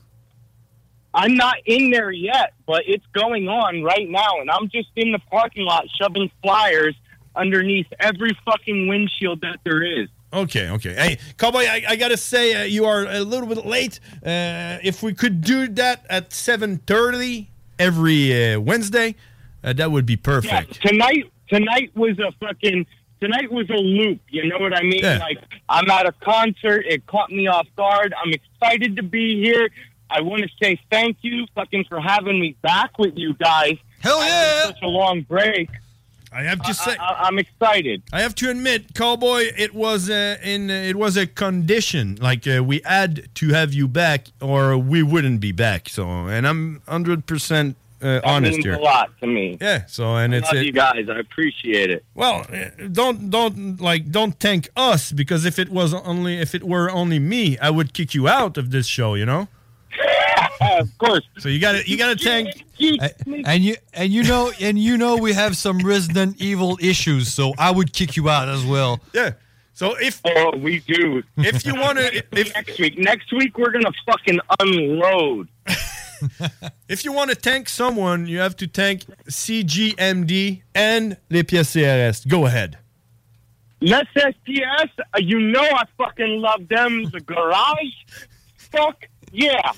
[1.13, 5.11] I'm not in there yet, but it's going on right now, and I'm just in
[5.11, 6.95] the parking lot shoving flyers
[7.35, 10.07] underneath every fucking windshield that there is.
[10.31, 10.93] Okay, okay.
[10.93, 13.99] Hey, Cowboy, I, I gotta say uh, you are a little bit late.
[14.23, 17.49] Uh, if we could do that at seven thirty
[17.79, 19.15] every uh, Wednesday,
[19.63, 20.79] uh, that would be perfect.
[20.83, 22.85] Yeah, tonight tonight was a fucking
[23.19, 24.19] tonight was a loop.
[24.29, 25.03] You know what I mean?
[25.03, 25.17] Yeah.
[25.17, 26.85] Like I'm at a concert.
[26.87, 28.13] It caught me off guard.
[28.23, 29.69] I'm excited to be here.
[30.11, 33.77] I want to say thank you, fucking, for having me back with you guys.
[33.99, 34.65] Hell yeah!
[34.65, 35.69] Such a long break.
[36.31, 38.03] I have to say, I, am excited.
[38.13, 42.17] I have to admit, Cowboy, it was uh, in uh, it was a condition.
[42.21, 45.89] Like uh, we had to have you back, or we wouldn't be back.
[45.89, 48.75] So, and I'm hundred percent uh, honest means here.
[48.75, 49.57] a lot to me.
[49.59, 49.85] Yeah.
[49.87, 50.65] So, and I it's love it.
[50.65, 51.09] you guys.
[51.09, 52.05] I appreciate it.
[52.13, 56.63] Well, uh, don't don't like don't thank us because if it was only if it
[56.63, 59.15] were only me, I would kick you out of this show.
[59.15, 59.47] You know.
[60.61, 61.27] of course.
[61.39, 62.65] So you got to you got to thank.
[63.45, 67.53] And you and you know and you know we have some Resident Evil issues, so
[67.57, 68.99] I would kick you out as well.
[69.13, 69.31] Yeah.
[69.73, 73.71] So if oh we do, if you want to, if next week, next week we're
[73.71, 75.47] gonna fucking unload.
[76.89, 82.27] If you want to tank someone, you have to tank CGMD and Les Pièces CRS.
[82.27, 82.77] Go ahead.
[83.81, 87.05] Les SPS, uh, you know I fucking love them.
[87.11, 87.93] The garage,
[88.57, 89.71] fuck yeah,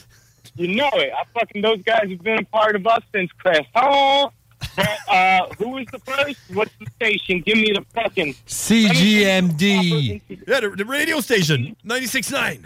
[0.55, 1.11] you know it.
[1.13, 4.33] I fucking those guys have been a part of us since Crest Hall.
[4.75, 6.39] But, uh, who is the first?
[6.53, 7.41] What's the station?
[7.41, 10.21] Give me the fucking CGMD.
[10.29, 12.65] Yeah, the, the radio station, 96.9.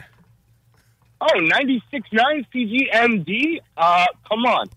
[1.21, 3.59] Oh, 96.9 CGMD?
[3.77, 4.67] Uh, come on.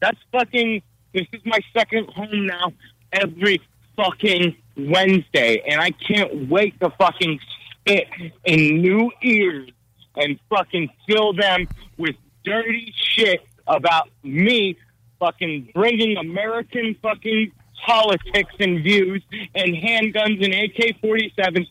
[0.00, 0.82] That's fucking,
[1.12, 2.72] this is my second home now
[3.12, 3.60] every
[3.96, 5.62] fucking Wednesday.
[5.66, 7.40] And I can't wait to fucking
[7.70, 8.08] spit
[8.44, 9.70] in new ears
[10.16, 11.66] and fucking fill them
[11.98, 14.76] with dirty shit about me
[15.18, 17.52] fucking bringing American fucking
[17.84, 19.22] politics and views
[19.54, 21.66] and handguns and AK-47s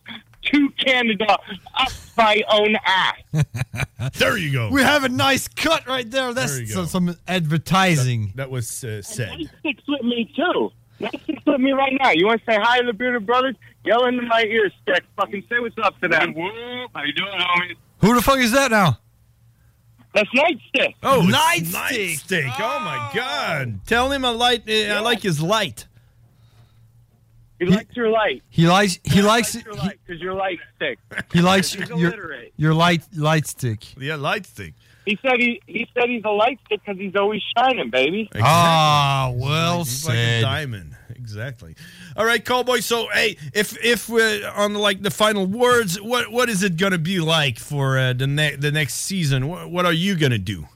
[0.46, 3.46] to Canada up my own ass.
[4.14, 4.70] there you go.
[4.70, 6.34] We have a nice cut right there.
[6.34, 8.34] That's There some, some advertising.
[8.36, 9.50] That was uh, said.
[9.62, 10.72] Six with me too.
[11.00, 12.12] Nice six with me right now.
[12.12, 13.56] You want to say hi to the Bearded Brothers?
[13.86, 15.04] Yell into my ear, stick.
[15.16, 16.34] Fucking say what's up to them.
[16.34, 17.76] How you doing, homie?
[18.00, 19.00] Who the fuck is that now?
[20.14, 20.94] That's Nightstick.
[21.02, 21.36] Oh, it's
[21.74, 22.14] Nightstick.
[22.24, 22.54] Nightstick.
[22.60, 23.80] Oh my God!
[23.88, 25.88] Tell him I like uh, I like his light.
[27.60, 28.44] He likes your light.
[28.50, 31.00] He likes he likes your light because your light stick.
[31.32, 32.54] he likes your illiterate.
[32.58, 33.98] your light light stick.
[33.98, 34.74] Yeah, light stick.
[35.06, 38.30] He said he he said he's a light stick because he's always shining, baby.
[38.42, 40.42] Ah, well He's like a said.
[40.42, 40.96] diamond.
[41.24, 41.74] Exactly.
[42.18, 42.82] All right, Cowboy.
[42.82, 46.98] So, hey, if if we're on like the final words, what what is it gonna
[46.98, 49.48] be like for uh, the next the next season?
[49.48, 50.68] What, what are you gonna do?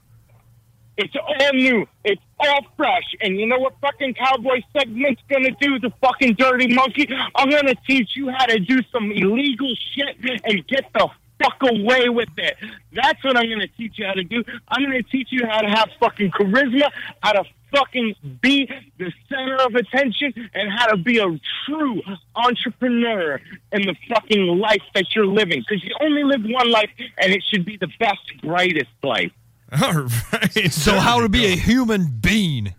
[0.96, 1.86] It's all new.
[2.06, 3.04] It's all fresh.
[3.20, 7.10] And you know what fucking cowboy segment's gonna do, the fucking dirty monkey?
[7.36, 11.10] I'm gonna teach you how to do some illegal shit and get the
[11.44, 12.56] fuck away with it.
[12.94, 14.46] That's what I'm gonna teach you how to do.
[14.70, 16.90] I'm gonna teach you how to have fucking charisma,
[17.22, 22.02] how to fucking be the center of attention, and how to be a true
[22.36, 23.40] entrepreneur
[23.72, 25.64] in the fucking life that you're living.
[25.68, 29.32] Because you only live one life, and it should be the best, brightest life.
[29.82, 30.72] All right.
[30.72, 32.74] So how to be a human being?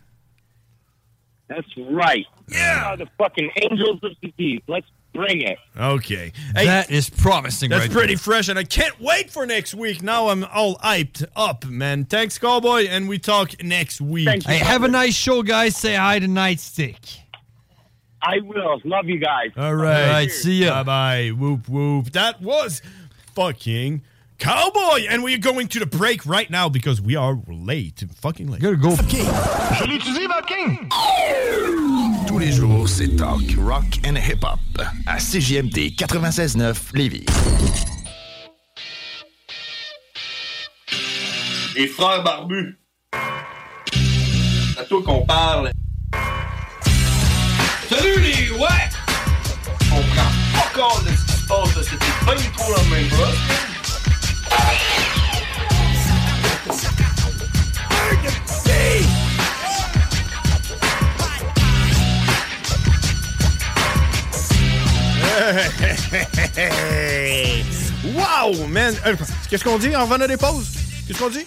[1.49, 2.27] That's right.
[2.49, 2.97] Yeah.
[2.97, 4.65] the fucking angels of the deep.
[4.69, 5.59] Let's bring it.
[5.77, 6.33] Okay.
[6.55, 7.71] that is promising.
[7.71, 10.03] That's right pretty fresh, and I can't wait for next week.
[10.03, 12.05] Now I'm all hyped up, man.
[12.05, 14.45] Thanks, Cowboy, and we talk next week.
[14.45, 15.77] Hey, have a nice show, guys.
[15.77, 17.19] Say hi to Nightstick.
[18.23, 18.81] I will.
[18.85, 19.51] Love you guys.
[19.57, 20.05] All right.
[20.05, 20.83] All right, see ya.
[20.83, 21.29] Bye bye.
[21.29, 22.11] Whoop whoop.
[22.13, 22.83] That was
[23.35, 24.03] fucking
[24.39, 28.05] Cowboy, and we're going to the break right now because we are late.
[28.17, 28.61] Fucking late.
[28.61, 28.95] Gotta go.
[28.97, 30.91] Je l'utilise, Bob King!
[32.99, 34.59] C'est talk, rock and hip-hop
[35.07, 37.27] à CJMD 96.9 Lévis.
[41.77, 42.77] Les frères barbus.
[44.77, 45.71] À toi qu'on parle.
[47.89, 48.67] Salut les ouais!
[49.93, 53.09] On prend pas compte de ce qui se passe, c'était pas du tout la même
[53.11, 53.39] chose.
[68.15, 68.95] wow, man.
[69.07, 69.15] Euh,
[69.49, 69.95] Qu'est-ce qu'on dit?
[69.95, 70.67] En revenant des pauses?
[71.07, 71.47] Qu'est-ce qu'on dit?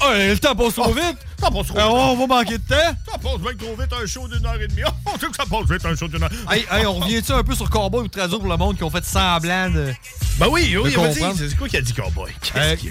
[0.00, 1.16] Ah, le temps passe trop vite!
[1.42, 1.86] Ça passe trop vite.
[1.86, 2.74] on va manquer de temps!
[3.10, 4.82] Ça passe bien trop vite, un show d'une heure et demie.
[5.14, 6.30] Tu sais que ça passe vite, un show d'une heure.
[6.50, 8.90] Hey, hey, on revient-tu un peu sur Cowboy ou traduire pour le monde qui ont
[8.90, 9.92] fait semblant de.
[10.38, 10.90] Ben oui, oui,
[11.36, 12.30] c'est quoi qu'il a dit, Cowboy?
[12.56, 12.90] Euh, a dit?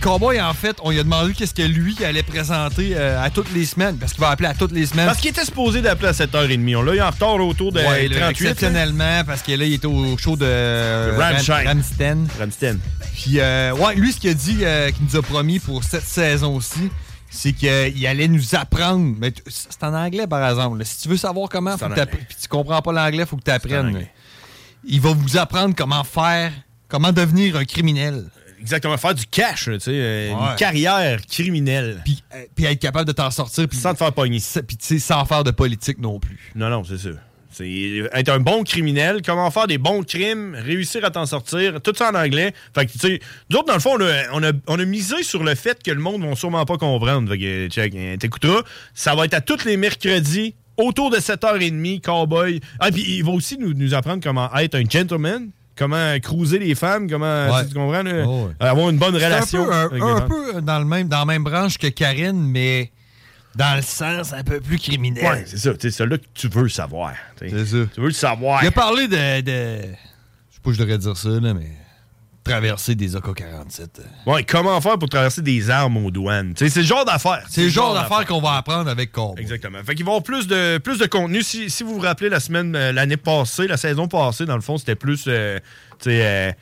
[0.00, 3.52] Cowboy, en fait, on lui a demandé qu'est-ce que lui allait présenter euh, à toutes
[3.54, 5.06] les semaines, parce qu'il va appeler à toutes les semaines.
[5.06, 6.76] Parce qu'il était supposé d'appeler à 7h30.
[6.76, 8.20] On l'a eu en retard autour de Ouais, là, 38.
[8.20, 8.30] là.
[8.30, 11.54] exceptionnellement, parce que là, il était au show de euh, Rammstein.
[11.54, 12.26] Ram- Ramstein.
[12.38, 12.78] Ramstein.
[13.14, 16.06] Puis, euh, ouais, lui, ce qu'il a dit, euh, qu'il nous a promis pour cette
[16.06, 16.90] saison aussi,
[17.32, 19.16] c'est qu'il allait nous apprendre.
[19.18, 20.78] Mais c'est en anglais, par exemple.
[20.78, 20.84] là.
[20.84, 23.50] Si tu veux savoir comment, faut que puis tu comprends pas l'anglais, faut que tu
[23.50, 24.06] en apprennes.
[24.84, 26.52] Il va vous apprendre comment faire,
[26.88, 28.26] comment devenir un criminel.
[28.60, 30.50] Exactement, faire du cash, tu sais, euh, Ouais.
[30.50, 32.00] une carrière criminelle.
[32.04, 33.66] Puis, euh, puis être capable de t'en sortir.
[33.66, 34.38] Puis, Sans te faire pogner.
[34.66, 36.52] Puis, tu sais, sans faire de politique non plus.
[36.54, 37.08] Non, non, c'est ça.
[37.52, 41.92] C'est être un bon criminel, comment faire des bons crimes, réussir à t'en sortir, tout
[41.94, 42.54] ça en anglais.
[42.74, 43.20] Fait que, tu sais,
[43.50, 45.82] nous autres, dans le fond, on a, on a- on a misé sur le fait
[45.82, 47.30] que le monde va sûrement pas comprendre.
[47.30, 48.62] Fait que, check, hein, t'écouteras.
[48.94, 52.60] Ça va être à tous les mercredis, autour de 7h30, Cowboy.
[52.80, 56.74] Ah, puis il va aussi nous, nous apprendre comment être un gentleman, comment cruiser les
[56.74, 57.66] femmes, comment, Ouais.
[57.68, 58.24] tu comprends, là?
[58.26, 58.66] Oh, ouais.
[58.66, 59.70] avoir une bonne relation.
[59.70, 62.90] Un peu, un- peu dans, le même, dans la même branche que Karine, mais
[63.54, 65.24] dans le sens un peu plus criminel.
[65.24, 65.70] Ouais, c'est ça.
[65.80, 67.12] C'est celui-là que tu veux savoir.
[67.38, 67.76] C'est ça.
[67.94, 68.62] Tu veux le savoir.
[68.62, 69.40] Il a parlé de.
[69.40, 71.70] de- Je sais pas si je devrais dire ça, là, mais.
[72.44, 73.80] Traverser des AK-47.
[74.00, 74.02] euh.
[74.32, 76.54] Ouais, comment faire pour traverser des armes aux douanes?
[76.56, 77.44] C'est le genre d'affaires.
[77.48, 79.38] C'est le genre d'affaires qu'on va apprendre avec Corbe.
[79.38, 79.78] Exactement.
[79.84, 81.42] Fait qu'il va y avoir plus de, plus de contenu.
[81.42, 84.60] Si, si vous vous rappelez, la semaine, euh, l'année passée, la saison passée, dans le
[84.60, 85.60] fond, c'était plus, euh,
[86.00, 86.52] tu sais, euh,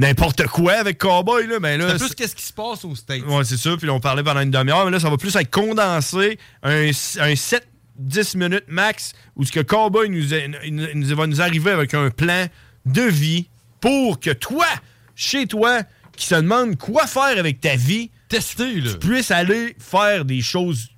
[0.00, 1.58] n'importe quoi avec Cowboy, là.
[1.60, 3.22] Mais là, C'est plus qu'est-ce qui se passe aux States.
[3.26, 3.76] Ouais, c'est ça.
[3.76, 6.38] Puis là, on parlait pendant une demi-heure, mais là, ça va plus être condensé.
[6.62, 11.40] Un, un 7-10 minutes max où ce que Cowboy nous, est- nous- nous va nous
[11.40, 12.46] arriver avec un plan
[12.86, 13.48] de vie
[13.80, 14.66] pour que toi,
[15.14, 15.82] chez toi,
[16.16, 20.88] qui se demande quoi faire avec ta vie, tester, tu puisses aller faire des choses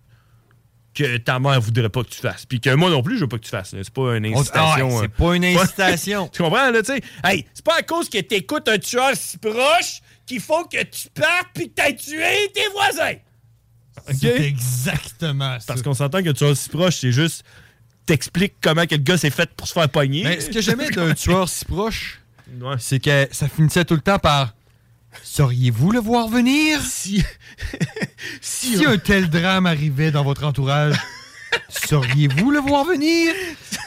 [0.94, 2.44] que ta mère voudrait pas que tu fasses.
[2.46, 3.70] Puis que moi non plus, je veux pas que tu fasses.
[3.70, 4.66] C'est pas une On- incitation.
[4.72, 6.28] ah ouais, euh, c'est pas une incitation.
[6.28, 7.00] tu comprends, là, tu sais?
[7.24, 11.08] Hey, c'est pas à cause que t'écoutes un tueur si proche qu'il faut que tu
[11.14, 13.14] partes puis que t'aies tué tes voisins.
[14.18, 15.64] C'est exactement ça.
[15.66, 17.44] Parce qu'on s'entend que tu tueur si proche, c'est juste
[18.06, 20.24] t'expliques comment que le gars s'est fait pour se faire pogner.
[20.24, 22.20] Mais ce que j'aimais d'un tueur si proche,
[22.78, 24.54] c'est que ça finissait tout le temps par
[25.22, 26.80] Sauriez-vous le voir venir?
[26.90, 27.24] Si.
[28.40, 30.94] si un tel drame arrivait dans votre entourage,
[31.68, 33.32] sauriez-vous le voir venir?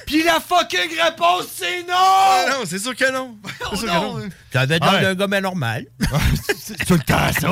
[0.05, 3.35] Puis la fucking réponse, c'est non Ah non, c'est sûr que non.
[3.71, 4.17] C'est sûr que non.
[4.19, 4.29] non.
[4.51, 5.05] Ça doit être Ouais.
[5.05, 5.85] un gars bien normal.
[6.53, 7.49] C'est tout le temps ça.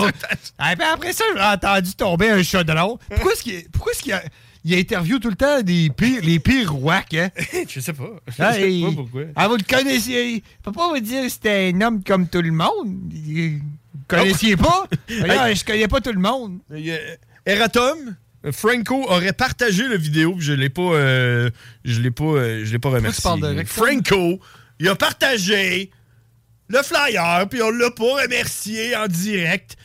[0.58, 3.00] Ah, ben après ça, j'ai entendu tomber un chaudron.
[3.10, 4.22] Pourquoi est-ce qu'il pourquoi est-ce qu'il a,
[4.66, 7.30] il interview tout le temps des pires, les pires wacks, hein?
[7.68, 8.10] Je sais pas.
[8.28, 9.22] Je Ah, sais pas pourquoi.
[9.36, 10.36] Ah, vous le connaissiez.
[10.36, 12.88] Je peux pas vous dire que c'était un homme comme tout le monde.
[13.12, 13.60] Vous
[14.08, 14.86] connaissiez pas?
[15.10, 16.60] Regarde, je connais pas tout le monde.
[17.46, 18.16] Eratom,
[18.52, 21.50] Franco aurait partagé la vidéo, puis je l'ai pas, euh,
[21.84, 23.22] je l'ai pas, euh, je l'ai pas remercié.
[23.24, 23.66] parles de rectum?
[23.86, 24.40] Franco,
[24.80, 25.92] il a partagé
[26.70, 29.76] le flyer, puis on l'a pas remercié en direct.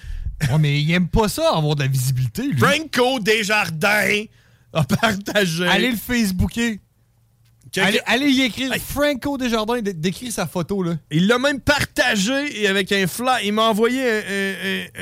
[0.51, 2.57] Ouais, mais il aime pas ça, avoir de la visibilité, lui.
[2.59, 4.25] Franco Desjardins
[4.73, 5.66] a partagé.
[5.66, 6.77] Allez le Facebooker.
[7.77, 8.73] Allez, allez y écrire.
[8.77, 10.95] Franco Desjardins dé- décrit sa photo, là.
[11.11, 13.45] Il l'a même partagé et avec un fly.
[13.47, 14.55] Il m'a envoyé un, un-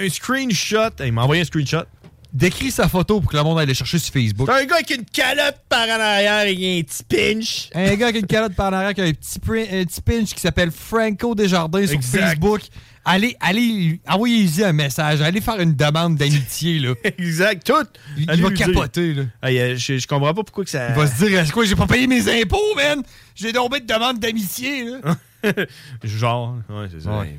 [0.03, 0.91] un- un screenshot.
[1.05, 1.85] Il m'a envoyé un screenshot.
[2.33, 4.49] Décrit sa photo pour que le monde aille le chercher sur Facebook.
[4.51, 7.71] Un gars avec une calotte par en arrière et un petit pinch.
[7.73, 10.01] Un gars avec une calotte par en arrière qui a un petit, pri- un petit
[10.03, 12.03] pinch qui s'appelle Franco Desjardins sur.
[12.03, 12.61] Facebook.
[13.09, 15.21] Allez, allez, envoyez-y un message.
[15.21, 16.93] Allez faire une demande d'amitié, là.
[17.05, 17.87] exact, tout.
[18.19, 19.23] Il, va capoter, là.
[19.45, 20.89] Euh, je, je comprends pas pourquoi que ça.
[20.89, 23.05] Il va se dire, est-ce que j'ai pas payé mes impôts, man?
[23.37, 24.99] J'ai tombé de demande d'amitié, là.
[26.05, 27.19] Genre, ouais, c'est ça.
[27.19, 27.39] Ouais.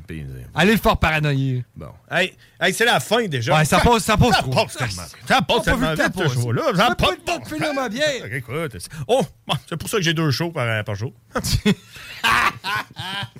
[0.54, 1.64] Allez le faire paranoïer.
[1.76, 1.88] Bon.
[2.10, 3.56] Hey, hey, c'est la fin déjà.
[3.58, 4.50] Ouais, ça passe, ça passe Ça trop.
[4.52, 5.02] passe tellement.
[5.26, 6.62] Ça passe pas tellement vite, ce show-là.
[6.74, 8.32] Ça pas passe temps de finir ma bière.
[8.32, 8.76] Écoute,
[9.08, 9.22] oh,
[9.68, 11.12] c'est pour ça que j'ai deux shows par, par jour.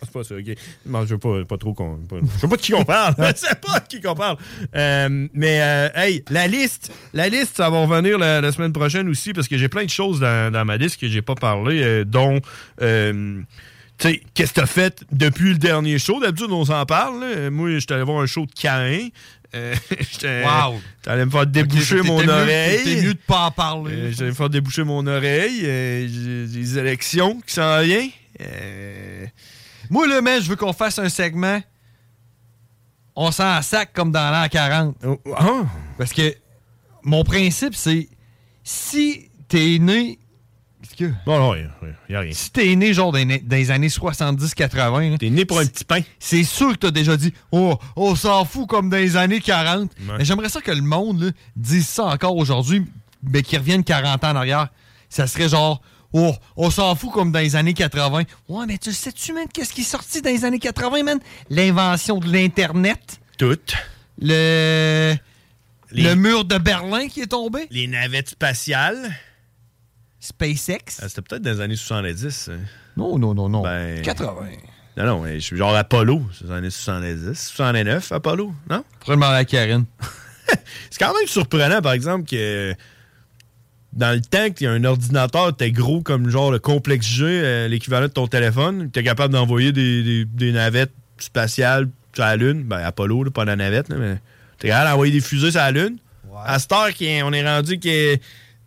[0.03, 0.55] c'est pas ça, ok.
[0.87, 1.97] Non, je veux pas, pas trop qu'on.
[1.99, 3.15] pas- Je sais pas de qui on parle.
[3.19, 4.37] Je sais pas de qui qu'on parle.
[4.75, 9.09] Euh, mais, euh, hey, la liste, la liste, ça va revenir la, la semaine prochaine
[9.09, 11.83] aussi parce que j'ai plein de choses dans, dans ma liste que j'ai pas parlé,
[11.83, 12.41] euh, dont.
[13.99, 16.21] Tu sais, qu'est-ce que t'as fait depuis le dernier show?
[16.21, 17.21] D'habitude, on s'en parle.
[17.21, 17.51] là.
[17.51, 19.09] Moi, j'étais allé voir un show de Cain.
[19.55, 19.75] Euh,
[20.13, 20.81] j'étais- Wow.
[21.03, 22.85] T'allais me faire déboucher mon mieux- oreille.
[22.85, 23.95] t'étais mieux de pas en parler.
[23.95, 25.61] Euh, J'allais me faire déboucher mon oreille.
[25.65, 28.11] euh, des élections qui s'en viennent.
[28.41, 29.27] Euh,
[29.91, 31.61] Moi, là, man, je veux qu'on fasse un segment.
[33.17, 34.97] On s'en sac comme dans l'an 40.
[35.37, 35.63] ah.
[35.97, 36.35] Parce que
[37.03, 38.09] mon principe, c'est
[38.63, 40.19] si t'es né
[40.99, 41.05] que.
[41.27, 41.69] Non, non, il
[42.11, 42.33] n'y a rien.
[42.33, 45.19] Si t'es né genre dans, les- dans les années 70-80.
[45.19, 46.01] T'es né pour un petit pain.
[46.19, 49.91] C'est sûr que t'as déjà dit Oh, on s'en fout comme dans les années 40.
[50.01, 50.15] Ouais.
[50.19, 52.85] Mais j'aimerais ça que le monde là, dise ça encore aujourd'hui,
[53.23, 54.69] mais qu'ils reviennent 40 ans en arrière.
[55.09, 55.81] Ça serait genre
[56.13, 58.23] Oh, on s'en fout comme dans les années 80.
[58.49, 61.19] Ouais, mais tu sais-tu, man, qu'est-ce qui est sorti dans les années 80, man?
[61.51, 63.21] L'invention de l'Internet.
[63.37, 63.59] Tout.
[64.21, 65.15] Le.
[65.91, 67.67] Les- Le mur de Berlin qui est tombé.
[67.71, 69.11] Les navettes spatiales.
[70.29, 71.01] SpaceX.
[71.03, 72.51] Ah, C'était peut-être dans les années 70.
[72.53, 72.59] hein.
[72.97, 73.63] Non, non, non, non.
[73.63, 74.35] Ben, 80.
[74.97, 77.35] Non, non, je suis genre Apollo, c'est les années 70.
[77.35, 78.85] 69, Apollo, non?
[79.01, 79.85] Faudrait demander à Karine.
[80.91, 82.75] C'est quand même surprenant, par exemple, que
[83.93, 87.25] dans le temps qu'il y a un ordinateur, t'es gros comme genre le complexe G,
[87.27, 92.37] euh, l'équivalent de ton téléphone, t'es capable d'envoyer des, des- des navettes spatiales sur la
[92.37, 92.65] Lune.
[92.65, 94.19] Ben, Apollo, là, pas la navette, là, mais
[94.59, 95.99] t'es capable d'envoyer des fusées sur la Lune.
[96.45, 98.19] À cette heure, qu'il y a- on est rendu a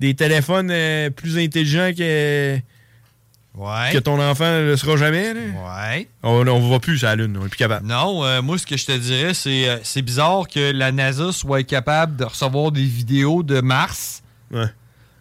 [0.02, 5.32] des téléphones euh, plus intelligents que, que ton enfant ne le sera jamais.
[5.36, 5.40] là.
[5.40, 6.10] Ouais.
[6.24, 7.86] On ne va plus sur la Lune, on est plus capable.
[7.86, 11.32] Non, euh, moi, ce que je te dirais, c'est euh, c'est bizarre que la NASA
[11.32, 14.24] soit capable de recevoir des vidéos de Mars,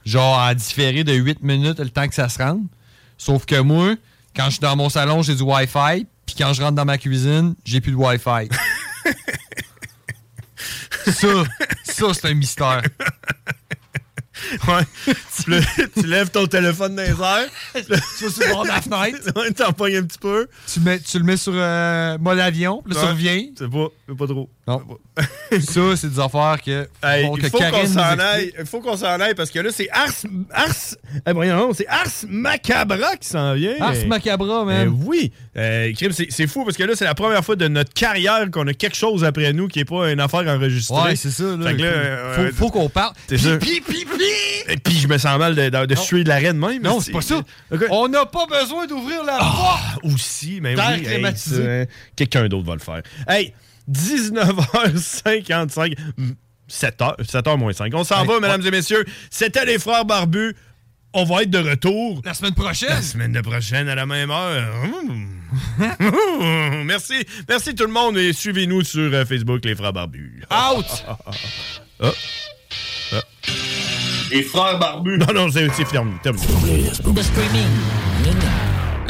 [0.07, 2.63] genre à différer de 8 minutes le temps que ça se rende.
[3.19, 3.97] Sauf que moi,
[4.35, 6.97] quand je suis dans mon salon, j'ai du Wi-Fi, puis quand je rentre dans ma
[6.97, 8.49] cuisine, j'ai plus de Wi-Fi.
[11.13, 11.29] ça,
[11.85, 12.81] ça, c'est un mystère.
[14.69, 15.15] Ouais.
[15.43, 17.49] tu, le- tu lèves ton téléphone dans les airs.
[18.19, 19.19] tu vas sur la fenêtre.
[19.37, 20.47] Ouais, T'en un petit peu.
[20.73, 23.11] Tu, mets, tu le mets sur euh, mode avion, là, ça Ouais.
[23.11, 23.53] revient.
[23.57, 24.49] C'est pas, c'est pas trop.
[24.71, 24.83] Non.
[25.61, 26.89] ça, c'est des affaires que.
[27.03, 28.53] Hey, il faut qu'on s'en aille.
[28.59, 30.09] Il faut qu'on s'en aille parce que là, c'est Ars.
[30.53, 30.97] Ars.
[31.27, 33.75] eh, c'est Ars Macabra qui s'en vient.
[33.81, 34.87] Ars Macabra, man.
[34.87, 35.33] Eh oui.
[35.57, 38.67] Euh, crime, c'est fou parce que là, c'est la première fois de notre carrière qu'on
[38.69, 41.03] a quelque chose après nous qui n'est pas une affaire enregistrée.
[41.03, 41.57] Ouais, c'est ça.
[41.57, 43.15] Là, Fait que là, faut, euh, faut- euh, faut qu'on parle.
[43.27, 43.39] Puis,
[43.81, 44.05] puis, puis,
[44.69, 46.83] Et puis, je me sens mal de, de, de suer de la reine même.
[46.83, 47.41] Non, c'est pas ça.
[47.91, 50.05] On n'a pas besoin d'ouvrir la porte.
[50.05, 51.07] Aussi, mais oui.
[51.07, 51.85] hey, hein,
[52.15, 53.03] Quelqu'un d'autre va le faire.
[53.29, 53.53] Hey,
[53.91, 55.97] 19h55.
[56.71, 57.93] 7h, 7h moins 5.
[57.95, 58.41] On s'en Hey, va, ouais.
[58.41, 59.05] mesdames et messieurs.
[59.31, 60.55] C'était les frères barbus.
[61.13, 62.21] On va être de retour.
[62.25, 62.91] La semaine prochaine.
[62.91, 64.73] La semaine de prochaine à la même heure.
[66.85, 67.25] Merci.
[67.49, 70.43] Merci tout le monde et suivez-nous sur euh, Facebook, les frères barbus.
[70.51, 70.87] Out!
[72.03, 72.13] Ah.
[73.13, 73.21] Ah.
[74.31, 75.19] Les frères barbus.
[75.19, 76.13] Non, non, c'est c'est fermé.
[76.23, 76.47] terminé.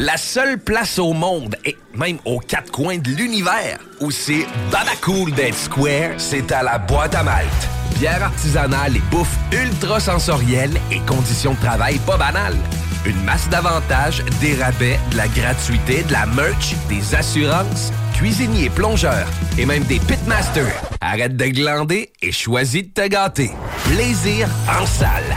[0.02, 4.92] La seule place au monde, et même aux quatre coins de l'univers, où c'est baba
[5.02, 7.68] cool d'être square, c'est à la boîte à malte.
[7.98, 12.56] Bière artisanale et bouffe ultra sensorielle et conditions de travail pas banales.
[13.04, 19.28] Une masse d'avantages, des rabais, de la gratuité, de la merch, des assurances, cuisiniers, plongeurs
[19.58, 20.80] et même des pitmasters.
[21.02, 23.50] Arrête de glander et choisis de te gâter.
[23.84, 25.36] Plaisir en salle.